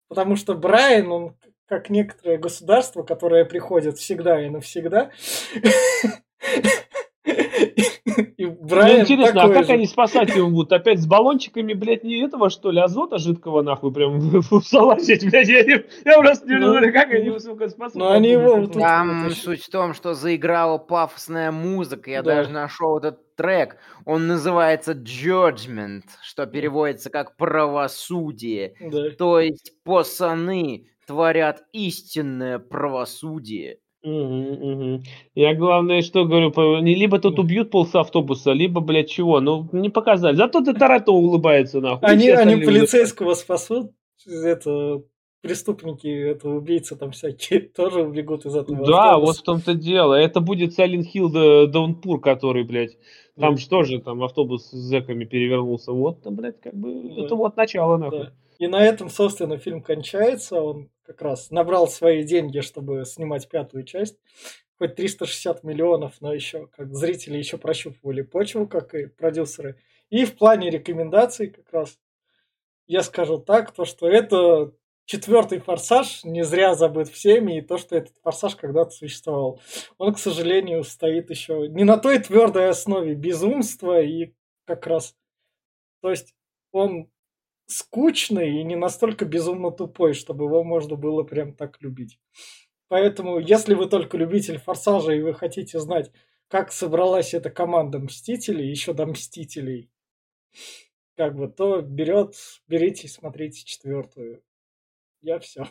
Потому 0.09 0.35
что 0.37 0.53
Брайан, 0.55 1.11
он 1.11 1.35
как 1.67 1.89
некоторое 1.89 2.37
государство, 2.37 3.03
которое 3.03 3.45
приходит 3.45 3.97
всегда 3.97 4.43
и 4.43 4.49
навсегда. 4.49 5.11
И 8.37 8.45
Ну, 8.45 8.51
Брайан 8.61 9.01
интересно, 9.01 9.43
а 9.43 9.49
как 9.49 9.65
же. 9.65 9.73
они 9.73 9.85
спасать 9.85 10.33
его 10.35 10.49
будут? 10.49 10.71
Опять 10.71 10.99
с 10.99 11.05
баллончиками, 11.05 11.73
блядь, 11.73 12.03
не 12.03 12.23
этого, 12.25 12.49
что 12.49 12.71
ли, 12.71 12.79
азота 12.79 13.17
жидкого, 13.17 13.61
нахуй, 13.61 13.91
прям 13.93 14.19
залазить, 14.63 15.29
блядь, 15.29 15.49
я, 15.49 15.63
не- 15.63 15.83
я 16.05 16.19
просто 16.19 16.47
не 16.47 16.55
Ну, 16.55 16.69
знаю, 16.71 16.93
как 16.93 17.11
они 17.11 17.25
его, 17.25 17.39
сука, 17.39 17.67
спасут. 17.69 17.95
ну, 17.95 18.09
они 18.09 18.29
его 18.29 18.65
Там 18.67 19.29
суть 19.31 19.63
в 19.63 19.69
том, 19.69 19.93
что 19.93 20.13
заиграла 20.13 20.77
пафосная 20.77 21.51
музыка. 21.51 22.09
Я 22.09 22.21
Да. 22.23 22.35
даже 22.35 22.49
нашел 22.49 22.97
этот 22.97 23.35
трек. 23.35 23.77
Он 24.05 24.27
называется 24.27 24.93
Judgment, 24.93 26.03
что 26.23 26.45
переводится 26.47 27.09
как 27.09 27.35
правосудие. 27.35 28.73
Да. 28.79 29.09
То 29.17 29.39
есть 29.41 29.73
пацаны 29.83 30.87
творят 31.07 31.63
истинное 31.71 32.59
правосудие. 32.59 33.77
Мгм, 34.03 34.51
мгм. 34.51 35.03
Я 35.35 35.55
главное, 35.55 36.01
что 36.01 36.25
говорю, 36.25 36.51
не 36.81 36.93
либо 36.95 37.19
тут 37.19 37.39
убьют 37.39 37.71
полса 37.71 38.01
автобуса, 38.01 38.51
либо, 38.51 38.79
блядь, 38.79 39.09
чего, 39.09 39.39
ну, 39.41 39.67
не 39.71 39.89
показали. 39.89 40.35
Зато 40.35 40.61
ты 40.63 40.73
Тарато 40.73 41.11
улыбается, 41.11 41.81
нахуй. 41.81 42.07
Они, 42.07 42.29
они 42.29 42.55
улыбаются. 42.55 42.65
полицейского 42.71 43.33
спасут. 43.33 43.91
Это 44.27 45.01
преступники, 45.41 46.07
это 46.07 46.49
убийцы 46.49 46.95
там 46.95 47.11
всякие 47.11 47.59
тоже 47.75 48.01
убегут 48.03 48.45
из 48.45 48.55
этого. 48.55 48.85
Да, 48.85 49.11
автобуса. 49.11 49.19
вот 49.25 49.37
в 49.37 49.43
том-то 49.43 49.73
дело. 49.73 50.13
Это 50.13 50.41
будет 50.41 50.77
Silent 50.77 51.05
Hill 51.13 51.29
да- 51.29 51.67
Даунпур, 51.71 52.19
который, 52.21 52.63
блядь, 52.63 52.97
там 53.39 53.55
Да. 53.55 53.61
что 53.61 53.83
же, 53.83 53.99
там 53.99 54.23
автобус 54.23 54.67
с 54.69 54.71
зэками 54.71 55.25
перевернулся. 55.25 55.91
Вот, 55.91 56.21
там, 56.21 56.35
блядь, 56.35 56.59
как 56.61 56.75
бы, 56.75 57.09
Да. 57.15 57.23
это 57.25 57.35
вот 57.35 57.55
начало, 57.57 57.97
нахуй. 57.97 58.19
Да. 58.19 58.31
И 58.59 58.67
на 58.67 58.83
этом, 58.83 59.09
собственно, 59.09 59.57
фильм 59.57 59.81
кончается. 59.81 60.61
Он 60.61 60.89
как 61.07 61.21
раз 61.21 61.51
набрал 61.51 61.87
свои 61.87 62.23
деньги, 62.23 62.59
чтобы 62.59 63.05
снимать 63.05 63.47
пятую 63.47 63.85
часть. 63.85 64.17
Хоть 64.77 64.95
360 64.95 65.63
миллионов, 65.63 66.17
но 66.19 66.33
еще 66.33 66.67
как 66.67 66.93
зрители 66.93 67.37
еще 67.37 67.57
прощупывали 67.57 68.21
почву, 68.21 68.67
как 68.67 68.93
и 68.93 69.07
продюсеры. 69.07 69.79
И 70.09 70.25
в 70.25 70.37
плане 70.37 70.69
рекомендаций 70.69 71.47
как 71.47 71.71
раз 71.71 71.97
я 72.85 73.01
скажу 73.01 73.39
так, 73.39 73.71
то 73.71 73.85
что 73.85 74.07
это 74.07 74.73
четвертый 75.05 75.59
форсаж 75.59 76.23
не 76.23 76.43
зря 76.43 76.75
забыт 76.75 77.07
всеми, 77.07 77.57
и 77.57 77.61
то, 77.61 77.77
что 77.77 77.95
этот 77.95 78.13
форсаж 78.21 78.55
когда-то 78.55 78.91
существовал. 78.91 79.61
Он, 79.97 80.13
к 80.13 80.19
сожалению, 80.19 80.83
стоит 80.83 81.29
еще 81.29 81.67
не 81.69 81.85
на 81.85 81.97
той 81.97 82.19
твердой 82.19 82.69
основе 82.69 83.15
безумства 83.15 84.01
и 84.01 84.33
как 84.65 84.85
раз... 84.85 85.15
То 86.01 86.11
есть 86.11 86.35
он 86.71 87.09
скучный 87.67 88.59
и 88.59 88.63
не 88.63 88.75
настолько 88.75 89.25
безумно 89.25 89.71
тупой, 89.71 90.13
чтобы 90.13 90.45
его 90.45 90.63
можно 90.63 90.95
было 90.95 91.23
прям 91.23 91.53
так 91.53 91.81
любить. 91.81 92.19
Поэтому, 92.87 93.39
если 93.39 93.73
вы 93.73 93.87
только 93.87 94.17
любитель 94.17 94.57
Форсажа 94.57 95.13
и 95.13 95.21
вы 95.21 95.33
хотите 95.33 95.79
знать, 95.79 96.11
как 96.47 96.71
собралась 96.71 97.33
эта 97.33 97.49
команда 97.49 97.99
Мстителей, 97.99 98.69
еще 98.69 98.93
до 98.93 99.05
Мстителей, 99.05 99.91
как 101.17 101.35
бы, 101.35 101.47
то 101.49 101.81
берет, 101.81 102.35
берите 102.67 103.07
и 103.07 103.09
смотрите 103.09 103.65
четвертую. 103.65 104.43
Я 105.21 105.39
все. 105.39 105.67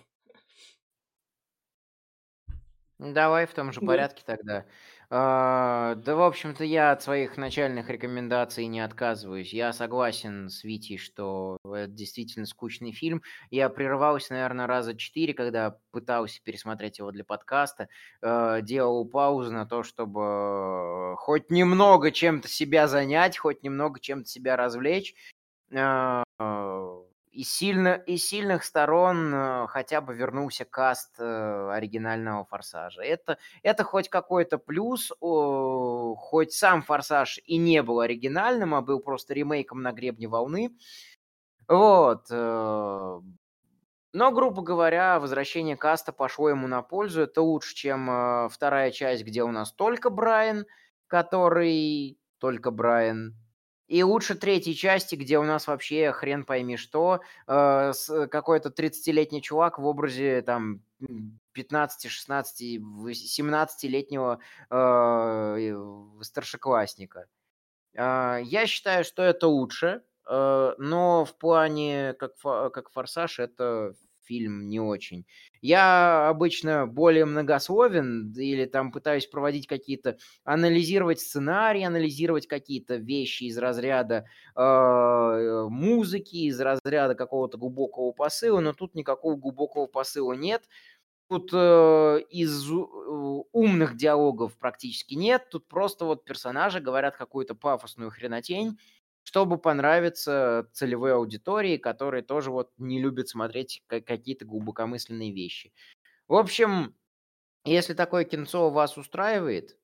Давай 2.99 3.47
в 3.47 3.55
том 3.55 3.73
же 3.73 3.81
порядке 3.81 4.23
тогда. 4.27 4.67
А, 5.09 5.95
Да, 5.97 6.17
в 6.17 6.23
общем-то, 6.23 6.65
я 6.65 6.91
от 6.91 7.03
своих 7.03 7.37
начальных 7.37 7.89
рекомендаций 7.91 8.67
не 8.67 8.81
отказываюсь. 8.81 9.53
Я 9.53 9.73
согласен 9.73 10.49
с 10.49 10.65
Витей, 10.65 10.99
что 10.99 11.59
это 11.65 11.87
действительно 11.93 12.45
скучный 12.47 12.93
фильм. 12.93 13.23
Я 13.51 13.69
прерывался, 13.69 14.33
наверное, 14.35 14.67
раза 14.67 14.97
четыре, 14.97 15.33
когда 15.33 15.79
пытался 15.93 16.43
пересмотреть 16.43 16.99
его 16.99 17.13
для 17.13 17.25
подкаста. 17.25 17.89
Э, 18.21 18.61
Делал 18.63 19.07
паузу 19.09 19.53
на 19.53 19.65
то, 19.67 19.83
чтобы 19.85 21.15
хоть 21.19 21.51
немного 21.51 22.11
чем-то 22.11 22.49
себя 22.49 22.89
занять, 22.89 23.39
хоть 23.39 23.63
немного 23.63 24.01
чем-то 24.01 24.29
себя 24.29 24.57
развлечь. 24.57 25.15
Э, 25.71 26.23
Из, 27.37 27.53
сильно, 27.53 27.97
из 28.07 28.27
сильных 28.27 28.65
сторон 28.65 29.31
э, 29.35 29.67
хотя 29.69 30.01
бы 30.01 30.15
вернулся 30.15 30.65
каст 30.65 31.17
э, 31.19 31.71
оригинального 31.71 32.47
«Форсажа». 32.47 33.03
Это, 33.03 33.37
это 33.63 33.85
хоть 33.85 34.09
какой-то 34.09 34.57
плюс, 34.57 35.13
хоть 35.21 36.53
сам 36.53 36.81
«Форсаж» 36.81 37.39
и 37.45 37.59
не 37.59 37.83
был 37.83 38.01
оригинальным, 38.01 38.75
а 38.75 38.81
был 38.81 39.01
просто 39.01 39.35
ремейком 39.35 39.83
на 39.83 39.93
гребне 39.93 40.29
волны. 40.29 40.71
Вот. 41.69 42.29
э, 42.31 43.21
Но, 44.13 44.31
грубо 44.33 44.63
говоря, 44.63 45.21
возвращение 45.21 45.77
каста 45.77 46.13
пошло 46.13 46.49
ему 46.49 46.67
на 46.69 46.81
пользу. 46.81 47.21
Это 47.21 47.43
лучше, 47.43 47.75
чем 47.75 48.49
вторая 48.49 48.91
часть, 48.91 49.25
где 49.25 49.43
у 49.43 49.51
нас 49.51 49.73
только 49.73 50.09
Брайан, 50.09 50.65
который... 51.07 52.19
Только 52.39 52.71
Брайан. 52.71 53.35
И 53.89 54.03
лучше 54.03 54.35
третьей 54.35 54.75
части, 54.75 55.15
где 55.15 55.39
у 55.39 55.45
нас 55.45 55.67
вообще 55.69 56.11
хрен 56.13 56.45
пойми 56.45 56.77
что, 56.77 57.21
э, 57.47 57.93
с 57.93 58.27
какой-то 58.29 58.71
30-летний 58.71 59.43
чувак 59.43 59.79
в 59.79 59.87
образе 59.87 60.43
там 60.43 60.83
15, 61.53 62.11
16, 62.11 62.81
17-летнего 62.81 64.41
э, 64.71 66.23
старшеклассника. 66.23 67.27
Э, 67.95 68.41
я 68.43 68.67
считаю, 68.67 69.05
что 69.05 69.23
это 69.23 69.47
лучше, 69.47 70.03
э, 70.29 70.75
но 70.79 71.25
в 71.25 71.37
плане 71.39 72.15
как, 72.15 72.33
как 72.43 72.91
«Форсаж» 72.91 73.39
это 73.39 73.95
фильм 74.27 74.69
не 74.69 74.81
очень. 74.81 75.25
Я 75.63 76.29
обычно 76.29 76.87
более 76.87 77.25
многословен 77.25 78.33
или 78.37 78.67
там 78.67 78.93
пытаюсь 78.93 79.27
проводить 79.27 79.67
какие-то, 79.67 80.19
анализировать 80.45 81.21
сценарий, 81.21 81.85
анализировать 81.85 82.47
какие-то 82.47 82.97
вещи 82.97 83.45
из 83.45 83.59
разряда 83.59 84.27
э, 84.55 85.67
музыки, 85.69 86.37
из 86.49 86.61
разряда 86.61 87.15
какого-то 87.15 87.59
глубокого 87.59 88.13
посыла, 88.13 88.61
но 88.61 88.73
тут 88.73 88.95
никакого 88.95 89.37
глубокого 89.37 89.87
посыла 89.87 90.35
нет. 90.35 90.69
Тут 91.29 91.51
э, 91.53 92.21
из 92.31 92.71
э, 92.71 92.75
умных 93.53 93.97
диалогов 93.97 94.57
практически 94.59 95.15
нет, 95.15 95.49
тут 95.51 95.67
просто 95.67 96.05
вот 96.05 96.25
персонажи 96.25 96.79
говорят 96.79 97.17
какую-то 97.17 97.57
пафосную 97.57 98.11
хренотень, 98.11 98.79
чтобы 99.27 99.59
понравиться 99.59 100.69
целевой 100.73 101.13
аудитории, 101.15 101.79
которые 101.79 102.23
тоже 102.23 102.53
вот 102.53 102.71
не 102.79 103.01
любят 103.03 103.29
смотреть 103.29 103.83
какие-то 103.89 104.45
глубокомысленные 104.45 105.33
вещи. 105.33 105.73
В 106.29 106.37
общем, 106.37 106.95
если 107.65 107.95
такое 107.95 108.25
кинцо 108.25 108.71
вас 108.71 108.99
устраивает, 108.99 109.79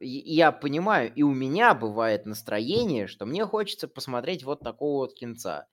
я 0.00 0.52
понимаю, 0.52 1.12
и 1.14 1.22
у 1.22 1.32
меня 1.34 1.74
бывает 1.74 2.26
настроение, 2.26 3.08
что 3.08 3.26
мне 3.26 3.44
хочется 3.46 3.88
посмотреть 3.88 4.44
вот 4.44 4.60
такого 4.60 4.98
вот 5.06 5.14
кинца. 5.14 5.68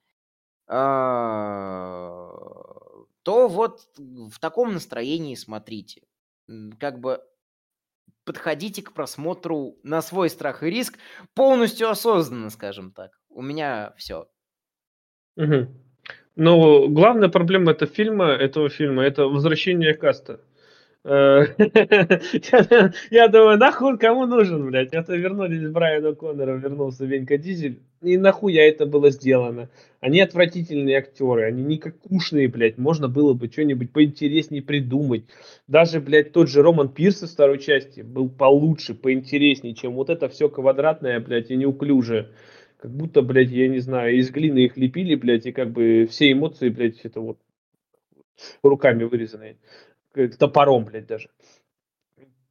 А, 0.68 2.30
то 3.22 3.48
вот 3.48 3.82
в 3.96 4.38
таком 4.40 4.74
настроении 4.74 5.36
смотрите. 5.36 6.02
Как 6.80 7.00
бы 7.00 7.22
подходите 8.28 8.82
к 8.82 8.92
просмотру 8.92 9.78
на 9.82 10.02
свой 10.02 10.28
страх 10.28 10.62
и 10.62 10.66
риск 10.66 10.98
полностью 11.34 11.88
осознанно, 11.88 12.50
скажем 12.50 12.92
так. 12.92 13.12
У 13.30 13.40
меня 13.40 13.94
все. 13.96 14.28
Угу. 15.36 15.68
Но 16.36 16.88
главная 16.88 17.30
проблема 17.30 17.72
этого 17.72 17.90
фильма, 17.90 18.26
этого 18.26 18.68
фильма, 18.68 19.02
это 19.02 19.24
возвращение 19.24 19.94
каста. 19.94 20.40
Э, 21.04 21.46
я 23.10 23.28
думаю, 23.28 23.56
нахуй 23.56 23.98
кому 23.98 24.26
нужен, 24.26 24.66
блядь? 24.66 24.92
Это 24.92 25.14
вернулись 25.14 25.68
Брайана 25.68 26.14
Коннора, 26.14 26.56
вернулся 26.56 27.04
Венька 27.04 27.38
Дизель. 27.38 27.80
И 28.02 28.16
нахуя 28.16 28.68
это 28.68 28.84
было 28.84 29.10
сделано? 29.10 29.70
Они 30.00 30.20
отвратительные 30.20 30.98
актеры, 30.98 31.44
они 31.44 31.62
никакушные, 31.62 32.48
блядь. 32.48 32.78
Можно 32.78 33.08
было 33.08 33.32
бы 33.32 33.48
что-нибудь 33.48 33.92
поинтереснее 33.92 34.62
придумать. 34.62 35.24
Даже, 35.66 36.00
блядь, 36.00 36.32
тот 36.32 36.48
же 36.48 36.62
Роман 36.62 36.88
Пирс 36.88 37.22
из 37.22 37.32
второй 37.32 37.58
части 37.58 38.00
был 38.00 38.28
получше, 38.28 38.94
поинтереснее, 38.94 39.74
чем 39.74 39.94
вот 39.94 40.10
это 40.10 40.28
все 40.28 40.48
квадратное, 40.48 41.20
блядь, 41.20 41.50
и 41.50 41.56
неуклюжее. 41.56 42.28
Как 42.80 42.92
будто, 42.92 43.22
блядь, 43.22 43.50
я 43.50 43.68
не 43.68 43.80
знаю, 43.80 44.16
из 44.16 44.30
глины 44.30 44.58
их 44.58 44.76
лепили, 44.76 45.14
блядь, 45.14 45.46
и 45.46 45.52
как 45.52 45.70
бы 45.70 46.06
все 46.08 46.30
эмоции, 46.30 46.68
блядь, 46.68 47.00
это 47.04 47.20
вот 47.20 47.38
руками 48.62 49.04
вырезанные 49.04 49.56
топором, 50.26 50.84
блядь, 50.84 51.06
даже. 51.06 51.30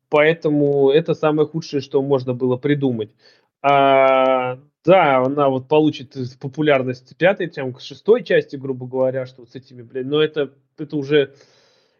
Поэтому 0.09 0.89
это 0.89 1.13
самое 1.13 1.47
худшее, 1.47 1.81
что 1.81 2.01
можно 2.01 2.33
было 2.33 2.55
придумать. 2.55 3.11
А, 3.61 4.59
да, 4.85 5.17
она 5.17 5.49
вот 5.49 5.67
получит 5.67 6.15
популярность 6.39 7.17
пятой, 7.17 7.47
там, 7.47 7.77
шестой 7.77 8.23
части, 8.23 8.55
грубо 8.55 8.87
говоря, 8.87 9.25
что 9.25 9.41
вот 9.41 9.51
с 9.51 9.55
этими, 9.55 9.81
блядь, 9.81 10.05
но 10.05 10.21
это, 10.21 10.53
это 10.77 10.95
уже 10.95 11.35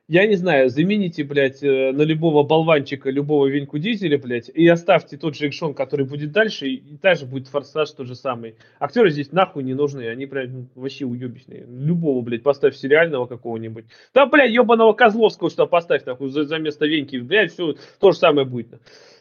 я 0.10 0.26
не 0.26 0.36
знаю, 0.36 0.70
замените, 0.70 1.24
блядь, 1.26 1.62
э, 1.62 1.92
на 1.92 2.04
любого 2.04 2.44
болванчика, 2.44 3.10
любого 3.10 3.48
Веньку 3.48 3.78
Дизеля, 3.78 4.18
блядь, 4.18 4.50
и 4.50 4.66
оставьте 4.66 5.18
тот 5.18 5.36
же 5.36 5.48
экшон, 5.48 5.74
который 5.74 6.06
будет 6.06 6.32
дальше, 6.32 6.68
и, 6.68 6.76
и 6.76 7.16
же 7.16 7.26
будет 7.26 7.50
форсаж 7.50 7.92
тот 7.92 8.08
же 8.08 8.16
самый. 8.16 8.56
Актеры 8.80 9.12
здесь 9.12 9.34
нахуй 9.34 9.64
не 9.64 9.74
нужны, 9.74 10.08
они, 10.08 10.26
блядь, 10.26 10.50
ну, 10.50 10.68
вообще 10.76 11.06
уебищные. 11.06 11.66
Любого, 11.68 12.22
блядь, 12.22 12.44
поставь 12.44 12.78
сериального 12.78 13.26
какого-нибудь. 13.26 13.86
Да, 14.14 14.26
блядь, 14.26 14.52
ебаного 14.52 14.94
Козловского 14.94 15.50
что 15.50 15.68
поставь, 15.68 16.06
нахуй, 16.06 16.30
за, 16.30 16.46
за 16.46 16.58
место 16.58 16.86
Веньки, 16.86 17.18
блядь, 17.18 17.52
все 17.52 17.76
то 18.00 18.14
же 18.14 18.18
самое 18.18 18.48
будет. 18.48 18.80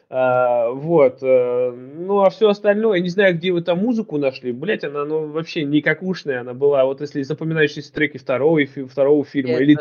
А, 0.08 0.70
вот. 0.70 1.18
А, 1.22 1.72
ну, 1.72 2.20
а 2.20 2.30
все 2.30 2.48
остальное, 2.48 2.98
я 2.98 3.02
не 3.02 3.08
знаю, 3.08 3.34
где 3.34 3.50
вы 3.50 3.62
там 3.62 3.78
музыку 3.78 4.18
нашли. 4.18 4.52
Блять, 4.52 4.84
она 4.84 5.04
ну, 5.04 5.26
вообще 5.26 5.64
никакушная 5.64 6.42
она 6.42 6.54
была. 6.54 6.84
Вот 6.84 7.00
если 7.00 7.22
запоминающиеся 7.22 7.92
треки 7.92 8.18
второго, 8.18 8.60
второго 8.88 9.24
фильма. 9.24 9.54
Это, 9.54 9.62
или... 9.64 9.78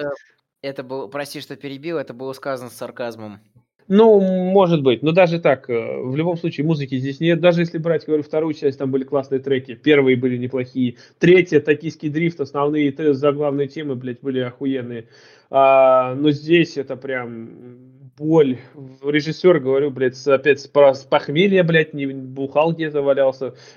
Это 0.65 0.81
был, 0.81 1.07
прости, 1.09 1.41
что 1.41 1.55
перебил, 1.55 1.99
это 1.99 2.15
было 2.15 2.33
сказано 2.33 2.71
с 2.71 2.73
сарказмом. 2.73 3.39
Ну, 3.87 4.19
может 4.19 4.81
быть, 4.81 5.03
но 5.03 5.11
даже 5.11 5.39
так, 5.39 5.69
э, 5.69 6.01
в 6.01 6.15
любом 6.15 6.37
случае 6.37 6.65
музыки 6.65 6.97
здесь 6.97 7.19
нет. 7.19 7.39
Даже 7.39 7.61
если 7.61 7.77
брать, 7.77 8.07
говорю, 8.07 8.23
вторую 8.23 8.55
часть, 8.55 8.79
там 8.79 8.89
были 8.89 9.03
классные 9.03 9.39
треки, 9.39 9.75
первые 9.75 10.17
были 10.17 10.37
неплохие. 10.37 10.95
Третья, 11.19 11.59
токийский 11.59 12.09
дрифт, 12.09 12.41
основные 12.41 12.91
заглавные 13.13 13.67
темы, 13.67 13.93
блядь, 13.93 14.21
были 14.21 14.39
охуенные. 14.39 15.07
А, 15.51 16.15
но 16.15 16.31
здесь 16.31 16.77
это 16.77 16.95
прям 16.95 17.94
боль. 18.17 18.57
Режиссер, 19.03 19.59
говорю, 19.59 19.91
блядь, 19.91 20.15
опять 20.27 20.61
с, 20.61 20.69
с 20.73 21.03
похмелья, 21.03 21.63
блядь, 21.63 21.93
не 21.93 22.05
бухал 22.05 22.71
где-то. 22.71 23.01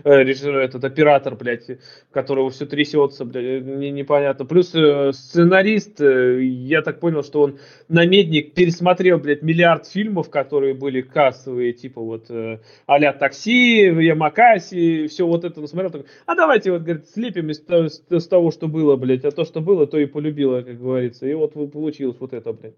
Э, 0.04 0.22
режиссер, 0.22 0.56
этот 0.56 0.84
оператор, 0.84 1.34
блядь, 1.34 1.66
которого 2.12 2.50
все 2.50 2.66
трясется, 2.66 3.24
блядь, 3.24 3.64
не, 3.64 3.90
непонятно. 3.90 4.44
Плюс 4.44 4.72
э, 4.74 5.12
сценарист, 5.12 6.00
э, 6.00 6.42
я 6.44 6.82
так 6.82 7.00
понял, 7.00 7.24
что 7.24 7.42
он 7.42 7.58
на 7.88 8.06
медник 8.06 8.54
пересмотрел, 8.54 9.18
блядь, 9.18 9.42
миллиард 9.42 9.86
фильмов, 9.88 10.30
которые 10.30 10.74
были 10.74 11.00
кассовые, 11.00 11.72
типа 11.72 12.00
вот 12.00 12.30
э, 12.30 12.60
а-ля 12.86 13.12
такси, 13.12 13.86
Ямакаси, 13.86 15.08
все 15.08 15.26
вот 15.26 15.44
это 15.44 15.60
насмотрел. 15.60 15.90
Так, 15.90 16.06
а 16.26 16.36
давайте 16.36 16.70
вот, 16.70 16.82
говорит, 16.82 17.08
слепим 17.08 17.50
из, 17.50 17.60
из, 17.60 18.04
из 18.08 18.28
того, 18.28 18.52
что 18.52 18.68
было, 18.68 18.94
блядь, 18.94 19.24
а 19.24 19.32
то, 19.32 19.44
что 19.44 19.60
было, 19.60 19.88
то 19.88 19.98
и 19.98 20.06
полюбило, 20.06 20.62
как 20.62 20.78
говорится. 20.78 21.26
И 21.26 21.34
вот 21.34 21.54
получилось 21.72 22.16
вот 22.20 22.32
это, 22.32 22.52
блядь 22.52 22.74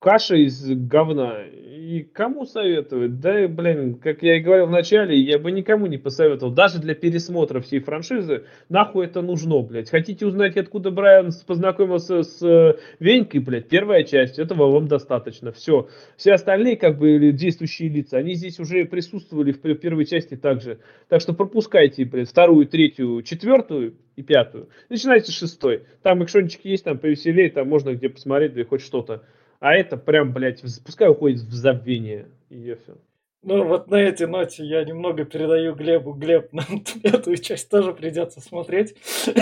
каша 0.00 0.34
из 0.34 0.64
говна. 0.66 1.44
И 1.44 2.02
кому 2.02 2.46
советовать? 2.46 3.20
Да, 3.20 3.46
блин, 3.48 3.96
как 3.96 4.22
я 4.22 4.36
и 4.36 4.40
говорил 4.40 4.66
в 4.66 4.70
начале, 4.70 5.18
я 5.18 5.38
бы 5.38 5.50
никому 5.50 5.86
не 5.86 5.98
посоветовал. 5.98 6.52
Даже 6.52 6.78
для 6.78 6.94
пересмотра 6.94 7.60
всей 7.60 7.80
франшизы, 7.80 8.44
нахуй 8.68 9.06
это 9.06 9.22
нужно, 9.22 9.60
блядь. 9.60 9.90
Хотите 9.90 10.24
узнать, 10.24 10.56
откуда 10.56 10.90
Брайан 10.90 11.30
познакомился 11.46 12.22
с 12.22 12.42
э, 12.42 12.76
Венькой, 12.98 13.40
блядь? 13.40 13.68
Первая 13.68 14.04
часть, 14.04 14.38
этого 14.38 14.70
вам 14.70 14.88
достаточно. 14.88 15.52
Все. 15.52 15.88
Все 16.16 16.32
остальные, 16.32 16.76
как 16.76 16.98
бы, 16.98 17.32
действующие 17.32 17.88
лица, 17.88 18.18
они 18.18 18.34
здесь 18.34 18.58
уже 18.58 18.84
присутствовали 18.84 19.52
в 19.52 19.58
первой 19.58 20.06
части 20.06 20.36
также. 20.36 20.78
Так 21.08 21.20
что 21.20 21.34
пропускайте, 21.34 22.04
блядь, 22.04 22.30
вторую, 22.30 22.66
третью, 22.66 23.22
четвертую 23.22 23.96
и 24.16 24.22
пятую. 24.22 24.68
Начинайте 24.88 25.32
с 25.32 25.34
шестой. 25.34 25.82
Там 26.02 26.22
экшончики 26.22 26.68
есть, 26.68 26.84
там 26.84 26.98
повеселее, 26.98 27.50
там 27.50 27.68
можно 27.68 27.94
где 27.94 28.08
посмотреть, 28.08 28.54
да 28.54 28.60
и 28.60 28.64
хоть 28.64 28.82
что-то. 28.82 29.24
А 29.60 29.74
это 29.74 29.96
прям, 29.98 30.32
блядь, 30.32 30.62
пускай 30.84 31.08
уходит 31.08 31.40
в 31.40 31.52
забвение. 31.52 32.26
И 32.48 32.74
все. 32.82 32.96
Ну, 33.42 33.64
вот 33.64 33.88
на 33.88 33.96
этой 33.96 34.26
ноте 34.26 34.64
я 34.64 34.84
немного 34.84 35.24
передаю 35.24 35.74
Глебу. 35.74 36.12
Глеб, 36.12 36.52
нам 36.52 36.84
эту 37.02 37.36
часть 37.36 37.70
тоже 37.70 37.92
придется 37.92 38.40
смотреть. 38.40 38.96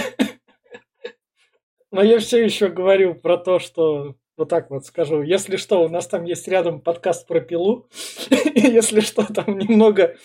Но 1.91 2.03
я 2.03 2.19
все 2.19 2.45
еще 2.45 2.69
говорю 2.69 3.15
про 3.15 3.39
то, 3.39 3.59
что 3.59 4.17
вот 4.37 4.49
так 4.49 4.71
вот 4.71 4.87
скажу. 4.87 5.23
Если 5.23 5.57
что, 5.57 5.83
у 5.83 5.89
нас 5.89 6.07
там 6.07 6.25
есть 6.25 6.47
рядом 6.47 6.81
подкаст 6.81 7.27
про 7.27 7.41
пилу. 7.41 7.89
Если 8.55 9.01
что, 9.01 9.25
там 9.33 9.57
немного 9.59 10.17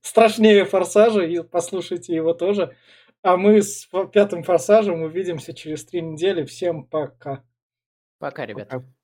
страшнее 0.00 0.64
форсажа, 0.64 1.22
и 1.22 1.42
послушайте 1.42 2.14
его 2.14 2.32
тоже. 2.32 2.76
А 3.22 3.36
мы 3.36 3.62
с 3.62 3.88
пятым 4.12 4.42
форсажем 4.42 5.02
увидимся 5.02 5.52
через 5.52 5.84
три 5.84 6.00
недели. 6.00 6.44
Всем 6.44 6.84
пока. 6.84 7.42
Пока, 8.22 8.46
ребята. 8.46 8.78
Пока. 8.78 9.01